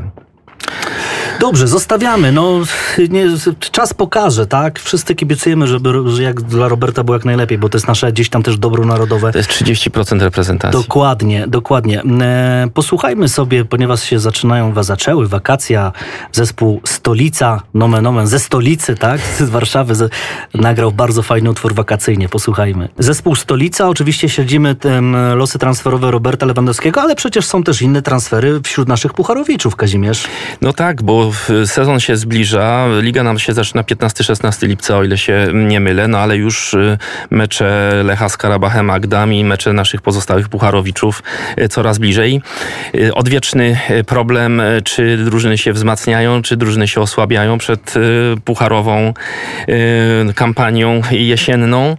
Dobrze, 1.42 1.68
zostawiamy. 1.68 2.32
No, 2.32 2.60
nie, 3.08 3.26
czas 3.58 3.94
pokaże, 3.94 4.46
tak? 4.46 4.80
Wszyscy 4.80 5.14
kibicujemy, 5.14 5.66
żeby 5.66 6.10
że 6.10 6.22
jak 6.22 6.40
dla 6.40 6.68
Roberta 6.68 7.04
było 7.04 7.16
jak 7.16 7.24
najlepiej, 7.24 7.58
bo 7.58 7.68
to 7.68 7.78
jest 7.78 7.88
nasze 7.88 8.12
gdzieś 8.12 8.28
tam 8.28 8.42
też 8.42 8.58
dobro 8.58 8.84
narodowe. 8.84 9.32
to 9.32 9.38
jest 9.38 9.50
30% 9.50 10.20
reprezentacji. 10.20 10.80
Dokładnie, 10.80 11.46
dokładnie. 11.48 12.02
E, 12.20 12.66
posłuchajmy 12.74 13.28
sobie, 13.28 13.64
ponieważ 13.64 14.02
się 14.02 14.18
zaczynają, 14.18 14.82
zaczęły 14.82 15.28
wakacja, 15.28 15.92
zespół 16.32 16.80
Stolica, 16.84 17.62
nomen 17.74 18.06
omen, 18.06 18.26
ze 18.26 18.38
stolicy, 18.38 18.94
tak? 18.94 19.20
Z 19.38 19.50
Warszawy 19.50 19.94
z, 19.94 20.12
nagrał 20.54 20.92
bardzo 20.92 21.22
fajny 21.22 21.50
utwór 21.50 21.74
wakacyjnie. 21.74 22.28
Posłuchajmy. 22.28 22.88
Zespół 22.98 23.34
Stolica, 23.34 23.88
oczywiście 23.88 24.28
śledzimy 24.28 24.74
tem, 24.74 25.16
losy 25.34 25.58
transferowe 25.58 26.10
Roberta 26.10 26.46
Lewandowskiego, 26.46 27.02
ale 27.02 27.16
przecież 27.16 27.46
są 27.46 27.62
też 27.62 27.82
inne 27.82 28.02
transfery 28.02 28.60
wśród 28.64 28.88
naszych 28.88 29.12
pucharowiczów, 29.12 29.76
Kazimierz. 29.76 30.24
No 30.60 30.72
tak, 30.72 31.02
bo 31.02 31.31
sezon 31.66 32.00
się 32.00 32.16
zbliża. 32.16 32.86
Liga 33.00 33.22
nam 33.22 33.38
się 33.38 33.52
zaczyna 33.52 33.82
15-16 33.82 34.68
lipca, 34.68 34.96
o 34.96 35.04
ile 35.04 35.18
się 35.18 35.46
nie 35.54 35.80
mylę, 35.80 36.08
no 36.08 36.18
ale 36.18 36.36
już 36.36 36.74
y, 36.74 36.98
mecze 37.30 37.92
Lecha 38.04 38.28
z 38.28 38.36
Karabachem, 38.36 38.90
Agdami, 38.90 39.44
mecze 39.44 39.72
naszych 39.72 40.02
pozostałych 40.02 40.48
pucharowiczów 40.48 41.22
y, 41.60 41.68
coraz 41.68 41.98
bliżej. 41.98 42.42
Y, 42.94 43.14
Odwieczny 43.14 43.78
problem, 44.06 44.62
czy 44.84 45.16
drużyny 45.16 45.58
się 45.58 45.72
wzmacniają, 45.72 46.42
czy 46.42 46.56
drużyny 46.56 46.88
się 46.88 47.00
osłabiają 47.00 47.58
przed 47.58 47.94
pucharową 48.44 49.14
kampanią 50.34 51.02
jesienną. 51.10 51.96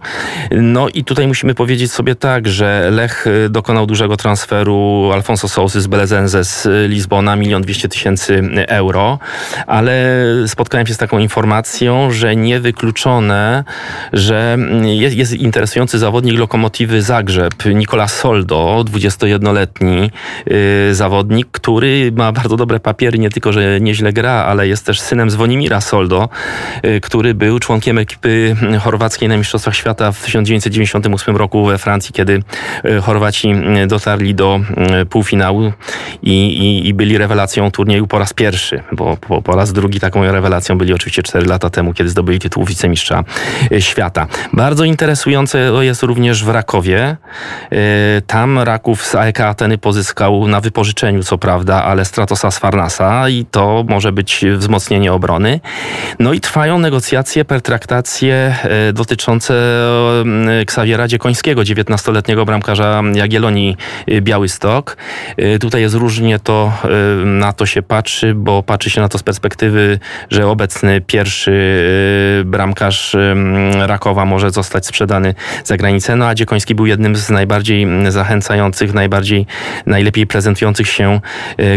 No 0.50 0.88
i 0.88 1.04
tutaj 1.04 1.26
musimy 1.26 1.54
powiedzieć 1.54 1.92
sobie 1.92 2.14
tak, 2.14 2.48
że 2.48 2.88
Lech 2.92 3.26
dokonał 3.50 3.86
dużego 3.86 4.16
transferu 4.16 5.10
Alfonso 5.14 5.48
Sousy 5.48 5.80
z 5.80 5.86
Belezenze 5.86 6.44
z 6.44 6.68
Lizbona, 6.90 7.36
milion 7.36 7.62
dwieście 7.62 7.88
tysięcy 7.88 8.42
euro, 8.68 9.13
ale 9.66 10.16
spotkałem 10.46 10.86
się 10.86 10.94
z 10.94 10.98
taką 10.98 11.18
informacją, 11.18 12.10
że 12.10 12.36
niewykluczone, 12.36 13.64
że 14.12 14.52
mm, 14.52 14.86
jest, 14.86 15.16
jest 15.16 15.32
interesujący 15.32 15.98
zawodnik 15.98 16.38
Lokomotywy 16.38 17.02
Zagrzeb, 17.02 17.54
Nikola 17.74 18.08
Soldo, 18.08 18.84
21-letni 18.86 20.10
y, 20.90 20.94
zawodnik, 20.94 21.48
który 21.52 22.12
ma 22.12 22.32
bardzo 22.32 22.56
dobre 22.56 22.80
papiery, 22.80 23.18
nie 23.18 23.30
tylko, 23.30 23.52
że 23.52 23.80
nieźle 23.80 24.12
gra, 24.12 24.32
ale 24.32 24.68
jest 24.68 24.86
też 24.86 25.00
synem 25.00 25.30
Zwonimira 25.30 25.80
Soldo, 25.80 26.28
y, 26.84 27.00
który 27.00 27.34
był 27.34 27.58
członkiem 27.58 27.98
ekipy 27.98 28.56
chorwackiej 28.80 29.28
na 29.28 29.36
Mistrzostwach 29.36 29.76
Świata 29.76 30.12
w 30.12 30.24
1998 30.24 31.36
roku 31.36 31.64
we 31.64 31.78
Francji, 31.78 32.12
kiedy 32.12 32.42
y, 32.84 33.00
Chorwaci 33.00 33.48
y, 33.84 33.86
dotarli 33.86 34.34
do 34.34 34.60
y, 35.02 35.06
półfinału 35.06 35.72
i, 36.22 36.32
i, 36.46 36.88
i 36.88 36.94
byli 36.94 37.18
rewelacją 37.18 37.70
turnieju 37.70 38.06
po 38.06 38.18
raz 38.18 38.32
pierwszy, 38.32 38.82
bo 38.92 39.03
bo 39.04 39.16
po, 39.16 39.42
po 39.42 39.56
raz 39.56 39.72
drugi 39.72 40.00
taką 40.00 40.32
rewelacją 40.32 40.78
byli 40.78 40.92
oczywiście 40.92 41.22
4 41.22 41.46
lata 41.46 41.70
temu, 41.70 41.94
kiedy 41.94 42.10
zdobyli 42.10 42.38
tytuł 42.38 42.64
wicemistrza 42.64 43.24
e, 43.72 43.80
świata. 43.80 44.26
Bardzo 44.52 44.84
interesujące 44.84 45.58
jest 45.80 46.02
również 46.02 46.44
w 46.44 46.48
Rakowie. 46.48 47.16
E, 47.72 47.76
tam 48.26 48.58
Raków 48.58 49.06
z 49.06 49.14
AEK 49.14 49.40
Ateny 49.40 49.78
pozyskał 49.78 50.48
na 50.48 50.60
wypożyczeniu, 50.60 51.22
co 51.22 51.38
prawda, 51.38 51.84
ale 51.84 52.04
Stratosa 52.04 52.50
z 52.50 52.58
Farnasa 52.58 53.28
i 53.28 53.46
to 53.50 53.84
może 53.88 54.12
być 54.12 54.44
wzmocnienie 54.56 55.12
obrony. 55.12 55.60
No 56.18 56.32
i 56.32 56.40
trwają 56.40 56.78
negocjacje, 56.78 57.44
pertraktacje 57.44 58.56
dotyczące 58.92 59.54
Ksawiera 60.66 61.08
Dziekońskiego, 61.08 61.62
19-letniego 61.62 62.44
bramkarza 62.44 63.02
Jagiellonii 63.14 63.76
Białystok. 64.20 64.96
Tutaj 65.60 65.80
jest 65.80 65.94
różnie 65.94 66.38
to, 66.38 66.72
na 67.24 67.52
to 67.52 67.66
się 67.66 67.82
patrzy, 67.82 68.34
bo 68.34 68.62
patrzy 68.62 68.90
się 68.90 68.93
na 69.00 69.08
to 69.08 69.18
z 69.18 69.22
perspektywy, 69.22 69.98
że 70.30 70.46
obecny 70.46 71.00
pierwszy 71.00 71.54
bramkarz 72.44 73.16
Rakowa 73.80 74.24
może 74.24 74.50
zostać 74.50 74.86
sprzedany 74.86 75.34
za 75.64 75.76
granicę, 75.76 76.16
no 76.16 76.26
a 76.26 76.34
Dziekoński 76.34 76.74
był 76.74 76.86
jednym 76.86 77.16
z 77.16 77.30
najbardziej 77.30 77.86
zachęcających, 78.08 78.94
najbardziej, 78.94 79.46
najlepiej 79.86 80.26
prezentujących 80.26 80.88
się 80.88 81.20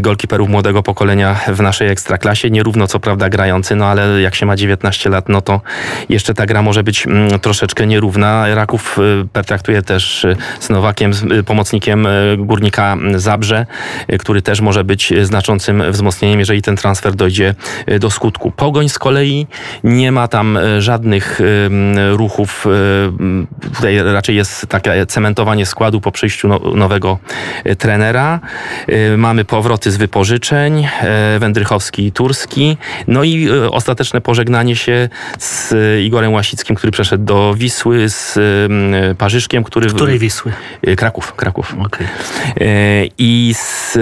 golkiperów 0.01 0.49
młodego 0.49 0.84
pokolenia 0.84 1.36
w 1.47 1.61
naszej 1.61 1.89
ekstraklasie. 1.89 2.49
Nierówno 2.49 2.88
co 2.88 2.99
prawda 2.99 3.30
grający, 3.30 3.76
no 3.76 3.86
ale 3.86 4.22
jak 4.22 4.36
się 4.36 4.45
ma 4.45 4.55
19 4.55 5.09
lat, 5.09 5.30
no 5.30 5.41
to 5.41 5.61
jeszcze 6.09 6.34
ta 6.34 6.45
gra 6.45 6.61
może 6.61 6.84
być 6.84 7.07
troszeczkę 7.41 7.88
nierówna. 7.88 8.55
Raków 8.55 8.97
pertraktuje 9.34 9.82
też 9.82 10.26
z 10.59 10.70
Nowakiem, 10.70 11.11
pomocnikiem 11.45 12.07
górnika 12.38 12.97
Zabrze, 13.15 13.65
który 14.20 14.41
też 14.41 14.61
może 14.61 14.84
być 14.84 15.13
znaczącym 15.22 15.91
wzmocnieniem, 15.91 16.39
jeżeli 16.39 16.61
ten 16.61 16.76
transfer 16.76 17.07
dojdzie 17.16 17.55
do 17.99 18.12
skutku. 18.12 18.51
Pogoń 18.51 18.89
z 18.89 18.99
kolei 18.99 19.47
nie 19.84 20.12
ma 20.12 20.28
tam 20.28 20.60
żadnych 20.80 21.39
ruchów. 22.12 22.66
Tutaj 23.76 23.97
raczej 24.03 24.36
jest 24.36 24.68
takie 24.68 25.05
cementowanie 25.05 25.66
składu 25.66 26.01
po 26.01 26.12
przyjściu 26.12 26.47
no, 26.47 26.60
nowego 26.76 27.20
trenera. 27.78 28.39
Mamy 29.18 29.45
powroty 29.45 29.91
z 29.91 29.97
wypożyczeń, 29.97 30.88
Wędrychowski 31.39 32.05
i 32.05 32.12
Turski. 32.12 32.78
No 33.08 33.24
i 33.24 33.49
ostateczne 33.72 34.22
pożegnanie 34.22 34.76
się 34.76 35.10
z 35.39 35.74
Igorem 36.05 36.34
Łasickim, 36.34 36.76
który 36.76 36.91
przeszedł 36.91 37.24
do 37.24 37.53
Wisły, 37.58 38.10
z 38.10 38.39
Parzyszkiem, 39.18 39.64
który... 39.64 39.89
Której 39.89 40.20
Wisły? 40.20 40.51
Kraków. 40.97 41.34
Kraków. 41.36 41.76
Okay. 41.86 42.08
I 43.18 43.53
z, 43.58 43.97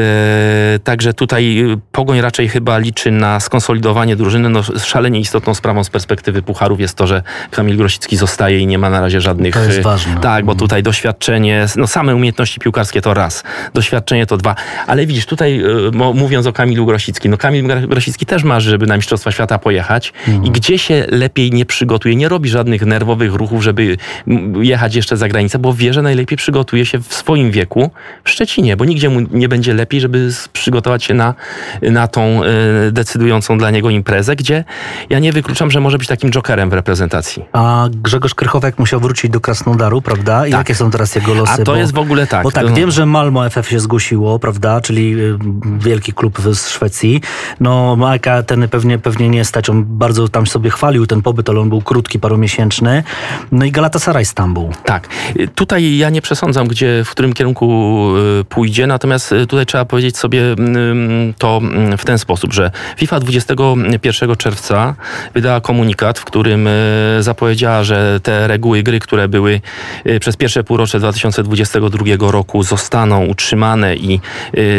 także 0.83 1.13
tutaj 1.13 1.63
Pogoń 1.91 2.21
raczej 2.21 2.49
chyba 2.49 2.77
liczy 2.77 2.94
na 3.11 3.39
skonsolidowanie 3.39 4.15
drużyny. 4.15 4.49
No, 4.49 4.63
szalenie 4.63 5.19
istotną 5.19 5.53
sprawą 5.53 5.83
z 5.83 5.89
perspektywy 5.89 6.41
Pucharów 6.41 6.79
jest 6.79 6.97
to, 6.97 7.07
że 7.07 7.23
Kamil 7.51 7.77
Grosicki 7.77 8.17
zostaje 8.17 8.59
i 8.59 8.67
nie 8.67 8.77
ma 8.77 8.89
na 8.89 9.01
razie 9.01 9.21
żadnych... 9.21 9.53
To 9.53 9.63
jest 9.63 9.81
ważne. 9.81 10.17
Tak, 10.21 10.45
bo 10.45 10.55
tutaj 10.55 10.83
doświadczenie, 10.83 11.65
no 11.75 11.87
same 11.87 12.15
umiejętności 12.15 12.59
piłkarskie 12.59 13.01
to 13.01 13.13
raz, 13.13 13.43
doświadczenie 13.73 14.25
to 14.25 14.37
dwa. 14.37 14.55
Ale 14.87 15.05
widzisz, 15.05 15.25
tutaj 15.25 15.63
mówiąc 16.13 16.47
o 16.47 16.53
Kamilu 16.53 16.85
Grosickim, 16.85 17.31
no 17.31 17.37
Kamil 17.37 17.87
Grosicki 17.87 18.25
też 18.25 18.43
marzy, 18.43 18.69
żeby 18.69 18.87
na 18.87 18.95
Mistrzostwa 18.95 19.31
Świata 19.31 19.57
pojechać 19.57 20.13
mhm. 20.27 20.45
i 20.45 20.51
gdzie 20.51 20.77
się 20.77 21.05
lepiej 21.09 21.51
nie 21.51 21.65
przygotuje, 21.65 22.15
nie 22.15 22.29
robi 22.29 22.49
żadnych 22.49 22.85
nerwowych 22.85 23.33
ruchów, 23.33 23.63
żeby 23.63 23.97
jechać 24.61 24.95
jeszcze 24.95 25.17
za 25.17 25.27
granicę, 25.27 25.59
bo 25.59 25.73
wie, 25.73 25.93
że 25.93 26.01
najlepiej 26.01 26.37
przygotuje 26.37 26.85
się 26.85 26.99
w 26.99 27.13
swoim 27.13 27.51
wieku 27.51 27.91
w 28.23 28.29
Szczecinie, 28.29 28.77
bo 28.77 28.85
nigdzie 28.85 29.09
mu 29.09 29.19
nie 29.31 29.49
będzie 29.49 29.73
lepiej, 29.73 30.01
żeby 30.01 30.29
przygotować 30.53 31.03
się 31.03 31.13
na, 31.13 31.33
na 31.81 32.07
tą 32.07 32.43
y, 32.43 32.84
decydującą 32.91 33.57
dla 33.57 33.71
niego 33.71 33.89
imprezę, 33.89 34.35
gdzie 34.35 34.63
ja 35.09 35.19
nie 35.19 35.31
wykluczam, 35.31 35.71
że 35.71 35.79
może 35.79 35.97
być 35.97 36.07
takim 36.07 36.31
jokerem 36.31 36.69
w 36.69 36.73
reprezentacji. 36.73 37.45
A 37.53 37.87
Grzegorz 37.91 38.35
Krychowek 38.35 38.79
musiał 38.79 38.99
wrócić 38.99 39.31
do 39.31 39.39
Krasnodaru, 39.39 40.01
prawda? 40.01 40.47
I 40.47 40.51
tak. 40.51 40.59
jakie 40.59 40.75
są 40.75 40.91
teraz 40.91 41.15
jego 41.15 41.33
losy? 41.33 41.51
A 41.51 41.57
to 41.57 41.71
bo, 41.71 41.75
jest 41.75 41.93
w 41.93 41.97
ogóle 41.97 42.27
tak. 42.27 42.43
Bo 42.43 42.51
tak, 42.51 42.67
to... 42.67 42.73
wiem, 42.73 42.91
że 42.91 43.05
Malmo 43.05 43.49
FF 43.49 43.69
się 43.69 43.79
zgłosiło, 43.79 44.39
prawda? 44.39 44.81
Czyli 44.81 45.19
y, 45.19 45.37
wielki 45.79 46.13
klub 46.13 46.41
z 46.41 46.69
Szwecji. 46.69 47.21
No, 47.59 47.95
Majka 47.95 48.43
ten 48.43 48.69
pewnie, 48.69 48.99
pewnie 48.99 49.29
nie 49.29 49.45
stać. 49.45 49.69
On 49.69 49.85
bardzo 49.85 50.27
tam 50.27 50.47
sobie 50.47 50.69
chwalił 50.69 51.07
ten 51.07 51.21
pobyt, 51.21 51.49
ale 51.49 51.59
on 51.59 51.69
był 51.69 51.81
krótki, 51.81 52.19
parumiesięczny. 52.19 53.03
No 53.51 53.65
i 53.65 53.71
Galatasaray 53.71 54.25
Stambuł. 54.25 54.71
Tak. 54.85 55.07
Tutaj 55.55 55.97
ja 55.97 56.09
nie 56.09 56.21
przesądzam, 56.21 56.67
gdzie, 56.67 57.03
w 57.05 57.09
którym 57.09 57.33
kierunku 57.33 58.09
y, 58.41 58.43
pójdzie, 58.43 58.87
natomiast 58.87 59.31
y, 59.31 59.47
tutaj 59.47 59.65
trzeba 59.65 59.85
powiedzieć 59.85 60.17
sobie 60.17 60.51
mm, 60.51 61.33
to 61.37 61.57
mm, 61.63 61.97
w 61.97 62.05
ten 62.05 62.17
sposób, 62.17 62.53
że 62.53 62.71
FIFA 62.97 63.19
21 63.19 64.35
czerwca 64.35 64.95
wydała 65.33 65.61
komunikat, 65.61 66.19
w 66.19 66.25
którym 66.25 66.67
y, 66.67 66.71
zapowiedziała, 67.19 67.83
że 67.83 68.19
te 68.23 68.47
reguły 68.47 68.83
gry, 68.83 68.99
które 68.99 69.27
były 69.27 69.61
przez 70.19 70.37
pierwsze 70.37 70.63
półrocze 70.63 70.99
2022 70.99 72.31
roku 72.31 72.63
zostaną 72.63 73.25
utrzymane 73.25 73.95
i 73.95 74.19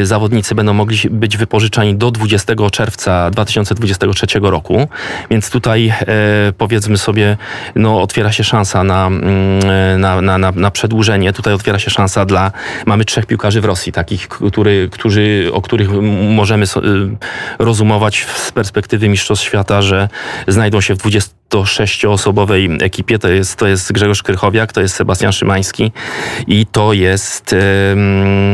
zawodnicy 0.03 0.55
będą 0.55 0.73
mogli 0.73 0.99
być 1.11 1.37
wypożyczani 1.37 1.95
do 1.95 2.11
20 2.11 2.55
czerwca 2.73 3.31
2023 3.31 4.27
roku. 4.41 4.89
Więc 5.31 5.51
tutaj 5.51 5.93
powiedzmy 6.59 6.99
sobie, 6.99 7.37
no 7.75 8.03
otwiera 8.03 8.33
się 8.33 8.45
szansa 8.45 8.85
na, 8.85 9.07
mm, 9.07 10.01
na, 10.01 10.21
na, 10.21 10.39
na, 10.39 10.53
na 10.53 10.71
przedłużenie. 10.71 11.33
Tutaj 11.33 11.55
otwiera 11.55 11.79
się 11.79 11.91
szansa 11.91 12.25
dla... 12.25 12.53
Mamy 12.87 13.05
trzech 13.05 13.27
piłkarzy 13.27 13.61
w 13.61 13.65
Rosji, 13.65 13.93
takich, 13.93 14.29
który, 14.29 14.89
którzy, 14.93 15.51
o 15.53 15.63
których 15.63 15.91
możemy 16.29 16.65
y, 16.65 17.65
rozumować 17.87 18.27
z 18.37 18.53
perspektywy 18.53 19.09
Mistrzostw 19.09 19.45
Świata, 19.45 19.83
że 19.83 20.09
znajdą 20.49 20.81
się 20.81 20.95
w 20.95 20.99
26-osobowej 20.99 22.79
ekipie. 22.83 23.19
To 23.19 23.29
jest, 23.29 23.57
to 23.57 23.67
jest 23.67 23.93
Grzegorz 23.93 24.23
Krychowiak, 24.23 24.73
to 24.73 24.81
jest 24.81 24.95
Sebastian 24.95 25.33
Szymański 25.33 25.93
i 26.47 26.67
to 26.67 26.93
jest... 26.93 27.55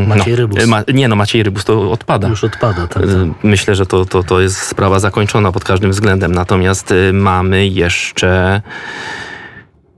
Maciej 0.06 0.32
no, 0.32 0.36
Rybus. 0.36 0.66
Ma, 0.66 0.82
nie 0.94 1.08
no, 1.08 1.16
Maciej 1.16 1.42
Rybus 1.42 1.64
to 1.64 1.90
odpada. 1.90 2.28
Już 2.28 2.44
odpada, 2.44 2.86
tak. 2.86 3.02
tak. 3.02 3.02
Myślę, 3.42 3.74
że 3.74 3.86
to, 3.86 4.04
to, 4.04 4.22
to 4.22 4.40
jest 4.40 4.58
sprawa 4.58 4.98
zakończona 4.98 5.52
pod 5.52 5.64
każdym 5.64 5.90
względem. 5.90 6.32
Natomiast 6.32 6.90
y, 6.90 7.12
mamy 7.12 7.66
jeszcze... 7.66 8.62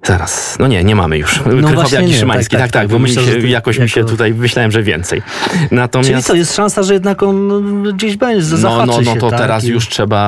Zaraz, 0.04 0.56
no 0.58 0.66
nie, 0.66 0.84
nie 0.84 0.96
mamy 0.96 1.18
już. 1.18 1.40
No 1.60 1.68
Krychowiak 1.68 2.08
i 2.08 2.14
Szymański, 2.14 2.56
tak, 2.56 2.62
tak, 2.62 2.70
tak, 2.70 2.82
tak 2.82 2.90
bo 2.90 2.98
myślę, 2.98 3.22
się, 3.22 3.48
jakoś 3.48 3.76
jako... 3.76 3.82
mi 3.82 3.88
się 3.88 4.04
tutaj, 4.04 4.34
myślałem, 4.34 4.70
że 4.70 4.82
więcej. 4.82 5.22
Natomiast... 5.70 6.10
Czyli 6.10 6.22
co, 6.22 6.34
jest 6.34 6.54
szansa, 6.56 6.82
że 6.82 6.94
jednak 6.94 7.22
on 7.22 7.82
gdzieś 7.96 8.16
będzie, 8.16 8.56
No, 8.62 8.86
no, 8.86 9.00
no 9.04 9.16
to 9.16 9.30
tak? 9.30 9.38
teraz 9.38 9.64
już 9.64 9.88
trzeba 9.88 10.20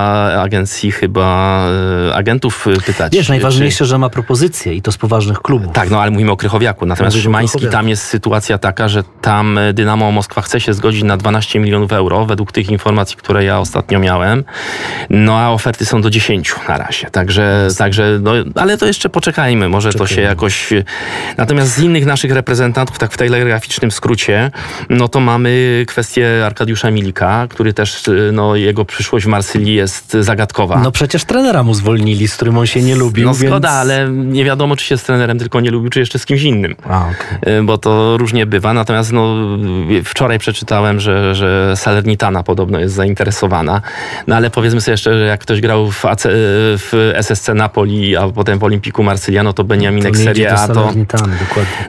agencji 0.43 0.93
chyba, 0.93 1.62
e, 2.09 2.14
agentów 2.14 2.66
pytać. 2.87 3.12
Wiesz, 3.12 3.29
najważniejsze, 3.29 3.79
czy... 3.79 3.85
że 3.85 3.99
ma 3.99 4.09
propozycje 4.09 4.74
i 4.74 4.83
to 4.83 4.93
z 4.93 4.97
poważnych 4.97 5.39
klubów. 5.39 5.72
Tak, 5.72 5.91
no 5.91 6.01
ale 6.01 6.11
mówimy 6.11 6.31
o 6.31 6.37
Krychowiaku. 6.37 6.87
Natomiast 6.87 7.16
Szymański, 7.16 7.66
tam 7.66 7.89
jest 7.89 8.03
sytuacja 8.03 8.59
taka, 8.59 8.89
że 8.89 9.03
tam 9.22 9.59
Dynamo 9.74 10.12
Moskwa 10.12 10.43
chce 10.43 10.61
się 10.61 10.74
zgodzić 10.74 11.03
na 11.03 11.16
12 11.16 11.61
milionów 11.61 11.93
euro, 11.93 12.27
według 12.27 12.53
tych 12.53 12.70
informacji, 12.70 13.16
które 13.16 13.45
ja 13.45 13.59
ostatnio 13.59 13.99
miałem. 13.99 14.45
No 15.11 15.39
a 15.39 15.51
oferty 15.51 15.87
są 15.87 16.01
do 16.01 16.11
10 16.11 16.55
na 16.68 16.79
razie. 16.79 17.11
Także, 17.11 17.68
także 17.79 18.18
no, 18.22 18.33
ale 18.55 18.79
to 18.79 18.87
jeszcze 18.87 19.09
poczekajmy 19.09 19.66
może 19.69 19.93
to 19.93 20.07
się 20.07 20.21
jakoś... 20.21 20.73
Natomiast 21.37 21.75
z 21.75 21.79
innych 21.79 22.07
naszych 22.07 22.33
reprezentantów, 22.33 22.99
tak 22.99 23.12
w 23.12 23.17
telegraficznym 23.17 23.91
skrócie, 23.91 24.51
no 24.91 25.09
to 25.09 25.21
mamy 25.21 25.85
kwestię 25.89 26.47
Arkadiusza 26.47 26.91
Milika, 26.91 27.47
który 27.51 27.73
też, 27.73 28.03
no 28.33 28.57
jego 28.57 28.85
przyszłość 28.85 29.27
w 29.27 29.29
Marsylii 29.29 29.75
jest 29.75 30.12
zagadkowa. 30.21 30.81
No 30.81 30.93
przecież 30.93 31.25
trenera 31.25 31.62
mu 31.62 31.75
zwolnili, 31.75 32.29
z 32.29 32.37
którym 32.37 32.59
on 32.59 32.67
się 32.67 32.83
nie 32.83 32.97
lubił, 32.97 33.27
No 33.27 33.35
zgoda, 33.35 33.71
ale 33.71 34.09
nie 34.11 34.45
wiadomo, 34.45 34.77
czy 34.77 34.85
się 34.85 34.99
z 34.99 35.03
trenerem 35.03 35.39
tylko 35.39 35.61
nie 35.61 35.71
lubił, 35.71 35.91
czy 35.91 36.01
jeszcze 36.01 36.19
z 36.19 36.27
kimś 36.27 36.43
innym. 36.43 36.77
A, 36.89 37.07
okay. 37.07 37.62
Bo 37.62 37.79
to 37.79 38.17
różnie 38.17 38.47
bywa. 38.47 38.73
Natomiast 38.73 39.12
no, 39.12 39.37
wczoraj 40.05 40.39
przeczytałem, 40.39 41.01
że, 41.01 41.35
że 41.35 41.73
Salernitana 41.77 42.43
podobno 42.43 42.81
jest 42.81 42.95
zainteresowana. 42.95 43.81
No 44.27 44.37
ale 44.37 44.51
powiedzmy 44.51 44.81
sobie 44.81 44.93
jeszcze, 44.93 45.19
że 45.19 45.25
jak 45.25 45.41
ktoś 45.41 45.61
grał 45.61 45.91
w, 45.91 46.05
AC, 46.05 46.23
w 46.79 47.12
SSC 47.14 47.49
Napoli, 47.55 48.17
a 48.17 48.29
potem 48.29 48.59
w 48.59 48.64
Olimpiku 48.64 49.03
Marsylia, 49.03 49.43
no 49.43 49.53
to 49.57 49.64
Beniaminek 49.64 50.12
to 50.12 50.22
Serie 50.22 50.54
A, 50.54 50.68
to... 50.68 50.92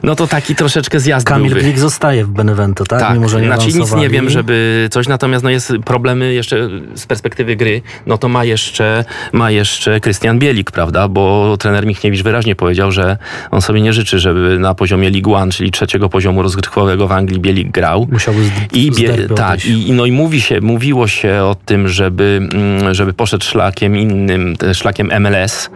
No 0.02 0.16
to 0.16 0.26
taki 0.26 0.54
troszeczkę 0.54 1.00
zjazd 1.00 1.26
Kamil 1.26 1.48
byłby. 1.48 1.64
Glik 1.64 1.78
zostaje 1.78 2.24
w 2.24 2.28
Benevento, 2.28 2.84
tak? 2.84 3.00
tak. 3.00 3.14
Mimo, 3.14 3.28
że 3.28 3.40
nie 3.40 3.46
znaczy 3.46 3.66
nic 3.78 3.94
nie 3.94 4.08
wiem, 4.08 4.30
żeby 4.30 4.88
coś, 4.90 5.08
natomiast 5.08 5.44
no 5.44 5.50
jest 5.50 5.72
problemy 5.84 6.34
jeszcze 6.34 6.68
z 6.94 7.06
perspektywy 7.06 7.56
gry, 7.56 7.82
no 8.06 8.18
to 8.18 8.28
ma 8.28 8.44
jeszcze, 8.44 9.04
ma 9.32 9.50
jeszcze 9.50 10.00
Krystian 10.00 10.38
Bielik, 10.38 10.70
prawda? 10.70 11.08
Bo 11.08 11.56
trener 11.56 11.86
Michniewicz 11.86 12.22
wyraźnie 12.22 12.54
powiedział, 12.56 12.92
że 12.92 13.16
on 13.50 13.62
sobie 13.62 13.80
nie 13.80 13.92
życzy, 13.92 14.18
żeby 14.18 14.58
na 14.58 14.74
poziomie 14.74 15.10
League 15.10 15.34
One, 15.34 15.52
czyli 15.52 15.70
trzeciego 15.70 16.08
poziomu 16.08 16.42
rozgrywkowego 16.42 17.08
w 17.08 17.12
Anglii 17.12 17.40
Bielik 17.40 17.70
grał. 17.70 18.08
Musiałby 18.10 18.44
z, 18.44 18.50
I 18.72 18.90
bie, 18.90 19.28
Tak, 19.36 19.66
i, 19.66 19.92
no 19.92 20.06
i 20.06 20.12
mówi 20.12 20.40
się, 20.40 20.60
mówiło 20.60 21.08
się 21.08 21.34
o 21.42 21.56
tym, 21.64 21.88
żeby, 21.88 22.40
mm, 22.54 22.94
żeby 22.94 23.12
poszedł 23.12 23.44
szlakiem 23.44 23.96
innym, 23.96 24.56
szlakiem 24.72 25.10
MLS, 25.20 25.70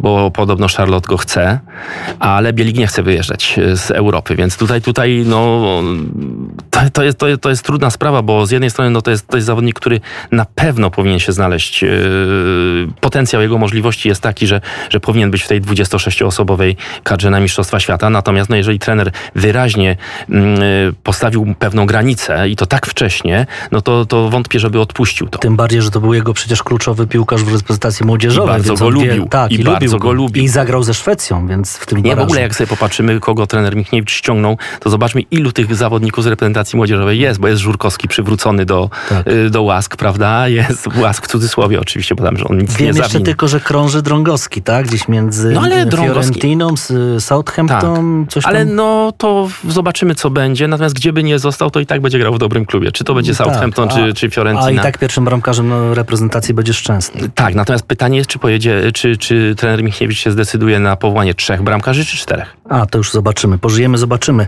bo 0.00 0.30
podobno 0.30 0.66
Charlotte 0.76 1.08
go 1.08 1.16
chce 1.16 1.37
ale 2.18 2.52
Bielik 2.52 2.78
nie 2.78 2.86
chce 2.86 3.02
wyjeżdżać 3.02 3.58
e, 3.58 3.76
z 3.76 3.90
Europy, 3.90 4.36
więc 4.36 4.56
tutaj, 4.56 4.82
tutaj 4.82 5.24
no, 5.26 5.64
To, 6.84 6.90
to, 6.90 7.02
jest, 7.02 7.18
to, 7.18 7.28
jest, 7.28 7.40
to 7.40 7.50
jest 7.50 7.62
trudna 7.62 7.90
sprawa, 7.90 8.22
bo 8.22 8.46
z 8.46 8.50
jednej 8.50 8.70
strony 8.70 8.90
no, 8.90 9.02
to, 9.02 9.10
jest, 9.10 9.26
to 9.26 9.36
jest 9.36 9.46
zawodnik, 9.46 9.76
który 9.76 10.00
na 10.32 10.46
pewno 10.54 10.90
powinien 10.90 11.18
się 11.18 11.32
znaleźć. 11.32 11.82
Yy, 11.82 11.88
potencjał 13.00 13.42
jego 13.42 13.58
możliwości 13.58 14.08
jest 14.08 14.20
taki, 14.20 14.46
że, 14.46 14.60
że 14.90 15.00
powinien 15.00 15.30
być 15.30 15.42
w 15.42 15.48
tej 15.48 15.62
26-osobowej 15.62 16.76
kadrze 17.02 17.30
na 17.30 17.40
Mistrzostwa 17.40 17.80
Świata. 17.80 18.10
Natomiast 18.10 18.50
no, 18.50 18.56
jeżeli 18.56 18.78
trener 18.78 19.10
wyraźnie 19.34 19.96
yy, 20.28 20.38
postawił 21.02 21.54
pewną 21.58 21.86
granicę 21.86 22.48
i 22.48 22.56
to 22.56 22.66
tak 22.66 22.86
wcześnie, 22.86 23.46
no 23.72 23.80
to, 23.80 24.06
to 24.06 24.30
wątpię, 24.30 24.60
żeby 24.60 24.80
odpuścił 24.80 25.28
to. 25.28 25.38
Tym 25.38 25.56
bardziej, 25.56 25.82
że 25.82 25.90
to 25.90 26.00
był 26.00 26.14
jego 26.14 26.34
przecież 26.34 26.62
kluczowy 26.62 27.06
piłkarz 27.06 27.44
w 27.44 27.54
reprezentacji 27.54 28.06
młodzieżowej. 28.06 28.54
I 28.54 28.56
bardzo 28.56 28.74
go 28.74 28.88
lubił. 28.88 29.24
Wie, 29.24 29.28
tak, 29.28 29.52
i, 29.52 29.60
i 29.60 29.64
bardzo 29.64 29.98
go 29.98 30.12
lubił. 30.12 30.44
I 30.44 30.48
zagrał 30.48 30.82
ze 30.82 30.94
Szwecją, 30.94 31.46
więc 31.46 31.76
w 31.76 31.86
tym 31.86 32.02
Nie, 32.02 32.16
w 32.16 32.18
ogóle 32.18 32.40
jak 32.40 32.54
sobie 32.54 32.68
popatrzymy, 32.68 33.20
kogo 33.20 33.46
trener 33.46 33.76
Michniewicz 33.76 34.10
ściągnął, 34.10 34.58
to 34.80 34.90
zobaczmy, 34.90 35.20
ilu 35.20 35.52
tych 35.52 35.74
zawodników 35.74 36.24
z 36.24 36.26
reprezentacji 36.26 36.67
młodzieżowej 36.76 37.18
jest, 37.18 37.40
bo 37.40 37.48
jest 37.48 37.60
Żurkowski 37.60 38.08
przywrócony 38.08 38.64
do, 38.64 38.90
tak. 39.08 39.28
Y, 39.28 39.50
do 39.50 39.62
łask, 39.62 39.96
prawda? 39.96 40.48
Jest 40.58 40.86
łask 40.96 41.24
w 41.24 41.28
cudzysłowie 41.28 41.80
oczywiście, 41.80 42.14
bo 42.14 42.24
tam, 42.24 42.36
że 42.36 42.44
on 42.44 42.58
nic 42.58 42.76
Wiem 42.76 42.94
nie 42.94 43.00
jeszcze 43.00 43.20
tylko, 43.20 43.48
że 43.48 43.60
krąży 43.60 44.02
Drągowski, 44.02 44.62
tak? 44.62 44.86
Gdzieś 44.86 45.08
między 45.08 45.52
no, 45.52 45.60
ale 45.60 45.90
Fiorentiną, 45.90 46.74
Southampton, 47.18 48.24
tak. 48.24 48.32
coś 48.32 48.44
tam. 48.44 48.54
Ale 48.54 48.64
no 48.64 49.12
to 49.18 49.48
zobaczymy, 49.68 50.14
co 50.14 50.30
będzie. 50.30 50.68
Natomiast 50.68 50.94
gdzie 50.94 51.12
by 51.12 51.22
nie 51.22 51.38
został, 51.38 51.70
to 51.70 51.80
i 51.80 51.86
tak 51.86 52.00
będzie 52.00 52.18
grał 52.18 52.34
w 52.34 52.38
dobrym 52.38 52.66
klubie. 52.66 52.92
Czy 52.92 53.04
to 53.04 53.14
będzie 53.14 53.34
tak, 53.34 53.46
Southampton, 53.46 53.88
tak. 53.88 53.98
czy, 53.98 54.14
czy 54.14 54.30
Fiorentina. 54.30 54.66
A 54.66 54.70
i 54.70 54.78
tak 54.78 54.98
pierwszym 54.98 55.24
bramkarzem 55.24 55.68
no, 55.68 55.94
reprezentacji 55.94 56.54
będzie 56.54 56.74
Szczęsny. 56.74 57.30
Tak, 57.34 57.54
natomiast 57.54 57.86
pytanie 57.86 58.18
jest, 58.18 58.30
czy 58.30 58.38
pojedzie, 58.38 58.92
czy, 58.94 59.16
czy 59.16 59.54
trener 59.56 59.82
Michniewicz 59.82 60.18
się 60.18 60.30
zdecyduje 60.30 60.78
na 60.78 60.96
powołanie 60.96 61.34
trzech 61.34 61.62
bramkarzy, 61.62 62.04
czy 62.04 62.16
czterech? 62.16 62.56
A, 62.68 62.86
to 62.86 62.98
już 62.98 63.12
zobaczymy. 63.12 63.58
Pożyjemy, 63.58 63.98
zobaczymy. 63.98 64.46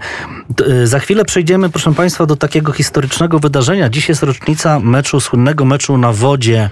Y, 0.68 0.86
za 0.86 0.98
chwilę 0.98 1.24
przejdziemy, 1.24 1.70
proszę 1.70 1.94
Państwa, 1.94 2.09
do 2.18 2.36
takiego 2.36 2.72
historycznego 2.72 3.38
wydarzenia. 3.38 3.88
Dziś 3.88 4.08
jest 4.08 4.22
rocznica 4.22 4.80
meczu, 4.80 5.20
słynnego 5.20 5.64
meczu 5.64 5.98
na 5.98 6.12
wodzie. 6.12 6.70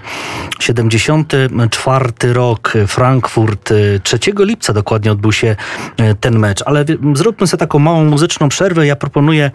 74 0.59 2.33
rok, 2.33 2.73
Frankfurt. 2.87 3.73
3 4.03 4.19
lipca 4.39 4.73
dokładnie 4.73 5.11
odbył 5.11 5.31
się 5.31 5.55
y, 6.01 6.15
ten 6.19 6.39
mecz. 6.39 6.63
Ale 6.65 6.85
zróbmy 7.13 7.47
sobie 7.47 7.59
taką 7.59 7.79
małą 7.79 8.05
muzyczną 8.05 8.49
przerwę. 8.49 8.87
Ja 8.87 8.95
proponuję 8.95 9.51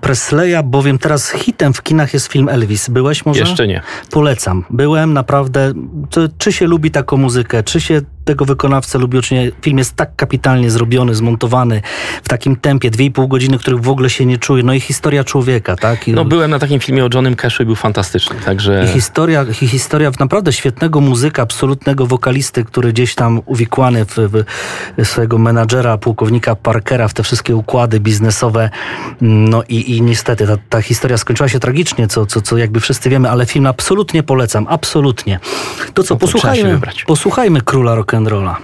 Presleya, 0.00 0.62
bowiem 0.64 0.98
teraz 0.98 1.30
hitem 1.30 1.72
w 1.72 1.82
kinach 1.82 2.14
jest 2.14 2.26
film 2.26 2.48
Elvis. 2.48 2.88
Byłeś 2.88 3.26
może? 3.26 3.40
Jeszcze 3.40 3.66
nie. 3.66 3.82
Polecam. 4.10 4.64
Byłem, 4.70 5.12
naprawdę. 5.12 5.72
Czy 6.38 6.52
się 6.52 6.66
lubi 6.66 6.90
taką 6.90 7.16
muzykę, 7.16 7.62
czy 7.62 7.80
się 7.80 8.00
tego 8.26 8.44
wykonawcę 8.44 8.98
lubi 8.98 9.18
uczynić. 9.18 9.54
Film 9.62 9.78
jest 9.78 9.96
tak 9.96 10.16
kapitalnie 10.16 10.70
zrobiony, 10.70 11.14
zmontowany 11.14 11.82
w 12.22 12.28
takim 12.28 12.56
tempie, 12.56 12.90
dwie 12.90 13.04
i 13.04 13.10
pół 13.10 13.28
godziny, 13.28 13.58
których 13.58 13.80
w 13.80 13.88
ogóle 13.88 14.10
się 14.10 14.26
nie 14.26 14.38
czuje. 14.38 14.62
No 14.62 14.74
i 14.74 14.80
historia 14.80 15.24
człowieka, 15.24 15.76
tak? 15.76 16.08
I, 16.08 16.12
no 16.12 16.24
byłem 16.24 16.50
na 16.50 16.58
takim 16.58 16.80
filmie 16.80 17.04
o 17.04 17.08
Johnem 17.14 17.36
Cashu 17.36 17.62
i 17.62 17.66
był 17.66 17.74
fantastyczny, 17.74 18.36
także... 18.44 18.84
I 18.84 18.88
historia, 18.88 19.46
i 19.62 19.68
historia 19.68 20.10
naprawdę 20.20 20.52
świetnego 20.52 21.00
muzyka, 21.00 21.42
absolutnego 21.42 22.06
wokalisty, 22.06 22.64
który 22.64 22.92
gdzieś 22.92 23.14
tam 23.14 23.40
uwikłany 23.46 24.04
w, 24.04 24.16
w 24.98 25.04
swojego 25.04 25.38
menadżera, 25.38 25.98
pułkownika 25.98 26.56
Parkera, 26.56 27.08
w 27.08 27.14
te 27.14 27.22
wszystkie 27.22 27.56
układy 27.56 28.00
biznesowe. 28.00 28.70
No 29.20 29.62
i, 29.68 29.96
i 29.96 30.02
niestety 30.02 30.46
ta, 30.46 30.56
ta 30.68 30.82
historia 30.82 31.18
skończyła 31.18 31.48
się 31.48 31.58
tragicznie, 31.58 32.08
co, 32.08 32.26
co, 32.26 32.40
co 32.40 32.58
jakby 32.58 32.80
wszyscy 32.80 33.10
wiemy, 33.10 33.30
ale 33.30 33.46
film 33.46 33.66
absolutnie 33.66 34.22
polecam, 34.22 34.66
absolutnie. 34.68 35.40
To 35.94 36.02
co, 36.02 36.14
no 36.14 36.20
to 36.20 36.26
posłuchajmy, 36.26 36.80
posłuchajmy 37.06 37.60
Króla 37.60 37.94
Rock 37.94 38.15
rock'n'rolla. 38.16 38.56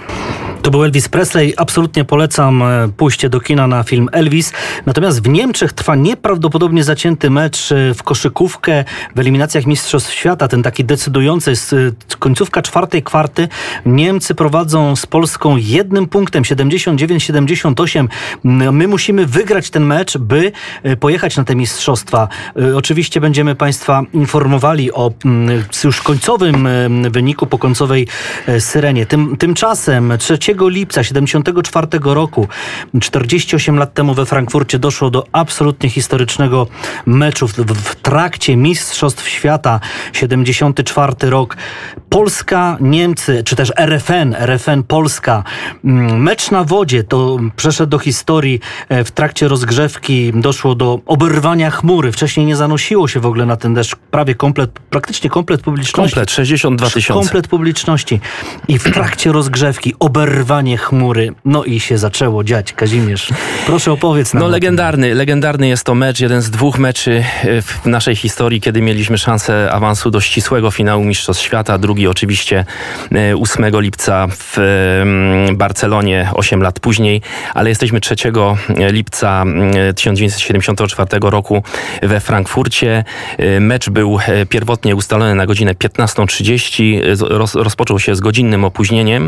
To 0.63 0.71
był 0.71 0.85
Elvis 0.85 1.09
Presley. 1.09 1.55
Absolutnie 1.57 2.05
polecam 2.05 2.63
e, 2.63 2.89
pójście 2.97 3.29
do 3.29 3.41
kina 3.41 3.67
na 3.67 3.83
film 3.83 4.09
Elvis. 4.13 4.53
Natomiast 4.87 5.23
w 5.23 5.29
Niemczech 5.29 5.73
trwa 5.73 5.95
nieprawdopodobnie 5.95 6.85
zacięty 6.85 7.31
mecz 7.31 7.73
e, 7.73 7.95
w 7.95 8.03
koszykówkę 8.03 8.85
w 9.15 9.19
eliminacjach 9.19 9.67
Mistrzostw 9.67 10.13
Świata. 10.13 10.49
Ten 10.49 10.63
taki 10.63 10.85
decydujący 10.85 11.51
jest 11.51 11.75
końcówka 12.19 12.63
czwartej 12.63 13.03
kwarty. 13.03 13.49
Niemcy 13.87 14.35
prowadzą 14.35 14.97
z 14.97 15.07
Polską 15.07 15.57
jednym 15.57 16.09
punktem 16.09 16.43
79-78. 16.43 18.09
My 18.73 18.89
musimy 18.89 19.27
wygrać 19.27 19.71
ten 19.71 19.85
mecz, 19.85 20.19
by 20.19 20.53
e, 20.83 20.97
pojechać 20.97 21.37
na 21.37 21.45
te 21.45 21.55
mistrzostwa. 21.55 22.29
Oczywiście 22.77 23.21
będziemy 23.21 23.55
Państwa 23.55 24.03
informowali 24.13 24.93
o 24.93 25.13
już 25.85 26.03
końcowym 26.03 26.69
wyniku 27.11 27.47
po 27.47 27.59
końcowej 27.59 28.09
syrenie. 28.59 29.07
Tym, 29.07 29.37
tymczasem 29.43 30.13
3 30.19 30.39
lipca 30.61 31.05
74 31.05 31.87
roku, 32.03 32.49
48 33.01 33.79
lat 33.79 33.95
temu 33.95 34.15
we 34.15 34.27
Frankfurcie 34.27 34.79
doszło 34.79 35.11
do 35.11 35.25
absolutnie 35.33 35.91
historycznego 35.91 36.67
meczu 37.07 37.49
w, 37.49 37.53
w 37.55 37.95
trakcie 37.95 38.57
Mistrzostw 38.57 39.29
Świata 39.29 39.81
74 40.13 41.31
rok. 41.31 41.57
Polska, 42.09 42.77
Niemcy, 42.81 43.43
czy 43.45 43.57
też 43.57 43.73
RFN, 43.77 44.35
RFN 44.35 44.83
Polska. 44.83 45.45
Mm, 45.85 46.23
mecz 46.23 46.51
na 46.51 46.65
wodzie 46.65 47.05
to 47.05 47.39
przeszedł 47.57 47.91
do 47.91 47.99
historii. 47.99 48.61
E, 48.89 49.05
w 49.05 49.11
trakcie 49.11 49.49
rozgrzewki 49.49 50.33
doszło 50.35 50.75
do 50.75 51.01
oberwania 51.07 51.71
chmury. 51.71 52.13
Wcześniej 52.13 52.47
nie 52.47 52.57
zanosiło 52.57 53.09
się 53.09 53.21
w 53.21 53.27
ogóle 53.27 53.47
na 53.47 53.57
ten 53.57 53.75
deszcz 53.75 53.97
prawie 53.97 54.35
komplet, 54.35 54.71
praktycznie 54.91 55.31
komplet 55.31 55.63
publiczności. 55.63 56.15
Komplet, 56.15 56.31
62 56.31 56.91
tysiące. 56.91 57.21
Komplet 57.21 57.49
publiczności. 57.49 58.21
I 58.69 58.79
w 58.79 58.83
trakcie 58.83 59.32
rozgrzewki 59.33 59.95
oberwanie 59.99 60.79
chmury. 60.79 61.35
No 61.45 61.65
i 61.65 61.81
się 61.81 61.99
zaczęło 61.99 62.45
dziać. 62.45 62.73
Kazimierz, 62.73 63.29
proszę 63.67 63.93
opowiedz 63.93 64.35
nam. 64.35 64.43
No 64.43 64.49
legendarny, 64.49 65.15
legendarny 65.15 65.69
jest 65.69 65.85
to 65.85 65.95
mecz, 65.95 66.21
jeden 66.21 66.43
z 66.43 66.51
dwóch 66.51 66.79
meczy 66.79 67.25
e, 67.45 67.63
w 67.63 67.87
naszej 67.87 68.17
historii, 68.17 68.61
kiedy 68.61 68.83
mieliśmy 68.83 69.19
szansę 69.19 69.73
awansu 69.73 70.11
do 70.11 70.21
ścisłego 70.21 70.71
finału 70.71 71.05
Mistrzostw 71.05 71.43
Świata. 71.43 71.79
Drugi 71.79 72.07
oczywiście 72.07 72.65
8 73.41 73.65
e, 73.65 73.81
lipca 73.81 74.27
w 74.31 74.57
Barcelonie, 75.55 76.31
8 76.35 76.63
lat 76.63 76.81
później, 76.81 77.23
ale 77.55 77.69
jesteśmy 77.69 78.01
3 78.01 78.15
lipca 78.91 79.45
1974 79.97 81.09
roku 81.23 81.63
we 82.03 82.21
Frankfurcie. 82.21 83.05
E, 83.39 83.61
mecz 83.61 83.91
był 83.91 84.19
pierwotnie 84.49 84.97
ustalony 84.97 85.35
na 85.35 85.47
godzinę 85.47 85.75
15.30. 85.75 87.63
rozpoczął 87.63 87.99
się 87.99 88.15
z 88.15 88.21
godzinnym 88.21 88.65
opóźnieniem. 88.65 89.22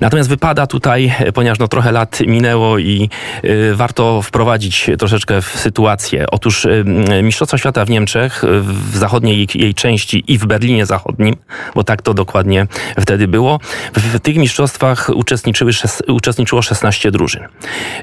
Natomiast 0.00 0.28
wypada 0.28 0.66
tutaj, 0.66 1.14
ponieważ 1.34 1.58
no 1.58 1.68
trochę 1.68 1.92
lat 1.92 2.20
minęło 2.26 2.78
i 2.78 3.10
y, 3.44 3.74
warto 3.74 4.22
wprowadzić 4.22 4.90
troszeczkę 4.98 5.42
w 5.42 5.46
sytuację. 5.46 6.26
Otóż 6.30 6.64
y, 6.64 6.84
Mistrzostwa 7.22 7.58
Świata 7.58 7.84
w 7.84 7.90
Niemczech, 7.90 8.42
w 8.60 8.96
zachodniej 8.96 9.36
jej, 9.36 9.48
jej 9.54 9.74
części 9.74 10.24
i 10.28 10.38
w 10.38 10.46
Berlinie 10.46 10.86
Zachodnim, 10.86 11.36
bo 11.74 11.84
tak 11.84 12.02
to 12.02 12.14
dokładnie 12.14 12.66
wtedy 13.00 13.28
było, 13.28 13.60
w, 13.96 14.20
tych 14.20 14.36
mistrzostwach 14.36 15.10
uczestniczyły, 15.14 15.72
uczestniczyło 16.08 16.62
16 16.62 17.10
drużyn. 17.10 17.42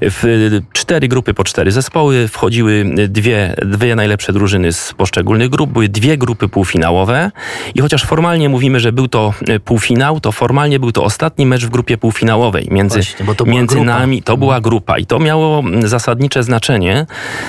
W 0.01 0.59
cztery 0.73 1.07
grupy 1.07 1.33
po 1.33 1.43
cztery 1.43 1.71
zespoły 1.71 2.27
wchodziły 2.27 2.85
dwie, 3.07 3.55
dwie 3.65 3.95
najlepsze 3.95 4.33
drużyny 4.33 4.73
z 4.73 4.93
poszczególnych 4.93 5.49
grup, 5.49 5.71
były 5.71 5.89
dwie 5.89 6.17
grupy 6.17 6.49
półfinałowe 6.49 7.31
i 7.75 7.81
chociaż 7.81 8.03
formalnie 8.03 8.49
mówimy, 8.49 8.79
że 8.79 8.91
był 8.91 9.07
to 9.07 9.33
półfinał, 9.65 10.19
to 10.19 10.31
formalnie 10.31 10.79
był 10.79 10.91
to 10.91 11.03
ostatni 11.03 11.20
mecz 11.45 11.65
w 11.65 11.69
grupie 11.69 11.97
półfinałowej. 11.97 12.67
Między, 12.71 12.99
Właśnie, 13.19 13.45
między 13.45 13.81
nami 13.81 14.23
to 14.23 14.37
była 14.37 14.61
grupa 14.61 14.97
i 14.97 15.05
to 15.05 15.19
miało 15.19 15.63
zasadnicze 15.83 16.43
znaczenie, 16.43 17.05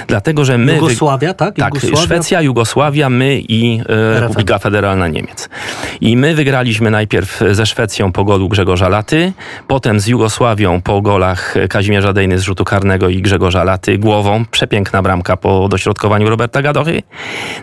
dlatego 0.07 0.45
że 0.45 0.59
my... 0.59 0.75
Jugosławia, 0.75 1.35
tak? 1.35 1.57
Tak, 1.57 1.75
Jugosławia? 1.75 2.05
Szwecja, 2.05 2.43
Jugosławia, 2.43 3.11
my 3.11 3.41
i 3.49 3.81
e, 3.89 4.21
Republika 4.21 4.59
Federalna 4.59 5.09
Niemiec. 5.09 5.49
I 6.01 6.17
my 6.17 6.35
wygraliśmy 6.35 6.91
najpierw 6.91 7.41
ze 7.53 7.67
Szwecją 7.67 8.13
po 8.13 8.25
golu 8.25 8.49
Grzegorza 8.49 8.89
Laty, 8.89 9.33
potem 9.69 10.01
z 10.01 10.07
Jugosławią 10.07 10.81
po 10.83 11.03
golach 11.03 11.55
Kazimierza 11.69 12.13
Dejny 12.13 12.39
z 12.39 12.43
rzutu 12.43 12.65
karnego 12.65 13.09
i 13.09 13.23
Grzegorza 13.23 13.65
Laty 13.65 13.99
głową. 13.99 14.45
Przepiękna 14.51 15.03
bramka 15.03 15.37
po 15.37 15.69
dośrodkowaniu 15.69 16.31
Roberta 16.31 16.63
Gadochy. 16.63 17.03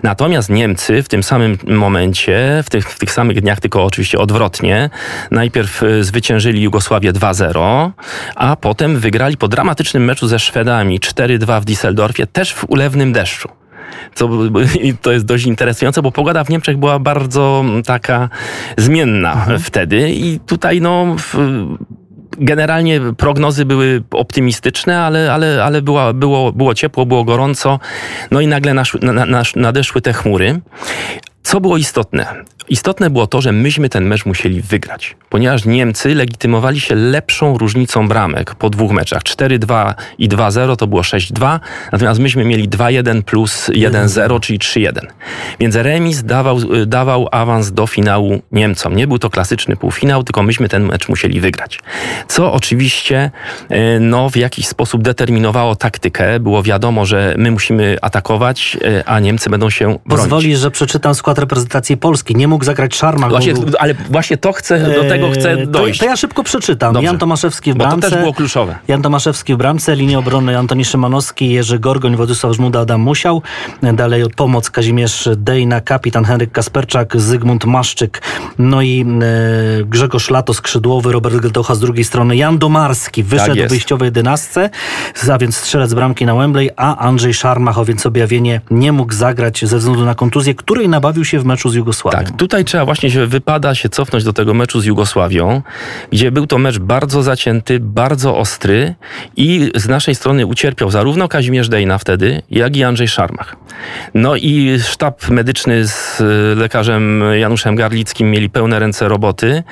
Natomiast 0.03 0.49
Niemcy 0.49 1.03
w 1.03 1.07
tym 1.07 1.23
samym 1.23 1.57
momencie, 1.67 2.63
w 2.65 2.69
tych, 2.69 2.89
w 2.89 2.99
tych 2.99 3.11
samych 3.11 3.41
dniach, 3.41 3.59
tylko 3.59 3.85
oczywiście 3.85 4.19
odwrotnie, 4.19 4.89
najpierw 5.31 5.83
e, 5.83 5.87
zwyciężyli 6.01 6.61
Jugosławię 6.61 7.13
2-0, 7.13 7.89
a 8.35 8.55
potem 8.55 8.99
wygrali 8.99 9.37
po 9.37 9.47
dramatycznym 9.47 10.05
meczu 10.05 10.27
ze 10.27 10.39
Szwedami 10.39 10.99
4-2 10.99 11.61
w 11.61 11.65
Düsseldorfie, 11.65 12.27
też 12.27 12.53
w 12.53 12.65
ulewnym 12.69 13.13
deszczu. 13.13 13.49
Co, 14.15 14.29
to 15.01 15.11
jest 15.11 15.25
dość 15.25 15.45
interesujące, 15.45 16.01
bo 16.01 16.11
pogoda 16.11 16.43
w 16.43 16.49
Niemczech 16.49 16.77
była 16.77 16.99
bardzo 16.99 17.63
taka 17.85 18.29
zmienna 18.77 19.33
mhm. 19.33 19.59
wtedy 19.59 20.11
i 20.11 20.39
tutaj 20.39 20.81
no... 20.81 21.15
W, 21.17 21.35
generalnie 22.37 23.01
prognozy 23.17 23.65
były 23.65 24.03
optymistyczne, 24.11 25.01
ale, 25.01 25.33
ale, 25.33 25.63
ale 25.63 25.81
była, 25.81 26.13
było, 26.13 26.51
było 26.51 26.75
ciepło, 26.75 27.05
było 27.05 27.23
gorąco, 27.23 27.79
no 28.31 28.41
i 28.41 28.47
nagle 28.47 28.73
nasz, 28.73 28.97
na, 29.01 29.43
nadeszły 29.55 30.01
te 30.01 30.13
chmury. 30.13 30.61
Co 31.49 31.61
było 31.61 31.77
istotne? 31.77 32.25
Istotne 32.69 33.09
było 33.09 33.27
to, 33.27 33.41
że 33.41 33.51
myśmy 33.51 33.89
ten 33.89 34.05
mecz 34.05 34.25
musieli 34.25 34.61
wygrać, 34.61 35.15
ponieważ 35.29 35.65
Niemcy 35.65 36.15
legitymowali 36.15 36.79
się 36.79 36.95
lepszą 36.95 37.57
różnicą 37.57 38.07
bramek 38.07 38.55
po 38.55 38.69
dwóch 38.69 38.91
meczach. 38.91 39.23
4-2 39.23 39.93
i 40.17 40.29
2-0 40.29 40.75
to 40.75 40.87
było 40.87 41.01
6-2, 41.01 41.59
natomiast 41.91 42.19
myśmy 42.19 42.45
mieli 42.45 42.69
2-1 42.69 43.21
plus 43.21 43.69
1-0, 43.69 44.39
czyli 44.39 44.59
3-1. 44.59 44.91
Więc 45.59 45.75
remis 45.75 46.23
dawał, 46.23 46.59
dawał 46.85 47.27
awans 47.31 47.71
do 47.71 47.87
finału 47.87 48.41
Niemcom. 48.51 48.95
Nie 48.95 49.07
był 49.07 49.19
to 49.19 49.29
klasyczny 49.29 49.75
półfinał, 49.75 50.23
tylko 50.23 50.43
myśmy 50.43 50.69
ten 50.69 50.83
mecz 50.83 51.09
musieli 51.09 51.41
wygrać. 51.41 51.79
Co 52.27 52.53
oczywiście 52.53 53.31
e, 53.69 53.99
no, 53.99 54.29
w 54.29 54.35
jakiś 54.35 54.67
sposób 54.67 55.01
determinowało 55.01 55.75
taktykę. 55.75 56.39
Było 56.39 56.63
wiadomo, 56.63 57.05
że 57.05 57.35
my 57.37 57.51
musimy 57.51 57.97
atakować, 58.01 58.77
e, 58.83 59.03
a 59.09 59.19
Niemcy 59.19 59.49
będą 59.49 59.69
się 59.69 59.85
bronić. 59.85 60.01
Pozwolisz, 60.05 60.59
że 60.59 60.71
przeczytam 60.71 61.15
skład 61.15 61.38
reprezentacji 61.39 61.97
Polski. 61.97 62.35
Nie 62.35 62.47
mógł 62.47 62.65
zagrać 62.65 62.95
Szarmach. 62.95 63.29
Właśnie, 63.29 63.53
ale 63.79 63.93
właśnie 63.93 64.37
to 64.37 64.53
chcę, 64.53 64.93
do 65.03 65.09
tego 65.09 65.31
chcę 65.31 65.51
Eee, 65.51 65.67
dojść. 65.67 65.99
To, 65.99 66.05
to 66.05 66.09
ja 66.11 66.17
szybko 66.17 66.43
przeczytam. 66.43 66.93
Dobrze. 66.93 67.05
Jan 67.05 67.17
Tomaszewski 67.17 67.73
w 67.73 67.75
Bo 67.75 67.83
bramce. 67.83 68.01
to 68.01 68.09
też 68.09 68.19
było 68.19 68.33
kluczowe. 68.33 68.75
Jan 68.87 69.01
Tomaszewski 69.01 69.53
w 69.53 69.57
bramce, 69.57 69.95
linię 69.95 70.19
obrony 70.19 70.57
Antoni 70.57 70.85
Szymanowski, 70.85 71.49
Jerzy 71.49 71.79
Gorgoń, 71.79 72.15
Władysław 72.15 72.55
Żmuda, 72.55 72.79
Adam 72.79 73.01
Musiał. 73.01 73.41
Dalej 73.93 74.23
od 74.23 74.33
pomoc 74.33 74.69
Kazimierz 74.69 75.29
Dejna, 75.37 75.81
kapitan 75.81 76.25
Henryk 76.25 76.51
Kasperczak, 76.51 77.21
Zygmunt 77.21 77.65
Maszczyk, 77.65 78.21
no 78.59 78.81
i 78.81 79.05
e, 79.81 79.83
Grzegorz 79.83 80.29
Lato 80.29 80.53
skrzydłowy, 80.53 81.11
Robert 81.11 81.35
Gdocha 81.35 81.75
z 81.75 81.79
drugiej 81.79 82.03
strony, 82.03 82.35
Jan 82.35 82.57
Domarski 82.57 83.23
wyszedł 83.23 83.55
Tak 83.55 83.65
w 83.65 83.69
wyjściowej 83.69 84.07
jedenastce, 84.07 84.69
a 85.33 85.37
więc 85.37 85.57
strzelec 85.57 85.93
bramki 85.93 86.25
na 86.25 86.35
Wembley, 86.35 86.69
a 86.75 86.97
Andrzej 86.97 87.33
Szarmach, 87.33 87.79
a 87.79 87.85
więc 87.85 88.05
objawienie, 88.05 88.61
nie 88.71 88.91
mógł 88.91 89.13
zagrać 89.13 89.65
ze 89.65 89.77
względu 89.77 90.05
na 90.05 90.15
kontuzję, 90.15 90.55
której 90.55 90.89
nabawił 90.89 91.25
się 91.25 91.28
w 91.37 91.45
meczu 91.45 91.69
z 91.69 91.75
Jugosławią. 91.75 92.17
Tak, 92.17 92.37
tutaj 92.37 92.65
trzeba 92.65 92.85
właśnie 92.85 93.11
się 93.11 93.25
wypada 93.25 93.75
się 93.75 93.89
cofnąć 93.89 94.23
do 94.23 94.33
tego 94.33 94.53
meczu 94.53 94.79
z 94.79 94.85
Jugosławią, 94.85 95.61
gdzie 96.11 96.31
był 96.31 96.47
to 96.47 96.57
mecz 96.57 96.79
bardzo 96.79 97.23
zacięty, 97.23 97.79
bardzo 97.79 98.37
ostry 98.37 98.95
i 99.35 99.71
z 99.75 99.87
naszej 99.87 100.15
strony 100.15 100.45
ucierpiał 100.45 100.91
zarówno 100.91 101.27
Kazimierz 101.27 101.69
Dejna 101.69 101.97
wtedy, 101.97 102.41
jak 102.51 102.77
i 102.77 102.83
Andrzej 102.83 103.07
Szarmach. 103.07 103.55
No 104.13 104.35
i 104.35 104.79
sztab 104.83 105.29
medyczny 105.29 105.87
z 105.87 106.21
y, 106.21 106.55
lekarzem 106.55 107.23
Januszem 107.39 107.75
Garlickim 107.75 108.31
mieli 108.31 108.49
pełne 108.49 108.79
ręce 108.79 109.07
roboty. 109.07 109.63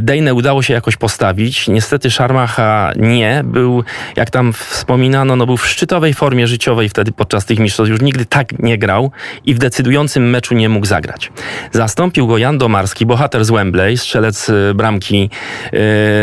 Dejnę 0.00 0.34
udało 0.34 0.62
się 0.62 0.74
jakoś 0.74 0.96
postawić. 0.96 1.68
Niestety 1.68 2.10
Szarmacha 2.10 2.92
nie. 2.96 3.42
Był, 3.44 3.84
jak 4.16 4.30
tam 4.30 4.52
wspominano, 4.52 5.36
no 5.36 5.46
był 5.46 5.56
w 5.56 5.66
szczytowej 5.66 6.14
formie 6.14 6.46
życiowej 6.46 6.88
wtedy 6.88 7.12
podczas 7.12 7.44
tych 7.44 7.58
mistrzostw. 7.58 7.90
Już 7.90 8.00
nigdy 8.00 8.26
tak 8.26 8.58
nie 8.58 8.78
grał 8.78 9.10
i 9.46 9.54
w 9.54 9.58
decydującym 9.58 10.30
meczu 10.30 10.54
nie 10.54 10.68
mógł 10.68 10.79
zagrać. 10.86 11.32
Zastąpił 11.72 12.26
go 12.26 12.38
Jan 12.38 12.58
Domarski, 12.58 13.06
bohater 13.06 13.44
z 13.44 13.50
Wembley, 13.50 13.98
strzelec 13.98 14.48
y, 14.48 14.72
bramki 14.74 15.30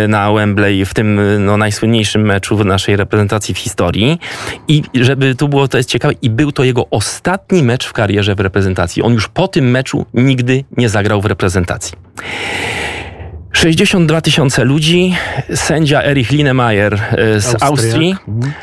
y, 0.06 0.08
na 0.08 0.32
Wembley 0.32 0.86
w 0.86 0.94
tym 0.94 1.20
y, 1.20 1.40
no, 1.40 1.58
najsłynniejszym 1.58 2.22
meczu 2.22 2.58
w 2.58 2.66
naszej 2.66 2.96
reprezentacji 2.96 3.54
w 3.54 3.58
historii. 3.58 4.20
I 4.68 4.84
żeby 4.94 5.36
tu 5.36 5.48
było, 5.48 5.68
to 5.68 5.78
jest 5.78 5.90
ciekawe, 5.90 6.14
i 6.22 6.30
był 6.30 6.52
to 6.52 6.64
jego 6.64 6.90
ostatni 6.90 7.64
mecz 7.64 7.88
w 7.88 7.94
karierze 7.94 8.36
w 8.36 8.40
reprezentacji. 8.40 9.04
On 9.04 9.14
już 9.14 9.28
po 9.28 9.48
tym 9.48 9.72
meczu 9.72 10.06
nigdy 10.14 10.64
nie 10.78 10.90
zagrał 10.90 11.22
w 11.22 11.26
reprezentacji. 11.26 11.98
62 13.52 14.22
tysiące 14.22 14.64
ludzi, 14.64 15.16
sędzia 15.56 16.04
Erich 16.04 16.32
Linemeyer 16.32 17.00
z 17.18 17.46
Austriak. 17.46 17.64
Austrii, 17.64 18.16
Mhm. 18.28 18.54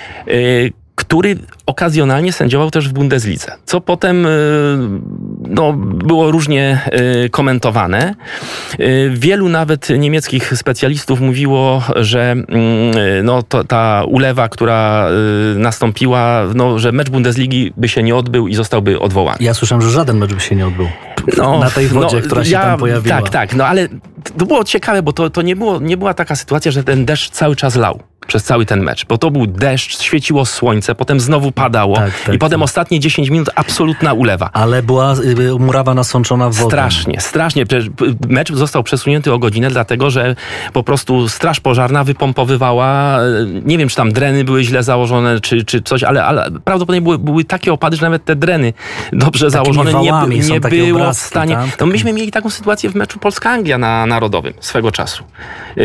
który 0.95 1.37
okazjonalnie 1.67 2.33
sędziował 2.33 2.71
też 2.71 2.89
w 2.89 2.93
Bundeslidze, 2.93 3.53
co 3.65 3.81
potem 3.81 4.27
no, 5.49 5.73
było 5.83 6.31
różnie 6.31 6.81
y, 7.25 7.31
komentowane. 7.31 8.15
Y, 8.81 9.11
Wielu 9.15 9.49
nawet 9.49 9.89
niemieckich 9.99 10.57
specjalistów 10.57 11.21
mówiło, 11.21 11.83
że 11.97 12.31
mm, 12.31 12.47
no, 13.23 13.43
to, 13.43 13.65
ta 13.65 14.05
ulewa, 14.09 14.49
która 14.49 15.09
y, 15.55 15.59
nastąpiła, 15.59 16.43
no, 16.55 16.79
że 16.79 16.93
mecz 16.93 17.11
Bundesligi 17.11 17.73
by 17.77 17.89
się 17.89 18.03
nie 18.03 18.17
odbył 18.17 18.49
i 18.49 18.55
zostałby 18.55 19.01
odwołany. 19.01 19.39
Ja 19.41 19.55
słyszałem, 19.55 19.83
że 19.83 19.91
żaden 19.91 20.19
mecz 20.19 20.35
by 20.35 20.41
się 20.41 20.57
nie 20.57 20.67
odbył. 20.67 20.89
na 21.61 21.71
tej 21.71 21.87
wodzie, 21.89 22.21
która 22.21 22.45
się 22.45 22.51
No, 22.53 22.59
ja- 22.59 22.65
tam 22.65 22.79
pojawiła. 22.79 23.17
Tak, 23.23 23.31
tak, 23.31 23.55
no 23.55 23.67
ale 23.67 23.89
to 24.39 24.47
było 24.47 24.65
ciekawe, 24.65 25.03
bo 25.03 25.13
to, 25.13 25.31
to 25.31 25.43
nie, 25.43 25.57
było, 25.57 25.81
nie 25.81 25.97
była 25.97 26.15
taka 26.15 26.37
sytuacja, 26.37 26.73
że 26.73 26.85
ten 26.85 27.05
deszcz 27.05 27.31
cały 27.31 27.57
czas 27.57 27.77
lał 27.77 28.01
przez 28.27 28.45
cały 28.45 28.67
ten 28.67 28.83
mecz, 28.83 29.07
bo 29.07 29.19
to 29.19 29.31
był 29.31 29.47
deszcz, 29.47 30.03
świeciło 30.03 30.47
słońce, 30.47 30.95
potem 30.95 31.21
znowu 31.21 31.53
padało 31.53 31.97
Tak, 31.97 32.13
tak, 32.27 32.35
i 32.35 32.39
potem 32.39 32.61
tak. 32.61 32.65
ostatnie 32.65 33.01
10 33.01 33.31
minut 33.31 33.51
absolutna 33.55 34.13
ulewa. 34.13 34.51
Ale 34.53 34.83
była 34.83 35.15
murawa 35.59 35.95
nasączona 35.95 36.51
wodą. 36.51 36.69
Strasznie, 36.69 37.21
strasznie. 37.21 37.65
Mecz 38.29 38.53
został 38.53 38.83
przesunięty 38.83 39.33
o 39.33 39.39
godzinę, 39.39 39.71
dlatego 39.71 40.11
że 40.11 40.37
po 40.73 40.83
prostu 40.83 41.29
straż 41.29 41.61
pożarna 41.61 42.05
wypompowywała, 42.05 43.19
e, 43.19 43.23
nie 43.65 43.79
wiem, 43.79 43.89
czy 43.89 43.97
tam 43.97 44.13
dreny 44.13 44.45
były 44.45 44.65
źle 44.65 44.83
założone, 44.83 45.41
czy, 45.41 45.65
czy 45.65 45.83
coś, 45.83 46.03
ale, 46.03 46.25
ale 46.25 46.51
prawdopodobnie 46.65 47.01
były, 47.01 47.19
były 47.19 47.45
takie 47.45 47.73
opady, 47.73 47.97
że 47.97 48.03
nawet 48.03 48.25
te 48.25 48.37
dreny 48.37 48.73
dobrze 49.13 49.51
założone 49.51 49.95
nie, 49.95 50.39
nie 50.39 50.61
było 50.61 50.87
w 50.87 50.93
obrazki, 50.93 51.27
stanie. 51.27 51.55
tak? 51.55 51.81
No 51.81 51.87
myśmy 51.87 52.13
mieli 52.13 52.31
taką 52.31 52.51
sytuację 52.51 52.91
w 52.91 52.95
meczu 52.95 53.19
Polska-Anglia 53.19 53.79
na 53.79 54.07
Narodowym 54.07 54.53
swego 54.61 54.93
czasu. 54.93 55.25
Yy, 55.77 55.85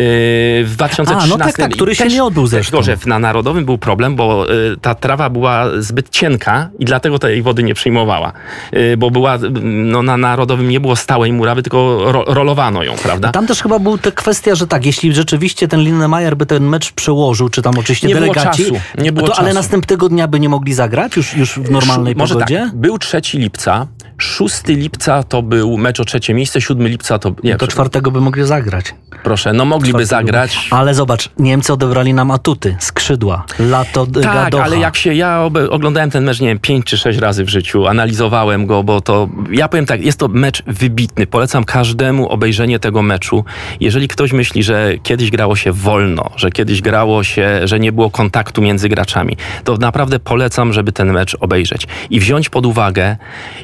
w 0.64 0.72
2013. 0.74 1.24
A, 1.24 1.38
no 1.38 1.44
tak, 1.44 1.56
tak, 1.56 1.72
który 1.72 1.94
się 1.94 2.04
też- 2.04 2.12
nie 2.14 2.24
odbył 2.24 2.46
zresztą. 2.46 2.70
Tylko, 2.70 2.82
że 2.82 2.96
na 3.06 3.18
Narodowym 3.18 3.64
był 3.64 3.78
problem, 3.78 4.16
bo 4.16 4.52
y, 4.54 4.76
ta 4.76 4.94
trawa 4.94 5.30
była 5.30 5.66
zbyt 5.78 6.08
cienka 6.10 6.70
i 6.78 6.84
dlatego 6.84 7.18
tej 7.18 7.42
wody 7.42 7.62
nie 7.62 7.74
przyjmowała. 7.74 8.32
Y, 8.74 8.96
bo 8.96 9.10
była, 9.10 9.36
y, 9.36 9.39
no 9.62 10.02
na 10.02 10.16
Narodowym 10.16 10.68
nie 10.68 10.80
było 10.80 10.96
stałej 10.96 11.32
murawy, 11.32 11.62
tylko 11.62 11.98
ro, 12.12 12.24
rolowano 12.26 12.82
ją, 12.82 12.94
prawda? 13.02 13.32
Tam 13.32 13.46
też 13.46 13.62
chyba 13.62 13.78
była 13.78 13.98
ta 13.98 14.10
kwestia, 14.10 14.54
że 14.54 14.66
tak, 14.66 14.86
jeśli 14.86 15.12
rzeczywiście 15.14 15.68
ten 15.68 15.80
Linnemeyer 15.80 16.36
by 16.36 16.46
ten 16.46 16.64
mecz 16.68 16.92
przełożył, 16.92 17.48
czy 17.48 17.62
tam 17.62 17.78
oczywiście 17.78 18.08
Nie 18.08 18.14
było 18.14 18.32
delegaci, 18.34 18.62
czasu, 18.64 18.76
nie 18.98 19.12
było 19.12 19.26
to, 19.28 19.34
ale 19.38 19.44
czasu. 19.48 19.54
następnego 19.54 20.08
dnia 20.08 20.28
by 20.28 20.40
nie 20.40 20.48
mogli 20.48 20.74
zagrać 20.74 21.16
już, 21.16 21.36
już 21.36 21.58
w 21.58 21.70
normalnej 21.70 22.14
Może 22.16 22.34
pogodzie? 22.34 22.58
tak, 22.70 22.76
był 22.76 22.98
3 22.98 23.20
lipca, 23.34 23.86
6 24.18 24.66
lipca 24.68 25.22
to 25.22 25.42
był 25.42 25.76
mecz 25.78 26.00
o 26.00 26.04
trzecie 26.04 26.34
miejsce, 26.34 26.60
7 26.60 26.88
lipca 26.88 27.18
to... 27.18 27.32
Nie, 27.44 27.56
To 27.56 27.66
czwartego 27.66 28.10
by 28.10 28.20
mogli 28.20 28.46
zagrać. 28.46 28.94
proszę, 29.22 29.52
no 29.52 29.64
mogliby 29.64 30.06
zagrać. 30.06 30.68
Ale 30.70 30.94
zobacz, 30.94 31.30
Niemcy 31.38 31.72
odebrali 31.72 32.14
nam 32.14 32.30
atuty, 32.30 32.76
skrzydła, 32.78 33.44
lato 33.58 34.06
Tak, 34.06 34.22
Gadocha. 34.22 34.64
ale 34.64 34.78
jak 34.78 34.96
się, 34.96 35.14
ja 35.14 35.42
oglądałem 35.70 36.10
ten 36.10 36.24
mecz, 36.24 36.40
nie 36.40 36.48
wiem, 36.48 36.58
pięć 36.58 36.84
czy 36.86 36.98
sześć 36.98 37.18
razy 37.18 37.44
w 37.44 37.48
życiu, 37.48 37.86
analizowałem 37.86 38.66
go, 38.66 38.82
bo 38.82 39.00
to, 39.00 39.28
ja 39.50 39.68
powiem 39.68 39.86
tak, 39.86 40.04
jest 40.04 40.18
to 40.18 40.28
mecz 40.28 40.62
wybitny, 40.66 41.26
polecam 41.26 41.64
każdemu 41.64 42.28
obejrzenie 42.28 42.78
tego 42.78 43.02
meczu. 43.02 43.44
Jeżeli 43.80 44.08
ktoś 44.08 44.32
myśli, 44.32 44.62
że 44.62 44.92
kiedyś 45.02 45.30
grało 45.30 45.56
się 45.56 45.72
wolno, 45.72 46.30
że 46.36 46.50
kiedyś 46.50 46.80
grało 46.80 47.24
się, 47.24 47.60
że 47.64 47.80
nie 47.80 47.92
było 47.92 48.10
kontaktu 48.10 48.62
między 48.62 48.88
graczami, 48.88 49.36
to 49.64 49.76
naprawdę 49.76 50.20
polecam, 50.20 50.72
żeby 50.72 50.92
ten 50.92 51.12
mecz 51.12 51.36
obejrzeć 51.40 51.86
i 52.10 52.20
wziąć 52.20 52.48
pod 52.48 52.66
uwagę, 52.66 53.16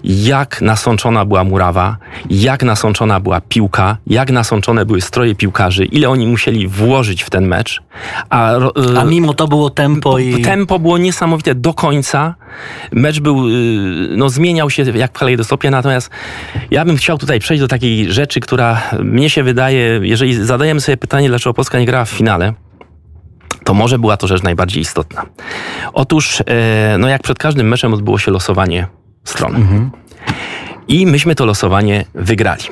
jak 0.04 0.62
nasączona 0.62 1.24
była 1.24 1.44
murawa, 1.44 1.96
jak 2.30 2.62
nasączona 2.62 3.20
była 3.20 3.40
piłka, 3.40 3.96
jak 4.06 4.30
nasączone 4.30 4.86
były 4.86 5.00
stroje 5.00 5.34
piłkarzy, 5.34 5.84
ile 5.84 6.08
oni 6.08 6.26
musieli 6.26 6.68
włożyć 6.68 7.22
w 7.22 7.30
ten 7.30 7.46
mecz, 7.46 7.82
a, 8.30 8.52
A 8.98 9.04
mimo 9.04 9.34
to 9.34 9.48
było 9.48 9.70
tempo 9.70 10.18
i... 10.18 10.42
Tempo 10.42 10.78
było 10.78 10.98
niesamowite 10.98 11.54
do 11.54 11.74
końca. 11.74 12.34
Mecz 12.92 13.20
był, 13.20 13.48
y, 13.48 13.52
no 14.16 14.28
zmieniał 14.28 14.70
się 14.70 14.82
jak 14.82 15.10
w 15.10 15.18
kalejdoskopie, 15.18 15.55
natomiast 15.64 16.10
ja 16.70 16.84
bym 16.84 16.96
chciał 16.96 17.18
tutaj 17.18 17.40
przejść 17.40 17.60
do 17.60 17.68
takiej 17.68 18.12
rzeczy, 18.12 18.40
która 18.40 18.82
mnie 18.98 19.30
się 19.30 19.42
wydaje, 19.42 20.00
jeżeli 20.02 20.34
zadajemy 20.34 20.80
sobie 20.80 20.96
pytanie, 20.96 21.28
dlaczego 21.28 21.54
Polska 21.54 21.78
nie 21.78 21.86
grała 21.86 22.04
w 22.04 22.10
finale, 22.10 22.54
to 23.64 23.74
może 23.74 23.98
była 23.98 24.16
to 24.16 24.26
rzecz 24.26 24.42
najbardziej 24.42 24.82
istotna. 24.82 25.22
Otóż, 25.92 26.42
e, 26.46 26.96
no 26.98 27.08
jak 27.08 27.22
przed 27.22 27.38
każdym 27.38 27.68
meczem 27.68 27.94
odbyło 27.94 28.18
się 28.18 28.30
losowanie 28.30 28.86
stron. 29.24 29.56
Mhm. 29.56 29.90
I 30.88 31.06
myśmy 31.06 31.34
to 31.34 31.46
losowanie 31.46 32.04
wygrali. 32.14 32.64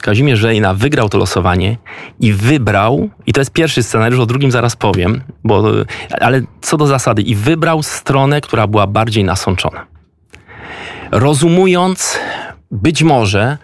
Kazimierz 0.00 0.38
Żejna 0.38 0.74
wygrał 0.74 1.08
to 1.08 1.18
losowanie 1.18 1.76
i 2.20 2.32
wybrał, 2.32 3.08
i 3.26 3.32
to 3.32 3.40
jest 3.40 3.52
pierwszy 3.52 3.82
scenariusz, 3.82 4.20
o 4.20 4.26
drugim 4.26 4.50
zaraz 4.50 4.76
powiem, 4.76 5.20
bo, 5.44 5.64
ale 6.20 6.42
co 6.60 6.76
do 6.76 6.86
zasady, 6.86 7.22
i 7.22 7.34
wybrał 7.34 7.82
stronę, 7.82 8.40
która 8.40 8.66
była 8.66 8.86
bardziej 8.86 9.24
nasączona. 9.24 9.86
Rozumując 11.12 12.18
być 12.70 13.02
może, 13.02 13.58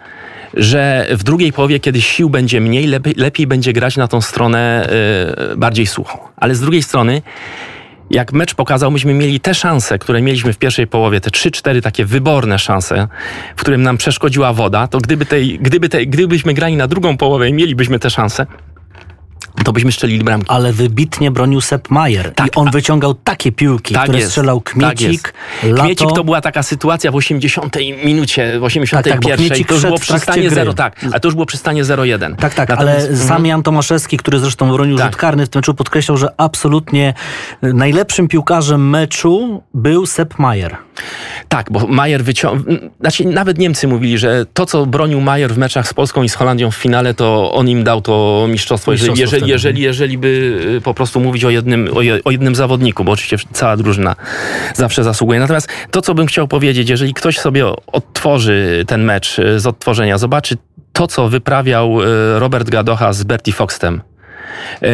że 0.53 1.07
w 1.11 1.23
drugiej 1.23 1.53
połowie, 1.53 1.79
kiedy 1.79 2.01
sił 2.01 2.29
będzie 2.29 2.61
mniej, 2.61 2.87
lepiej, 2.87 3.13
lepiej 3.17 3.47
będzie 3.47 3.73
grać 3.73 3.97
na 3.97 4.07
tą 4.07 4.21
stronę 4.21 4.89
y, 5.51 5.57
bardziej 5.57 5.87
suchą. 5.87 6.19
Ale 6.37 6.55
z 6.55 6.61
drugiej 6.61 6.83
strony, 6.83 7.21
jak 8.09 8.33
mecz 8.33 8.55
pokazał, 8.55 8.91
myśmy 8.91 9.13
mieli 9.13 9.39
te 9.39 9.53
szanse, 9.53 9.99
które 9.99 10.21
mieliśmy 10.21 10.53
w 10.53 10.57
pierwszej 10.57 10.87
połowie, 10.87 11.21
te 11.21 11.29
3-4 11.29 11.81
takie 11.81 12.05
wyborne 12.05 12.59
szanse, 12.59 13.07
w 13.55 13.61
którym 13.61 13.83
nam 13.83 13.97
przeszkodziła 13.97 14.53
woda, 14.53 14.87
to 14.87 14.97
gdyby 14.97 15.25
tej, 15.25 15.59
gdyby 15.59 15.89
tej, 15.89 16.07
gdybyśmy 16.07 16.53
grali 16.53 16.75
na 16.75 16.87
drugą 16.87 17.17
połowę 17.17 17.49
i 17.49 17.53
mielibyśmy 17.53 17.99
te 17.99 18.09
szanse, 18.09 18.45
to 19.63 19.73
byśmy 19.73 19.91
strzelili 19.91 20.23
bramki. 20.23 20.49
Ale 20.49 20.73
wybitnie 20.73 21.31
bronił 21.31 21.61
Sepp 21.61 21.89
Mayer. 21.89 22.33
Tak, 22.33 22.47
I 22.47 22.51
on 22.55 22.67
a- 22.67 22.71
wyciągał 22.71 23.13
takie 23.13 23.51
piłki, 23.51 23.93
Tak 23.93 24.03
które 24.03 24.17
jest, 24.19 24.29
strzelał 24.31 24.61
tak 24.61 24.73
Kmiecik, 24.73 25.11
jest. 25.11 25.33
Lato. 25.63 25.83
Kmiecik 25.83 26.07
to 26.15 26.23
była 26.23 26.41
taka 26.41 26.63
sytuacja 26.63 27.11
w 27.11 27.15
80 27.15 27.75
minucie, 28.05 28.59
w 28.59 28.63
81. 28.63 29.21
Tak, 29.21 29.49
tak, 29.49 29.67
to 29.67 29.73
już 29.73 29.83
było 29.83 29.97
przy 29.99 30.19
stanie 30.19 30.41
gry. 30.41 30.55
0, 30.55 30.73
tak, 30.73 31.05
a 31.13 31.19
to 31.19 31.27
już 31.27 31.35
było 31.35 31.45
przy 31.45 31.57
stanie 31.57 31.83
0-1. 31.83 32.35
Tak, 32.35 32.53
tak, 32.53 32.69
Natomiast- 32.69 33.07
ale 33.07 33.17
sam 33.17 33.45
Jan 33.45 33.63
Tomaszewski, 33.63 34.17
który 34.17 34.39
zresztą 34.39 34.71
bronił 34.71 34.97
Tak. 34.97 35.07
rzut 35.11 35.15
karny 35.15 35.45
w 35.45 35.49
tym 35.49 35.59
meczu, 35.59 35.73
podkreślał, 35.73 36.17
że 36.17 36.27
absolutnie 36.37 37.13
najlepszym 37.61 38.27
piłkarzem 38.27 38.89
meczu 38.89 39.63
był 39.73 40.05
Sepp 40.05 40.39
Mayer. 40.39 40.77
Tak, 41.47 41.71
bo 41.71 41.87
Majer 41.87 42.23
wyciągnął. 42.23 42.77
Znaczy, 42.99 43.25
nawet 43.25 43.57
Niemcy 43.57 43.87
mówili, 43.87 44.17
że 44.17 44.45
to, 44.53 44.65
co 44.65 44.85
bronił 44.85 45.21
Majer 45.21 45.53
w 45.53 45.57
meczach 45.57 45.87
z 45.87 45.93
Polską 45.93 46.23
i 46.23 46.29
z 46.29 46.33
Holandią 46.35 46.71
w 46.71 46.75
finale, 46.75 47.13
to 47.13 47.51
on 47.53 47.69
im 47.69 47.83
dał 47.83 48.01
to 48.01 48.45
mistrzostwo. 48.49 48.91
Jeżeli, 48.91 49.11
Mistrzostwo 49.11 49.35
jeżeli, 49.35 49.41
wtedy. 49.41 49.81
jeżeli, 49.81 49.81
jeżeli 49.81 50.17
by 50.17 50.59
y, 50.77 50.81
po 50.81 50.93
prostu 50.93 51.19
mówić 51.19 51.45
o 51.45 51.49
jednym, 51.49 51.89
o, 51.95 52.01
je, 52.01 52.19
o 52.23 52.31
jednym 52.31 52.55
zawodniku, 52.55 53.03
bo 53.03 53.11
oczywiście 53.11 53.47
cała 53.53 53.77
drużyna 53.77 54.15
zawsze 54.75 55.03
zasługuje. 55.03 55.39
Natomiast 55.39 55.69
to, 55.91 56.01
co 56.01 56.13
bym 56.13 56.25
chciał 56.27 56.47
powiedzieć, 56.47 56.89
jeżeli 56.89 57.13
ktoś 57.13 57.37
sobie 57.39 57.65
odtworzy 57.87 58.83
ten 58.87 59.03
mecz 59.03 59.39
y, 59.39 59.59
z 59.59 59.67
odtworzenia, 59.67 60.17
zobaczy 60.17 60.57
to, 60.93 61.07
co 61.07 61.29
wyprawiał 61.29 62.01
y, 62.01 62.05
Robert 62.39 62.69
Gadocha 62.69 63.13
z 63.13 63.23
Bertie 63.23 63.53
Foxtem. 63.53 64.01
E, 64.81 64.87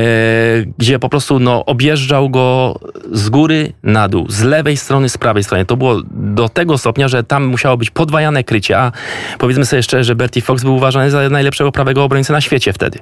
gdzie 0.78 1.00
po 1.00 1.10
prostu 1.10 1.40
no, 1.40 1.66
objeżdżał 1.66 2.30
go 2.30 2.80
z 3.12 3.30
góry 3.30 3.74
na 3.84 4.10
dół, 4.10 4.26
z 4.30 4.44
lewej 4.44 4.78
strony, 4.78 5.10
z 5.10 5.18
prawej 5.18 5.44
strony. 5.44 5.66
To 5.66 5.78
było 5.78 6.02
do 6.12 6.50
tego 6.50 6.78
stopnia, 6.78 7.08
że 7.08 7.24
tam 7.24 7.46
musiało 7.46 7.78
być 7.78 7.90
podwajane 7.90 8.44
krycie, 8.44 8.78
a 8.80 8.92
powiedzmy 9.38 9.66
sobie 9.66 9.84
szczerze, 9.84 10.04
że 10.04 10.16
Bertie 10.16 10.42
Fox 10.42 10.64
był 10.64 10.76
uważany 10.76 11.12
za 11.12 11.30
najlepszego 11.30 11.72
prawego 11.72 12.04
obrońcę 12.04 12.34
na 12.34 12.42
świecie 12.42 12.74
wtedy. 12.74 13.00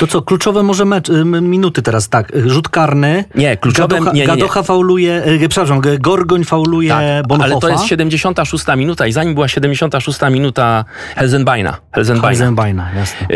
To 0.00 0.06
co, 0.06 0.22
kluczowe 0.22 0.62
może 0.62 0.84
mecz, 0.84 1.08
minuty 1.42 1.82
teraz, 1.82 2.08
tak. 2.08 2.32
Rzut 2.46 2.68
karny. 2.68 3.24
Nie, 3.34 3.56
kluczowym- 3.56 3.88
Gadocha, 3.88 4.12
nie, 4.12 4.20
nie, 4.20 4.20
nie. 4.20 4.26
Gadocha 4.26 4.62
fauluje, 4.62 5.22
y, 5.26 5.48
przepraszam, 5.48 5.80
Gorgoń 6.00 6.44
fauluje 6.44 6.88
Tak, 6.88 7.26
Bonhofa. 7.26 7.52
ale 7.52 7.60
to 7.60 7.68
jest 7.68 7.84
76 7.84 8.64
minuta 8.76 9.06
i 9.06 9.12
zanim 9.12 9.34
była 9.34 9.48
76 9.48 10.18
minuta 10.30 10.84
Helzenbeina. 11.16 11.76
Helzenbeina. 11.92 12.28
Heisenbeina, 12.28 12.90
jasne. 12.96 13.26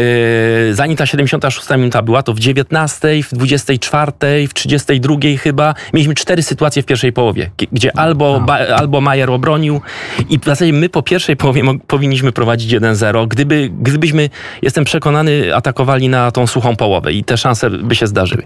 Yy, 0.66 0.74
zanim 0.74 0.96
ta 0.96 1.06
76 1.06 1.70
minuta 1.70 2.02
była, 2.02 2.22
to 2.22 2.34
w 2.34 2.38
19, 2.58 3.22
w 3.22 3.34
24, 3.34 4.12
w 4.48 4.54
32 4.54 5.16
chyba 5.42 5.74
mieliśmy 5.92 6.14
cztery 6.14 6.42
sytuacje 6.42 6.82
w 6.82 6.86
pierwszej 6.86 7.12
połowie, 7.12 7.50
gdzie 7.72 7.98
albo, 7.98 8.40
ba, 8.40 8.58
albo 8.58 9.00
Majer 9.00 9.30
obronił 9.30 9.80
i 10.28 10.38
w 10.38 10.44
zasadzie 10.44 10.72
my 10.72 10.88
po 10.88 11.02
pierwszej 11.02 11.36
połowie 11.36 11.62
powinniśmy 11.86 12.32
prowadzić 12.32 12.72
1-0. 12.72 13.28
Gdyby, 13.28 13.70
gdybyśmy, 13.80 14.30
jestem 14.62 14.84
przekonany, 14.84 15.54
atakowali 15.54 16.08
na 16.08 16.30
tą 16.30 16.46
suchą 16.46 16.76
połowę 16.76 17.12
i 17.12 17.24
te 17.24 17.36
szanse 17.36 17.70
by 17.70 17.94
się 17.94 18.06
zdarzyły. 18.06 18.42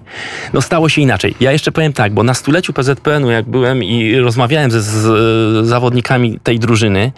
No 0.52 0.60
stało 0.62 0.88
się 0.88 1.02
inaczej. 1.02 1.34
Ja 1.40 1.52
jeszcze 1.52 1.72
powiem 1.72 1.92
tak, 1.92 2.14
bo 2.14 2.22
na 2.22 2.34
stuleciu 2.34 2.72
PZPN-u 2.72 3.30
jak 3.30 3.48
byłem 3.48 3.84
i 3.84 4.16
rozmawiałem 4.16 4.70
ze, 4.70 4.82
z 4.82 5.66
zawodnikami 5.66 6.40
tej 6.42 6.58
drużyny, 6.58 7.12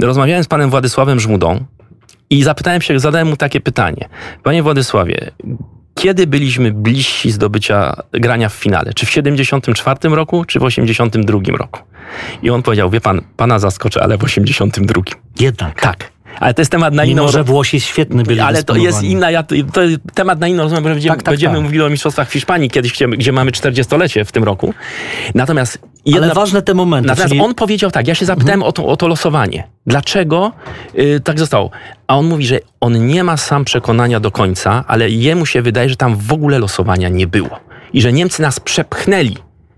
rozmawiałem 0.00 0.44
z 0.44 0.48
panem 0.48 0.70
Władysławem 0.70 1.20
Żmudą, 1.20 1.64
i 2.32 2.42
zapytałem 2.42 2.80
się, 2.80 2.98
zadałem 2.98 3.28
mu 3.28 3.36
takie 3.36 3.60
pytanie. 3.60 4.08
Panie 4.42 4.62
Władysławie, 4.62 5.30
kiedy 6.02 6.26
byliśmy 6.26 6.72
bliżsi 6.72 7.30
zdobycia 7.30 8.02
grania 8.12 8.48
w 8.48 8.54
finale? 8.54 8.94
Czy 8.94 9.06
w 9.06 9.10
74 9.10 10.08
roku, 10.08 10.44
czy 10.44 10.58
w 10.58 10.62
82 10.62 11.56
roku? 11.56 11.80
I 12.42 12.50
on 12.50 12.62
powiedział, 12.62 12.90
wie 12.90 13.00
pan, 13.00 13.22
pana 13.36 13.58
zaskoczę, 13.58 14.02
ale 14.02 14.18
w 14.18 14.24
82. 14.24 15.02
Jednak. 15.40 15.80
Tak. 15.80 16.12
Ale 16.40 16.54
to 16.54 16.60
jest 16.60 16.70
temat 16.70 16.94
na 16.94 17.04
inną 17.04 17.22
Mimo, 17.22 17.32
że 17.32 17.44
Włosi 17.44 17.80
świetny 17.80 18.22
byli 18.22 18.40
ale 18.40 18.62
to 18.62 18.76
jest 18.76 19.02
inna, 19.02 19.30
ja, 19.30 19.42
to 19.42 19.82
jest 19.82 20.00
temat 20.14 20.40
na 20.40 20.48
inną 20.48 20.62
rozmowę, 20.62 20.90
będziemy, 20.90 21.16
Tak, 21.16 21.22
tak, 21.22 21.32
będziemy 21.32 21.54
tak. 21.54 21.62
mówili 21.62 21.82
o 21.82 21.90
Mistrzostwach 21.90 22.28
w 22.28 22.32
Hiszpanii 22.32 22.70
kiedyś, 22.70 22.92
gdzie, 22.92 23.08
gdzie 23.08 23.32
mamy 23.32 23.50
40-lecie 23.50 24.24
w 24.24 24.32
tym 24.32 24.44
roku. 24.44 24.74
Natomiast 25.34 25.78
jedna, 26.04 26.26
Ale 26.26 26.34
ważne 26.34 26.62
te 26.62 26.74
momenty. 26.74 27.08
Natomiast 27.08 27.28
czyli... 27.28 27.40
on 27.40 27.54
powiedział 27.54 27.90
tak, 27.90 28.08
ja 28.08 28.14
się 28.14 28.26
zapytałem 28.26 28.62
o, 28.62 28.72
to, 28.72 28.86
o 28.86 28.96
to 28.96 29.08
losowanie. 29.08 29.68
Dlaczego 29.86 30.52
y, 30.98 31.20
tak 31.24 31.38
zostało? 31.38 31.70
A 32.06 32.16
on 32.16 32.26
mówi, 32.26 32.46
że 32.46 32.60
on 32.80 33.06
nie 33.06 33.24
ma 33.24 33.36
sam 33.36 33.64
przekonania 33.64 34.20
do 34.20 34.30
końca, 34.30 34.84
ale 34.86 35.10
jemu 35.10 35.46
się 35.46 35.62
wydaje, 35.62 35.88
że 35.88 35.96
tam 35.96 36.16
w 36.16 36.32
ogóle 36.32 36.58
losowania 36.58 37.08
nie 37.08 37.26
było. 37.26 37.60
I 37.92 38.02
że 38.02 38.12
Niemcy 38.12 38.42
nas 38.42 38.60
przepchnęli. 38.60 39.36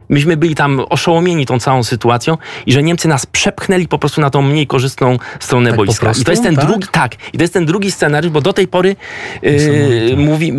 Myśmy 0.08 0.36
byli 0.36 0.54
tam 0.54 0.80
oszołomieni 0.88 1.46
tą 1.46 1.58
całą 1.58 1.82
sytuacją 1.82 2.38
i 2.66 2.72
że 2.72 2.82
Niemcy 2.82 3.08
nas 3.08 3.26
przepchnęli 3.26 3.88
po 3.88 3.98
prostu 3.98 4.20
na 4.20 4.30
tą 4.30 4.42
mniej 4.42 4.66
korzystną 4.66 5.18
stronę 5.40 5.70
Tak 5.70 5.76
boiska. 5.76 6.12
I 6.20 6.24
to 6.24 6.30
jest 6.30 6.42
ten 6.42 6.56
Tak? 6.56 6.66
drugi, 6.66 6.86
tak, 6.92 7.14
i 7.32 7.38
to 7.38 7.44
jest 7.44 7.54
ten 7.54 7.66
drugi 7.66 7.90
scenariusz, 7.90 8.32
bo 8.32 8.40
do 8.40 8.52
tej 8.52 8.68
pory 8.68 8.96
yy, 9.42 10.16
mówi, 10.16 10.52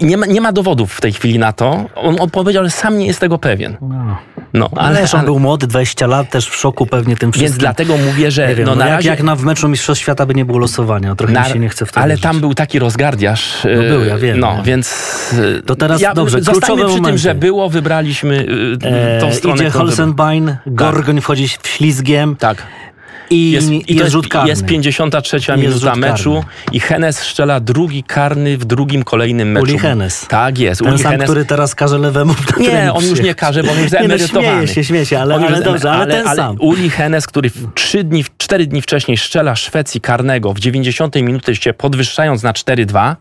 nie 0.00 0.16
ma, 0.16 0.26
nie 0.26 0.40
ma 0.40 0.52
dowodów 0.52 0.92
w 0.92 1.00
tej 1.00 1.12
chwili 1.12 1.38
na 1.38 1.52
to. 1.52 1.84
On, 1.94 2.16
on 2.20 2.30
powiedział, 2.30 2.64
że 2.64 2.70
sam 2.70 2.98
nie 2.98 3.06
jest 3.06 3.20
tego 3.20 3.38
pewien. 3.38 3.76
No. 3.80 4.16
No, 4.52 4.70
Ale, 4.76 5.04
on 5.14 5.24
był 5.24 5.38
młody, 5.38 5.66
20 5.66 6.06
lat, 6.06 6.30
też 6.30 6.48
w 6.48 6.56
szoku 6.56 6.86
pewnie 6.86 7.16
tym 7.16 7.32
wszystkim. 7.32 7.50
więc 7.50 7.58
dlatego 7.58 7.96
mówię, 7.96 8.30
że 8.30 8.54
wiem, 8.54 8.64
no, 8.66 8.70
no 8.70 8.76
na 8.78 8.86
jak, 8.86 8.94
razie... 8.96 9.08
jak 9.08 9.22
na 9.22 9.36
w 9.36 9.42
meczu 9.42 9.68
Mistrzostw 9.68 10.02
Świata 10.02 10.26
by 10.26 10.34
nie 10.34 10.44
było 10.44 10.58
losowania, 10.58 11.14
trochę 11.14 11.32
mi 11.40 11.52
się 11.52 11.58
nie 11.58 11.68
chce 11.68 11.86
w 11.86 11.92
to 11.92 12.00
ale 12.00 12.18
tam 12.18 12.40
był 12.40 12.54
taki 12.54 12.78
rozgardiaż. 12.78 13.58
No 13.76 13.82
był, 13.82 14.04
ja 14.04 14.18
wiem, 14.18 14.40
No, 14.40 14.62
więc... 14.64 15.34
To 15.66 15.76
teraz 15.76 16.00
ja, 16.00 16.14
dobrze, 16.14 16.40
kluczowe 16.40 16.86
przy 16.86 17.00
tym, 17.00 17.18
że 17.18 17.34
było, 17.34 17.68
wybraliśmy 17.70 18.46
y, 18.74 19.20
tą 19.20 19.26
E, 19.26 19.32
stronę. 19.32 19.56
idzie 19.56 19.70
Holzenbein, 19.70 20.56
Gorgoń 20.66 21.20
wchodzi 21.20 21.48
w 21.62 21.68
ślizgiem 21.68 22.36
Tak. 22.36 22.62
I 23.30 23.50
Jest, 23.50 23.70
jest, 23.70 23.90
i 23.90 23.96
to 23.96 24.10
rzut 24.10 24.28
karny. 24.28 24.48
jest 24.48 24.64
53 24.66 25.36
Jest 25.36 25.48
minuta 25.56 25.96
meczu 25.96 26.34
karny. 26.34 26.50
i 26.72 26.80
Hennes 26.80 27.18
strzela 27.18 27.60
drugi 27.60 28.02
karny 28.02 28.58
w 28.58 28.64
drugim 28.64 29.02
kolejnym 29.04 29.52
meczu. 29.52 29.64
Uli 29.64 29.78
Hennes. 29.78 30.26
Tak 30.28 30.58
jest. 30.58 30.80
Ten 30.80 30.92
Uli 30.92 31.02
sam, 31.02 31.10
Hennes. 31.12 31.26
który 31.30 31.44
teraz 31.44 31.74
każe 31.74 31.98
lewemu 31.98 32.34
Nie, 32.60 32.92
on 32.92 33.04
już 33.04 33.20
nie 33.20 33.34
każe, 33.34 33.62
bo 33.64 33.72
on 33.72 33.78
już 33.82 33.92
Nie, 34.02 34.08
no, 34.08 34.18
śmieje 34.18 34.68
się, 34.68 34.84
śmieje 34.84 35.06
się, 35.06 35.18
ale, 35.20 35.34
ale 35.34 35.50
jest- 35.50 35.62
dobrze, 35.64 35.90
ale, 35.92 36.06
ten 36.14 36.36
sam. 36.36 36.56
Uli 36.60 36.90
Hennes, 36.90 37.26
który 37.26 37.50
trzy 37.74 38.04
dni, 38.04 38.24
cztery 38.38 38.66
dni 38.66 38.82
wcześniej 38.82 39.16
strzela 39.16 39.56
Szwecji 39.56 40.00
karnego 40.00 40.54
w 40.54 40.58
90 40.58 41.14
minucie 41.16 41.56
się 41.56 41.72
podwyższając 41.72 42.42
na 42.42 42.52
4-2, 42.52 43.16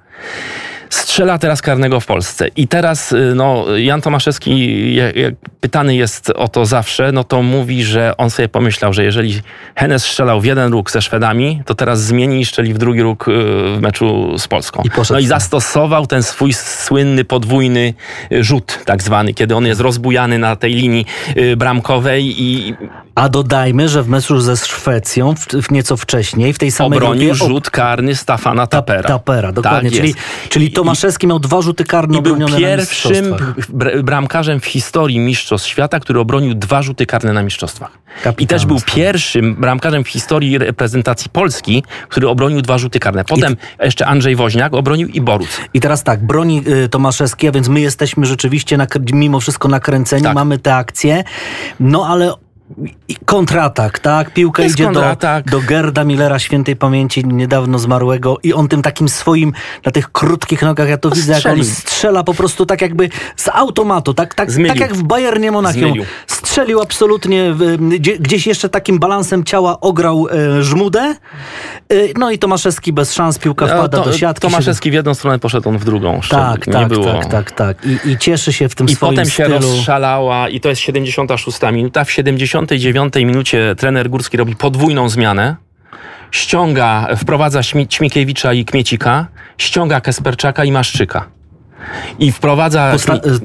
strzela 0.93 1.37
teraz 1.37 1.61
karnego 1.61 1.99
w 1.99 2.05
Polsce. 2.05 2.47
I 2.55 2.67
teraz 2.67 3.11
y, 3.11 3.33
no, 3.35 3.77
Jan 3.77 4.01
Tomaszewski 4.01 4.95
jak, 4.95 5.15
jak 5.15 5.33
pytany 5.61 5.95
jest 5.95 6.29
o 6.29 6.47
to 6.47 6.65
zawsze, 6.65 7.11
no 7.11 7.23
to 7.23 7.41
mówi, 7.41 7.83
że 7.83 8.17
on 8.17 8.29
sobie 8.29 8.49
pomyślał, 8.49 8.93
że 8.93 9.03
jeżeli 9.03 9.41
Hennes 9.75 10.03
strzelał 10.03 10.41
w 10.41 10.45
jeden 10.45 10.71
róg 10.71 10.91
ze 10.91 11.01
Szwedami, 11.01 11.61
to 11.65 11.75
teraz 11.75 12.03
zmieni 12.03 12.41
i 12.41 12.45
strzeli 12.45 12.73
w 12.73 12.77
drugi 12.77 13.01
róg 13.01 13.27
y, 13.27 13.31
w 13.77 13.77
meczu 13.81 14.37
z 14.37 14.47
Polską. 14.47 14.83
I 14.83 14.89
no 15.09 15.19
i 15.19 15.25
zastosował 15.25 16.07
ten 16.07 16.23
swój 16.23 16.53
słynny 16.53 17.25
podwójny 17.25 17.93
y, 18.31 18.43
rzut, 18.43 18.79
tak 18.85 19.03
zwany, 19.03 19.33
kiedy 19.33 19.55
on 19.55 19.65
jest 19.65 19.81
rozbujany 19.81 20.37
na 20.37 20.55
tej 20.55 20.73
linii 20.73 21.05
bramkowej 21.57 22.41
i 22.41 22.75
A 23.15 23.29
dodajmy, 23.29 23.89
że 23.89 24.03
w 24.03 24.09
meczu 24.09 24.41
ze 24.41 24.57
Szwecją, 24.57 25.35
w, 25.63 25.71
nieco 25.71 25.97
wcześniej, 25.97 26.53
w 26.53 26.57
tej 26.57 26.71
samej 26.71 26.99
obronił 26.99 27.29
grupie, 27.29 27.45
rzut 27.47 27.69
karny 27.69 28.15
Stafana 28.15 28.67
Tapera. 28.67 29.07
Tapera, 29.07 29.51
dokładnie. 29.51 29.89
Tak 29.89 29.97
czyli, 29.97 30.07
jest. 30.07 30.19
czyli 30.49 30.71
Tomaszewski 30.71 31.27
miał 31.27 31.39
dwa 31.39 31.61
rzuty 31.61 31.83
karne 31.83 32.17
I 32.17 32.21
był 32.21 32.33
obronione 32.33 32.53
na 32.53 32.67
pierwszym 32.67 33.35
bramkarzem 34.03 34.59
w 34.59 34.65
historii 34.65 35.19
Mistrzostw 35.19 35.67
Świata, 35.67 35.99
który 35.99 36.19
obronił 36.19 36.53
dwa 36.53 36.81
rzuty 36.81 37.05
karne 37.05 37.33
na 37.33 37.43
mistrzostwach. 37.43 37.91
I 38.19 38.23
Kapitalna 38.23 38.59
też 38.59 38.65
był 38.65 38.77
pierwszym 38.85 39.55
bramkarzem 39.55 40.03
w 40.03 40.07
historii 40.07 40.57
reprezentacji 40.57 41.29
Polski, 41.29 41.83
który 42.09 42.29
obronił 42.29 42.61
dwa 42.61 42.77
rzuty 42.77 42.99
karne. 42.99 43.25
Potem 43.25 43.57
jeszcze 43.83 44.05
Andrzej 44.07 44.35
Woźniak 44.35 44.73
obronił 44.73 45.07
i 45.07 45.21
Boruc. 45.21 45.49
I 45.73 45.79
teraz 45.79 46.03
tak, 46.03 46.25
broni 46.25 46.63
y, 46.67 46.89
Tomaszewski, 46.89 47.47
a 47.47 47.51
więc 47.51 47.67
my 47.67 47.81
jesteśmy 47.81 48.25
rzeczywiście 48.25 48.77
nakr- 48.77 49.13
mimo 49.13 49.39
wszystko 49.39 49.67
nakręceni, 49.67 50.23
Tak. 50.23 50.35
mamy 50.35 50.59
te 50.59 50.75
akcje, 50.75 51.23
no 51.79 52.07
ale 52.07 52.33
i 53.07 53.15
kontratak, 53.25 53.99
tak? 53.99 54.33
Piłka 54.33 54.63
idzie 54.63 54.83
do, 54.83 54.89
kontratak. 54.89 55.45
do 55.51 55.61
Gerda 55.61 56.03
Millera, 56.03 56.39
świętej 56.39 56.75
pamięci, 56.75 57.25
niedawno 57.25 57.79
zmarłego 57.79 58.37
i 58.43 58.53
on 58.53 58.67
tym 58.67 58.81
takim 58.81 59.09
swoim, 59.09 59.53
na 59.85 59.91
tych 59.91 60.11
krótkich 60.11 60.61
nogach, 60.61 60.89
ja 60.89 60.97
to 60.97 61.09
widzę, 61.09 61.33
jak 61.33 61.45
on 61.45 61.63
strzela 61.65 62.23
po 62.23 62.33
prostu 62.33 62.65
tak 62.65 62.81
jakby 62.81 63.09
z 63.35 63.49
automatu, 63.49 64.13
tak, 64.13 64.33
tak, 64.35 64.51
Zmylił. 64.51 64.73
tak 64.73 64.79
jak 64.79 64.93
w 64.93 65.03
Bayernie 65.03 65.51
Monachium. 65.51 65.83
Zmylił. 65.89 66.05
Strzelił 66.27 66.81
absolutnie, 66.81 67.55
gdzieś 68.19 68.47
jeszcze 68.47 68.69
takim 68.69 68.99
balansem 68.99 69.43
ciała 69.43 69.79
ograł 69.79 70.27
e, 70.59 70.63
żmudę, 70.63 70.99
e, 70.99 71.15
no 72.17 72.31
i 72.31 72.39
Tomaszewski 72.39 72.93
bez 72.93 73.13
szans, 73.13 73.39
piłka 73.39 73.65
wpada 73.67 73.97
No, 73.97 74.03
to- 74.03 74.09
do 74.09 74.17
siatki. 74.17 74.41
Tomaszewski 74.41 74.91
w 74.91 74.93
jedną 74.93 75.13
stronę 75.13 75.39
poszedł, 75.39 75.69
on 75.69 75.77
w 75.77 75.85
drugą. 75.85 76.19
Tak, 76.29 76.65
tak, 76.65 76.87
było. 76.87 77.05
tak, 77.05 77.25
tak, 77.25 77.51
tak. 77.51 77.77
I, 77.85 78.09
I 78.09 78.17
cieszy 78.17 78.53
się 78.53 78.69
w 78.69 78.75
tym 78.75 78.87
I 78.87 78.95
swoim 78.95 79.11
potem 79.11 79.25
się 79.25 79.43
stylu. 79.43 79.59
rozszalała 79.59 80.49
i 80.49 80.59
to 80.59 80.69
jest 80.69 80.81
76 80.81 81.59
minuta. 81.71 82.03
W 82.03 82.11
79 82.53 83.15
minucie 83.15 83.75
trener 83.77 84.09
Górski 84.09 84.37
robi 84.37 84.55
podwójną 84.55 85.09
zmianę. 85.09 85.55
Ściąga, 86.31 87.07
wprowadza 87.17 87.59
Śmi- 87.61 87.87
Ćmikiewicza 87.87 88.53
i 88.53 88.65
Kmiecika, 88.65 89.27
ściąga 89.57 90.01
Kesperczaka 90.01 90.63
i 90.65 90.71
Maszczyka. 90.71 91.25
I 92.19 92.31
wprowadza... 92.31 92.91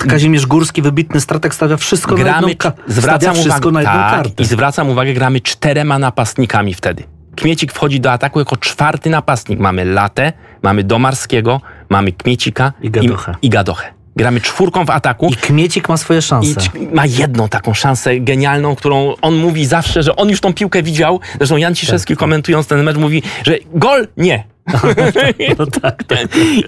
Kazimierz 0.09 0.47
Górski, 0.47 0.83
wybitny 0.83 1.21
stratek, 1.21 1.55
stawia 1.55 1.77
wszystko 1.77 2.15
na 2.17 2.23
gramy, 2.25 2.49
jedną, 2.49 2.57
ka- 2.71 2.73
zwracam 2.87 3.39
uwagę, 3.39 3.71
na 3.71 3.81
jedną 3.81 3.95
tak, 3.97 4.11
kartę. 4.15 4.43
I 4.43 4.47
zwracam 4.47 4.91
uwagę, 4.91 5.13
gramy 5.15 5.41
czterema 5.41 5.99
napastnikami 5.99 6.75
wtedy. 6.75 7.05
Kmiecik 7.37 7.73
wchodzi 7.73 8.01
do 8.01 8.13
ataku 8.13 8.39
jako 8.39 8.57
czwarty 8.57 9.11
napastnik. 9.11 9.59
Mamy 9.59 9.85
Latę, 9.85 10.33
mamy 10.63 10.85
Domarskiego, 10.85 11.61
mamy 11.89 12.13
Kmiecika 12.13 12.73
I 12.83 12.91
Gadochę. 12.91 13.35
i, 13.43 13.47
i 13.47 13.51
Gadochę. 13.51 13.98
Gramy 14.19 14.41
czwórką 14.41 14.85
w 14.85 14.91
ataku. 14.91 15.29
I 15.33 15.37
Kmiecik 15.37 15.89
ma 15.89 15.97
swoje 15.97 16.19
I 16.19 16.23
szanse. 16.23 16.55
c- 16.61 16.71
ma 16.93 17.07
jedną 17.07 17.49
taką 17.49 17.75
szansę 17.75 18.21
genialną, 18.21 18.77
którą 18.77 19.15
on 19.23 19.35
mówi 19.37 19.67
zawsze, 19.67 20.03
że 20.03 20.17
on 20.17 20.29
już 20.29 20.41
tą 20.41 20.53
piłkę 20.55 20.83
widział. 20.83 21.21
Zresztą 21.37 21.57
Jan 21.57 21.75
Ciszewski 21.75 22.15
Tak, 22.15 22.19
komentując 22.19 22.67
ten 22.67 22.83
mecz 22.83 22.97
mówi, 22.97 23.23
że 23.47 23.59
gol 23.75 24.09
nie. 24.17 24.45
No 25.59 25.67
tak, 25.67 26.05
tak. 26.05 26.19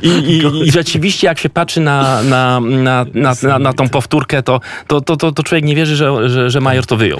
I, 0.03 0.09
i, 0.09 0.42
I 0.66 0.70
rzeczywiście 0.72 1.26
jak 1.26 1.38
się 1.38 1.48
patrzy 1.48 1.80
na, 1.80 2.22
na, 2.22 2.61
na, 2.61 3.07
na, 3.42 3.59
na, 3.59 3.72
tą 3.72 3.88
powtórkę, 3.88 4.42
to, 4.42 4.61
to, 4.86 5.01
to, 5.01 5.32
to, 5.32 5.42
człowiek 5.42 5.64
nie 5.64 5.74
wierzy, 5.74 5.96
że, 5.96 6.28
że, 6.28 6.51
że 6.51 6.61
Major 6.61 6.86
to 6.86 6.96
wyjął. 6.96 7.18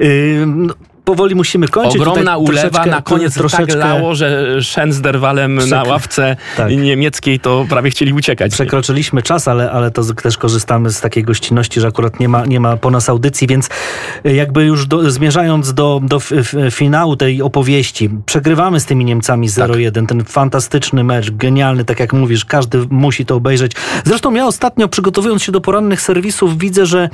Ym, 0.00 0.66
no, 0.66 0.74
powoli 1.04 1.34
musimy 1.34 1.68
kończyć. 1.68 2.00
Ogromna 2.00 2.34
Tutaj 2.34 2.46
ulewa, 2.46 2.70
troszeczkę- 2.70 2.90
na 2.90 3.02
koniec 3.02 3.34
troszeczkę 3.34 3.66
tak 3.66 3.76
lało, 3.76 4.14
że 4.14 4.56
Szen 4.62 4.92
z 4.92 5.00
Derwalem 5.00 5.68
na 5.68 5.82
ławce 5.82 6.36
tak. 6.56 6.70
niemieckiej 6.76 7.40
to 7.40 7.66
prawie 7.68 7.90
chcieli 7.90 8.12
uciekać. 8.12 8.52
Przekroczyliśmy 8.52 9.22
czas, 9.22 9.48
ale, 9.48 9.70
ale 9.70 9.90
to 9.90 10.02
też 10.14 10.38
korzystamy 10.38 10.90
z 10.90 11.00
takiej 11.00 11.24
gościnności, 11.24 11.80
że 11.80 11.86
akurat 11.88 12.20
nie 12.20 12.28
ma, 12.28 12.46
nie 12.46 12.60
ma 12.60 12.76
po 12.76 12.90
nas 12.90 13.08
audycji, 13.08 13.46
więc 13.46 13.68
y, 14.26 14.34
jakby 14.34 14.64
już 14.64 14.86
do, 14.86 15.10
zmierzając 15.10 15.74
do, 15.74 16.00
do 16.04 16.16
f, 16.16 16.32
f, 16.32 16.54
finału 16.74 17.16
tej 17.16 17.42
opowieści, 17.42 18.10
przegrywamy 18.26 18.80
z 18.80 18.86
tymi 18.86 19.04
Niemcami 19.04 19.48
0-1, 19.48 20.06
ten 20.06 20.24
fantastyczny 20.24 21.04
mecz, 21.04 21.30
genialny, 21.30 21.84
tak 21.84 22.00
jak 22.00 22.12
mówisz, 22.12 22.44
każdy 22.44 22.86
musi 22.90 23.26
to 23.26 23.34
obejrzeć. 23.36 23.72
Zresztą 24.04 24.34
ja 24.34 24.46
ostatnio 24.46 24.88
przygotowując 24.88 25.42
się 25.42 25.52
do 25.52 25.60
porannych 25.60 26.00
serwisów 26.00 26.58
widzę, 26.58 26.86
że 26.86 27.08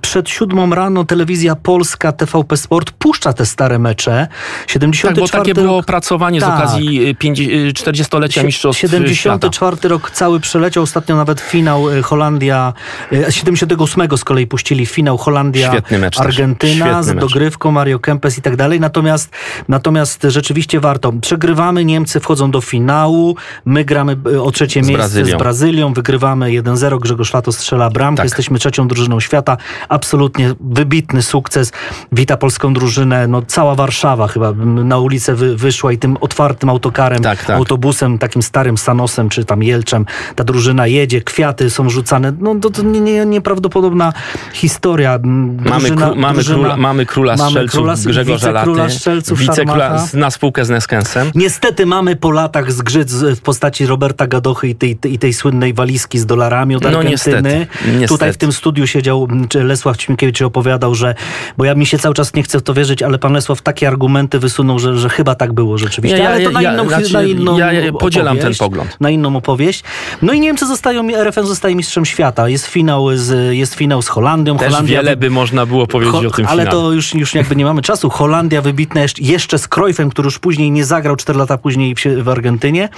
przed 0.00 0.28
siódmą 0.28 0.74
rano 0.74 1.04
telewizja 1.04 1.56
polska, 1.56 2.12
TVP 2.12 2.56
Sport 2.56 2.90
puszcza 2.90 3.29
te 3.32 3.46
stare 3.46 3.78
mecze. 3.78 4.28
74 4.66 5.14
Tak, 5.14 5.22
bo 5.22 5.38
takie 5.38 5.54
było 5.54 5.66
rok- 5.76 5.84
opracowanie 5.84 6.40
z 6.40 6.44
Tak. 6.44 6.58
okazji 6.58 7.08
y, 7.08 7.14
50 7.14 7.50
y, 7.50 7.72
40-lecia 7.72 8.42
Mistrzostw 8.42 8.78
Świata. 8.80 8.92
74 8.96 9.88
rok 9.88 10.10
cały 10.10 10.40
przeleciał, 10.40 10.82
ostatnio 10.82 11.16
nawet 11.16 11.40
finał 11.40 11.90
y, 11.90 12.02
Holandia, 12.02 12.72
y, 13.12 13.32
78 13.32 14.16
z 14.18 14.24
kolei 14.24 14.46
puścili 14.46 14.86
finał 14.86 15.18
Holandia, 15.18 15.72
mecz. 16.00 16.20
Argentyna 16.20 17.02
z 17.02 17.14
dogrywką 17.14 17.70
Mario 17.70 17.98
Kempes 17.98 18.38
i 18.38 18.42
tak 18.42 18.56
dalej, 18.56 18.80
natomiast, 18.80 19.30
natomiast 19.68 20.22
rzeczywiście 20.28 20.80
warto. 20.80 21.12
Przegrywamy, 21.12 21.84
Niemcy 21.84 22.20
wchodzą 22.20 22.50
do 22.50 22.60
finału, 22.60 23.36
my 23.64 23.84
gramy 23.84 24.16
y, 24.32 24.42
o 24.42 24.50
trzecie 24.50 24.84
Z 24.84 24.88
miejsce 24.88 24.96
Brazylią. 25.08 25.36
z 25.38 25.38
Brazylią, 25.38 25.92
wygrywamy 25.92 26.46
1-0, 26.50 26.98
Grzegorz 27.00 27.34
Lato 27.34 27.52
strzela 27.52 27.90
bramkę, 27.90 28.16
Tak. 28.16 28.24
jesteśmy 28.24 28.58
trzecią 28.58 28.88
drużyną 28.88 29.20
świata, 29.20 29.56
absolutnie 29.88 30.54
wybitny 30.60 31.22
sukces, 31.22 31.72
wita 32.12 32.36
polską 32.36 32.72
drużynę, 32.74 33.19
no 33.28 33.42
cała 33.46 33.74
Warszawa 33.74 34.28
chyba 34.28 34.52
na 34.66 34.98
ulicę 34.98 35.34
wy, 35.34 35.56
wyszła 35.56 35.92
i 35.92 35.98
tym 35.98 36.16
otwartym 36.20 36.68
autokarem, 36.68 37.22
Tak, 37.22 37.44
tak. 37.44 37.56
autobusem, 37.56 38.18
takim 38.18 38.42
starym 38.42 38.78
Sanosem 38.78 39.28
czy 39.28 39.44
tam 39.44 39.62
Jelczem, 39.62 40.06
ta 40.36 40.44
drużyna 40.44 40.86
jedzie, 40.86 41.20
kwiaty 41.20 41.70
są 41.70 41.90
rzucane, 41.90 42.32
no 42.40 42.54
to, 42.54 42.70
to 42.70 42.82
nie, 42.82 43.00
nie, 43.00 43.26
nieprawdopodobna 43.26 44.12
historia. 44.52 45.14
M, 45.14 45.56
Mamy, 45.64 45.78
Drużyna, 45.88 46.06
kró- 46.10 46.16
mamy, 46.16 46.34
drużyna, 46.34 46.58
króla, 46.58 46.76
mamy 46.76 47.06
króla 47.06 47.36
mamy 47.36 47.50
strzelców 47.50 47.80
króla- 47.80 48.06
Grzegorza 48.06 48.48
wicekróla 48.48 48.82
Laty, 48.82 48.94
strzelców 48.94 49.38
wicekróla 49.38 50.06
na 50.14 50.30
spółkę 50.30 50.64
z 50.64 50.70
Neskensem. 50.70 51.30
Niestety 51.34 51.86
mamy 51.86 52.16
po 52.16 52.30
latach 52.30 52.72
zgrzyt 52.72 53.10
w 53.12 53.40
postaci 53.40 53.86
Roberta 53.86 54.26
Gadochy 54.26 54.68
i 54.68 54.74
tej, 54.74 54.98
i 55.04 55.18
tej 55.18 55.32
słynnej 55.32 55.74
walizki 55.74 56.18
z 56.18 56.26
dolarami 56.26 56.76
od 56.76 56.82
No 56.82 56.88
Argentyny. 56.88 57.10
niestety, 57.10 57.66
niestety. 57.86 58.06
Tutaj 58.08 58.32
w 58.32 58.36
tym 58.36 58.52
studiu 58.52 58.86
siedział 58.86 59.28
Lesław 59.54 59.96
Ćmikiewicz 59.96 60.40
i 60.40 60.44
opowiadał, 60.44 60.94
że, 60.94 61.14
bo 61.58 61.64
ja 61.64 61.74
mi 61.74 61.86
się 61.86 61.98
cały 61.98 62.14
czas 62.14 62.34
nie 62.34 62.42
chcę 62.42 62.58
w 62.58 62.62
to 62.62 62.74
wierzyć, 62.74 63.02
ale 63.10 63.18
pan 63.18 63.32
Lesław 63.32 63.62
takie 63.62 63.88
argumenty 63.88 64.38
wysunął, 64.38 64.78
że, 64.78 64.98
że 64.98 65.08
chyba 65.08 65.34
tak 65.34 65.52
było 65.52 65.78
rzeczywiście. 65.78 66.18
Ja- 66.18 66.24
ja- 66.24 66.30
ale 66.30 66.44
to 66.44 66.50
na 66.50 66.62
ja- 66.62 66.72
inną, 66.74 66.88
znaczy, 66.88 67.12
na 67.12 67.22
inną 67.22 67.58
ja- 67.58 67.72
ja 67.72 67.92
podzielam 67.92 68.36
opowieść, 68.36 68.58
ten 68.58 68.66
pogląd. 68.68 68.96
Na 69.00 69.10
inną 69.10 69.36
opowieść. 69.36 69.84
No 70.22 70.32
i 70.32 70.40
Niemcy 70.40 70.66
zostają, 70.66 71.08
RFN 71.14 71.46
zostaje 71.46 71.76
mistrzem 71.76 72.04
świata. 72.04 72.48
Jest 72.48 72.66
finał 72.66 73.16
z, 73.16 73.54
jest 73.56 73.74
finał 73.74 74.02
z 74.02 74.08
Holandią. 74.08 74.56
Też 74.56 74.68
Holandia 74.68 74.98
wiele 75.02 75.16
by 75.16 75.30
można 75.30 75.66
było 75.66 75.86
powiedzieć 75.86 76.24
o 76.24 76.30
tym 76.30 76.46
ale 76.46 76.62
finale. 76.62 76.70
to 76.70 76.92
już, 76.92 77.14
już 77.14 77.34
jakby 77.34 77.56
nie 77.56 77.64
mamy 77.64 77.82
czasu. 77.82 78.10
Holandia 78.10 78.62
wybitna 78.62 79.00
jeszcze, 79.20 79.58
z 79.58 79.68
Cruyffem, 79.68 80.10
który 80.10 80.26
już 80.26 80.38
później 80.38 80.70
nie 80.70 80.84
zagrał 80.84 81.16
4 81.16 81.38
lata 81.38 81.58
później 81.58 81.94
w, 82.22 82.28
Argentynie, 82.28 82.88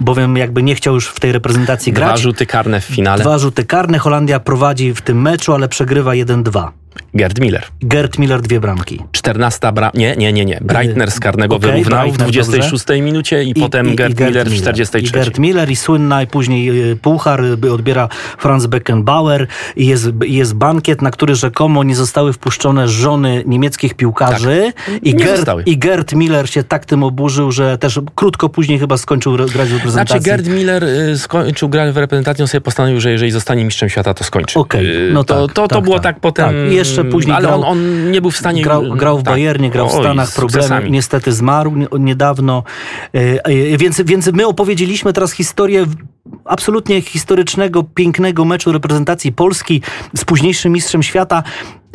bowiem 0.00 0.36
jakby 0.36 0.62
nie 0.62 0.74
chciał 0.74 0.94
już 0.94 1.06
w 1.08 1.20
tej 1.20 1.32
reprezentacji 1.32 1.92
Dwa 1.92 2.06
grać. 2.06 2.20
rzuty 2.20 2.46
karne 2.46 2.80
w 2.80 2.84
finale. 2.84 3.20
Dwa 3.22 3.38
rzuty 3.38 3.64
karne. 3.64 3.98
Holandia 3.98 4.40
prowadzi 4.40 4.94
w 4.94 5.00
tym 5.02 5.22
meczu, 5.22 5.52
ale 5.54 5.68
przegrywa 5.68 6.12
1-2. 6.12 6.68
Gerd 7.14 7.40
Miller. 7.40 7.64
Gerd 7.82 8.18
Miller 8.18 8.40
dwie 8.40 8.60
bramki. 8.60 9.00
14 9.12 9.72
bra... 9.72 9.90
Nie, 9.94 10.16
nie, 10.16 10.32
nie, 10.32 10.44
nie. 10.44 10.58
Breitner 10.60 11.10
z 11.10 11.20
karnego 11.20 11.56
Okej, 11.56 11.70
wyrównał 11.70 12.00
w 12.12 12.16
Breitner, 12.16 12.44
26 12.44 12.84
minucie 12.88 13.44
i, 13.44 13.54
potem 13.54 13.96
Gerd 13.96 14.20
Miller 14.20 14.50
w 14.50 14.54
43. 14.54 14.98
I 14.98 15.10
Gerd 15.10 15.38
Miller 15.38 15.70
i 15.70 15.76
słynna 15.76 16.22
i 16.22 16.26
później 16.26 16.90
y, 16.90 16.96
puchar 16.96 17.42
odbiera 17.72 18.08
Franz 18.38 18.66
Beckenbauer 18.66 19.46
i 19.76 19.86
jest, 19.86 20.08
i 20.26 20.34
jest 20.34 20.54
bankiet, 20.54 21.02
na 21.02 21.10
który 21.10 21.34
rzekomo 21.34 21.84
nie 21.84 21.96
zostały 21.96 22.32
wpuszczone 22.32 22.88
żony 22.88 23.42
niemieckich 23.46 23.94
piłkarzy 23.94 24.72
i, 24.88 24.92
Tak. 24.94 25.02
Nie 25.02 25.14
Gerd, 25.14 25.36
zostały. 25.36 25.62
i 25.62 25.78
Gerd 25.78 26.12
Miller 26.14 26.50
się 26.50 26.64
tak 26.64 26.84
tym 26.84 27.02
oburzył, 27.02 27.52
że 27.52 27.78
też 27.78 28.00
krótko 28.14 28.48
później 28.48 28.78
chyba 28.78 28.96
skończył 28.96 29.32
grać 29.32 29.50
w 29.50 29.56
reprezentacji. 29.56 29.90
Znaczy 29.90 30.20
Gerd 30.20 30.46
Miller 30.48 30.84
y, 30.84 31.18
skończył 31.18 31.68
grę 31.68 31.92
w 31.92 31.96
reprezentacji, 31.96 32.42
on 32.42 32.48
sobie 32.48 32.60
postanowił, 32.60 33.00
że 33.00 33.10
jeżeli 33.10 33.30
zostanie 33.32 33.64
mistrzem 33.64 33.88
świata, 33.88 34.14
to 34.14 34.24
skończy. 34.24 34.58
Okej, 34.58 34.84
Y, 34.86 35.12
no 35.12 35.24
to, 35.24 35.46
tak, 35.46 35.56
to, 35.56 35.68
to 35.68 35.74
tak, 35.74 35.84
było 35.84 35.96
tak. 35.96 36.02
tak 36.02 36.20
potem... 36.20 36.72
Jeszcze 36.84 37.04
później 37.04 37.36
Ale 37.36 37.48
grał- 37.48 37.60
on, 37.60 37.64
on 37.64 38.10
nie 38.10 38.20
był 38.20 38.30
w 38.30 38.36
stanie... 38.36 38.62
Grał, 38.62 38.82
grał 38.82 39.18
w 39.18 39.22
tak. 39.22 39.34
Bayernie, 39.34 39.70
grał 39.70 39.88
w 39.88 39.92
Stanach, 39.92 40.34
problemy. 40.34 40.90
Niestety 40.90 41.32
zmarł 41.32 41.76
nie- 41.76 41.86
niedawno. 41.98 42.62
E, 43.12 43.76
Więc, 43.78 44.00
więc 44.00 44.32
my 44.32 44.46
opowiedzieliśmy 44.46 45.12
teraz 45.12 45.32
historię 45.32 45.86
absolutnie 46.44 47.02
historycznego, 47.02 47.82
pięknego 47.94 48.44
meczu 48.44 48.72
reprezentacji 48.72 49.32
Polski 49.32 49.82
z 50.16 50.24
późniejszym 50.24 50.72
mistrzem 50.72 51.02
świata. 51.02 51.42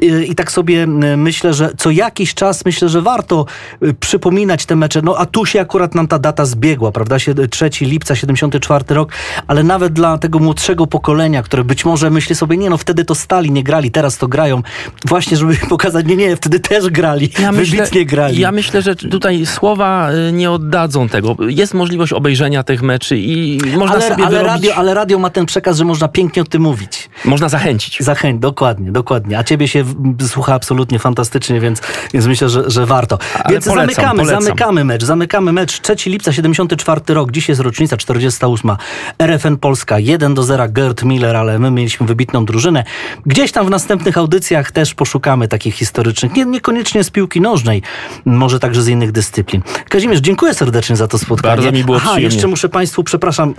E, 0.02 0.24
I 0.24 0.36
tak 0.36 0.52
sobie 0.52 0.88
myślę, 1.18 1.54
że 1.54 1.72
co 1.78 1.92
jakiś 1.92 2.34
czas 2.34 2.66
myślę, 2.66 2.90
że 2.90 3.02
warto 3.02 3.46
e, 3.82 3.94
przypominać 3.94 4.66
te 4.66 4.76
mecze. 4.76 5.02
No 5.02 5.16
a 5.18 5.26
tu 5.26 5.46
się 5.46 5.62
akurat 5.62 5.96
nam 5.96 6.08
ta 6.08 6.20
data 6.20 6.46
zbiegła, 6.46 6.92
prawda? 6.92 7.20
Sie- 7.20 7.48
3 7.48 7.70
lipca 7.82 8.16
74 8.16 8.86
rok, 8.90 9.12
ale 9.48 9.64
nawet 9.64 9.94
dla 9.94 10.18
tego 10.18 10.40
młodszego 10.40 10.88
pokolenia, 10.88 11.44
które 11.44 11.64
być 11.64 11.86
może 11.86 12.10
myśli 12.10 12.36
sobie, 12.36 12.58
nie 12.58 12.70
no, 12.70 12.78
wtedy 12.78 13.06
to 13.06 13.16
stali, 13.16 13.52
nie 13.52 13.64
grali, 13.64 13.92
teraz 13.92 14.18
to 14.18 14.28
grają. 14.28 14.62
Właśnie, 15.06 15.38
żeby 15.38 15.56
pokazać, 15.70 16.06
nie, 16.06 16.16
nie, 16.16 16.36
wtedy 16.36 16.60
też 16.60 16.90
grali, 16.90 17.30
wybitnie 17.54 18.06
grali. 18.06 18.40
Ja 18.40 18.52
myślę, 18.52 18.82
że 18.82 18.96
tutaj 18.96 19.46
słowa 19.46 20.12
y, 20.12 20.32
nie 20.32 20.52
oddadzą 20.52 21.10
tego. 21.10 21.36
Jest 21.48 21.74
możliwość 21.74 22.14
obejrzenia 22.14 22.64
tych 22.64 22.82
meczy 22.82 23.18
i 23.18 23.62
można 23.78 23.96
ale, 23.96 24.10
sobie 24.10 24.26
ale, 24.26 24.38
wyrobić, 24.38 24.68
radio, 24.68 24.76
ale 24.76 24.94
radio 24.94 25.20
ma 25.20 25.30
ten 25.30 25.46
przekaz, 25.46 25.78
że 25.78 25.86
można 25.86 26.08
pięknie 26.08 26.42
o 26.42 26.46
tym 26.46 26.62
mówić. 26.62 27.10
można 27.26 27.50
zachęcić. 27.50 28.00
Zachęć, 28.00 28.42
dokładnie, 28.42 28.92
dokładnie. 28.92 29.38
A 29.38 29.44
ciebie 29.44 29.68
się 29.68 29.84
słucha 30.28 30.54
absolutnie 30.54 31.00
fantastycznie, 31.00 31.60
więc, 31.60 31.82
więc 32.14 32.26
myślę, 32.26 32.50
że, 32.50 32.70
że 32.70 32.86
warto. 32.86 33.18
Ale 33.44 33.54
więc 33.54 33.66
polecam, 33.66 33.96
zamykamy, 33.96 34.20
polecam. 34.20 34.44
zamykamy 34.44 34.86
mecz. 34.86 35.04
Zamykamy 35.04 35.54
mecz. 35.54 35.82
3 35.82 36.10
lipca 36.10 36.34
74 36.34 37.02
rok. 37.08 37.32
Dziś 37.32 37.50
jest 37.50 37.62
rocznica 37.62 37.98
48. 37.98 38.72
RFN 39.20 39.58
Polska 39.58 40.00
1 40.00 40.34
do 40.34 40.44
0. 40.44 40.66
Gerd 40.70 41.04
Miller, 41.04 41.36
ale 41.36 41.60
my 41.60 41.72
mieliśmy 41.72 42.08
wybitną 42.08 42.46
drużynę. 42.46 42.84
Gdzieś 43.26 43.52
tam 43.52 43.66
w 43.66 43.70
następnych 43.70 44.18
audycjach 44.18 44.72
też 44.72 44.94
poszukamy 44.94 45.48
takich 45.48 45.76
historycznych. 45.76 46.36
Nie, 46.36 46.46
niekoniecznie 46.46 47.04
z 47.04 47.10
piłki 47.10 47.42
nożnej, 47.42 47.82
może 48.26 48.60
także 48.60 48.82
z 48.84 48.88
innych 48.88 49.12
dyscyplin. 49.12 49.62
Kazimierz, 49.90 50.20
dziękuję 50.20 50.54
serdecznie 50.54 50.96
za 50.96 51.08
to 51.08 51.18
spotkanie. 51.18 51.56
Bardzo 51.56 51.72
mi 51.72 51.84
było 51.84 51.98
Aha, 51.98 52.10
przyjemnie. 52.10 52.36
jeszcze 52.36 52.48
muszę 52.48 52.70
Państwu, 52.70 53.04
przepraszam, 53.04 53.54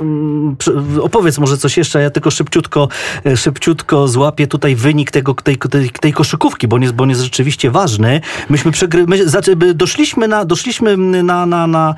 opowiedz 1.02 1.38
może 1.38 1.58
coś 1.58 1.76
jeszcze, 1.76 2.02
ja 2.02 2.10
tylko 2.10 2.30
szybciutko, 2.30 2.88
e, 3.26 3.36
szybciutko 3.36 4.08
złapię 4.08 4.46
tutaj 4.46 4.76
wynik 4.76 5.10
tego, 5.10 5.34
tej, 5.34 5.58
tej, 5.58 5.90
tej 5.90 6.12
koszykówki, 6.20 6.68
bo 6.68 6.76
on 6.76 6.82
jest, 6.82 6.94
bo 6.94 7.04
on 7.04 7.10
jest 7.10 7.22
rzeczywiście 7.22 7.70
ważny. 7.70 8.20
Myśmy 8.48 8.72
przegry, 8.72 9.06
my, 9.06 9.28
znaczy, 9.28 9.56
doszliśmy, 9.74 10.28
na, 10.28 10.44
doszliśmy 10.44 10.96
na, 10.96 11.46
na, 11.46 11.66
na, 11.66 11.94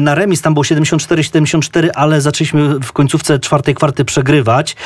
na 0.00 0.14
remis, 0.14 0.42
tam 0.42 0.54
było 0.54 0.64
74-74, 0.64 1.88
ale 1.94 2.20
zaczęliśmy 2.20 2.80
w 2.80 2.92
końcówce 2.92 3.38
czwartej 3.38 3.74
kwarty 3.74 4.04
przegrywać, 4.04 4.76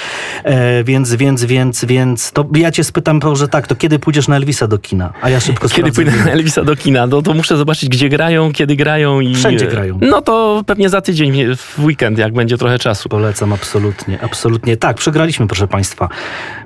e, 0.44 0.84
więc, 0.84 1.14
więc, 1.14 1.44
więc, 1.44 1.84
więc 1.84 2.32
to 2.32 2.48
ja 2.54 2.70
cię 2.70 2.84
spytam, 2.84 3.20
że 3.32 3.48
tak, 3.48 3.66
to 3.66 3.76
kiedy 3.76 3.98
pójdziesz 3.98 4.28
na 4.28 4.36
Elvisa 4.36 4.66
do 4.66 4.78
kina? 4.78 5.12
A 5.22 5.30
ja 5.30 5.40
szybko 5.40 5.68
Kiedy 5.68 5.92
pójdę 5.92 6.12
na 6.24 6.30
Elvisa 6.30 6.64
do 6.64 6.76
kina, 6.76 7.06
no 7.06 7.22
to 7.22 7.34
muszę 7.34 7.56
zobaczyć, 7.56 7.88
gdzie 7.88 8.08
grają, 8.08 8.52
kiedy 8.52 8.76
grają 8.76 9.20
i... 9.20 9.34
Wszędzie 9.34 9.66
grają. 9.66 9.98
No 10.02 10.22
to 10.22 10.62
pewnie 10.66 10.88
za 10.88 11.00
tydzień, 11.00 11.56
w 11.56 11.84
weekend, 11.84 12.18
jak 12.18 12.32
będzie 12.32 12.58
trochę 12.58 12.78
czasu. 12.78 13.08
Polecam 13.08 13.52
absolutnie, 13.52 14.18
absolutnie. 14.22 14.76
Tak, 14.76 14.96
przegraliśmy, 14.96 15.46
proszę 15.46 15.68
Państwa. 15.68 16.08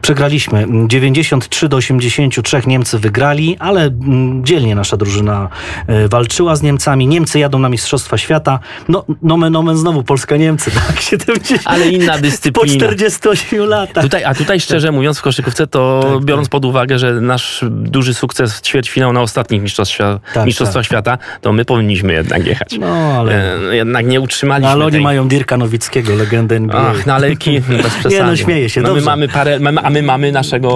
Przegraliśmy. 0.02 0.66
93 0.86 1.68
do 1.68 1.80
83 1.99 2.62
Niemcy 2.66 2.99
wygrali, 2.99 3.57
ale 3.59 3.84
mm, 3.84 4.45
dzielnie 4.45 4.74
nasza 4.74 4.97
drużyna 4.97 5.49
e, 5.86 6.09
walczyła 6.09 6.57
z 6.57 6.62
Niemcami. 6.62 7.07
Niemcy 7.07 7.38
jadą 7.38 7.59
na 7.59 7.68
Mistrzostwa 7.68 8.18
Świata. 8.18 8.59
No, 8.88 9.05
nomen 9.22 9.57
omen 9.57 9.76
znowu 9.76 10.03
Polska-Niemcy, 10.03 10.70
tak? 10.86 11.01
70, 11.01 11.62
Ale 11.64 11.88
inna 11.88 12.12
po 12.16 12.18
dyscyplina. 12.18 12.86
48 12.86 13.68
latach. 13.68 14.05
Tutaj, 14.05 14.24
a 14.24 14.34
tutaj 14.34 14.61
szczerze 14.61 14.92
mówiąc 14.92 15.18
w 15.18 15.22
koszykówce 15.22 15.66
to 15.66 16.11
Tak, 16.14 16.24
biorąc 16.24 16.49
pod 16.49 16.64
uwagę, 16.64 16.99
że 16.99 17.12
nasz 17.12 17.64
duży 17.70 18.14
sukces 18.14 18.55
w 18.55 18.61
ćwierćfinał 18.61 19.12
na 19.12 19.20
ostatnich 19.20 19.62
mistrzostwach, 19.62 20.18
Tak, 20.34 20.47
mistrzostwach 20.47 20.84
świata, 20.84 21.18
to 21.40 21.53
my 21.53 21.64
powinniśmy 21.64 22.12
jednak 22.12 22.47
jechać. 22.47 22.78
No, 22.78 22.86
ale... 22.86 23.57
E, 23.70 23.76
jednak 23.76 24.07
nie 24.07 24.20
utrzymaliśmy 24.20 24.72
ale 24.72 24.84
oni 24.84 24.92
tej... 24.92 25.01
mają 25.01 25.28
Dirka 25.28 25.57
Nowickiego 25.57 26.14
legendę 26.14 26.57
NBA. 26.57 26.90
Ach, 26.90 27.07
no 27.07 27.14
ale 27.14 27.36
ki, 27.36 27.61
bez 27.61 27.95
przesady. 27.95 28.14
Nie 28.14 28.22
no, 28.22 28.36
śmieję 28.36 28.68
się, 28.68 28.80
no, 28.80 28.95
my 28.95 29.01
mamy 29.01 29.28
parę, 29.28 29.61
mamy, 29.61 29.80
a 29.80 29.90
my 29.90 30.03
mamy 30.03 30.32
naszego 30.32 30.70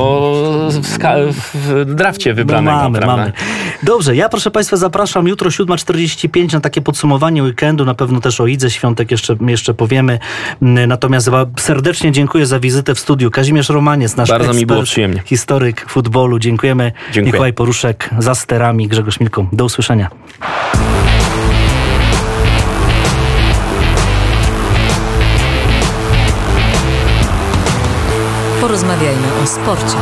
w, 0.71 0.87
ska, 0.87 1.08
w 1.55 1.85
drafcie 1.95 2.35
wybranego, 2.35 2.77
No 2.77 2.83
mamy, 2.83 2.99
prawda? 2.99 3.17
mamy. 3.17 3.33
Dobrze, 3.83 4.17
ja 4.17 4.29
proszę 4.29 4.51
Państwa 4.51 4.77
zapraszam 4.77 5.29
jutro 5.29 5.51
7.45 5.51 6.53
na 6.53 6.61
takie 6.61 6.81
podsumowanie 6.83 7.43
weekendu, 7.43 7.85
na 7.85 7.95
pewno 7.95 8.21
też 8.21 8.41
o 8.41 8.47
Idze 8.47 8.71
Świątek 8.71 9.11
jeszcze, 9.11 9.37
jeszcze 9.47 9.75
powiemy. 9.75 10.19
Natomiast 10.61 11.31
serdecznie 11.59 12.13
dziękuję 12.13 12.47
za 12.47 12.61
wizytę 12.61 12.95
w 12.95 12.99
studiu. 13.01 13.31
Kazimierz 13.31 13.69
Romaniec, 13.69 14.17
nasz 14.17 14.29
Bardzo 14.29 14.45
mi 14.45 14.51
ekspert, 14.51 14.69
było 14.69 14.83
przyjemnie. 14.83 15.23
historyk 15.25 15.85
futbolu. 15.89 16.39
Dziękujemy. 16.39 16.93
Dziękuję. 17.13 17.33
Mikołaj 17.33 17.53
Poruszek 17.53 18.11
za 18.19 18.35
sterami, 18.35 18.89
Grzegorz 18.89 19.21
Milko. 19.21 19.47
Do 19.53 19.65
usłyszenia. 19.65 20.11
Porozmawiajmy 28.61 29.27
o 29.43 29.47
sporcie. 29.47 29.97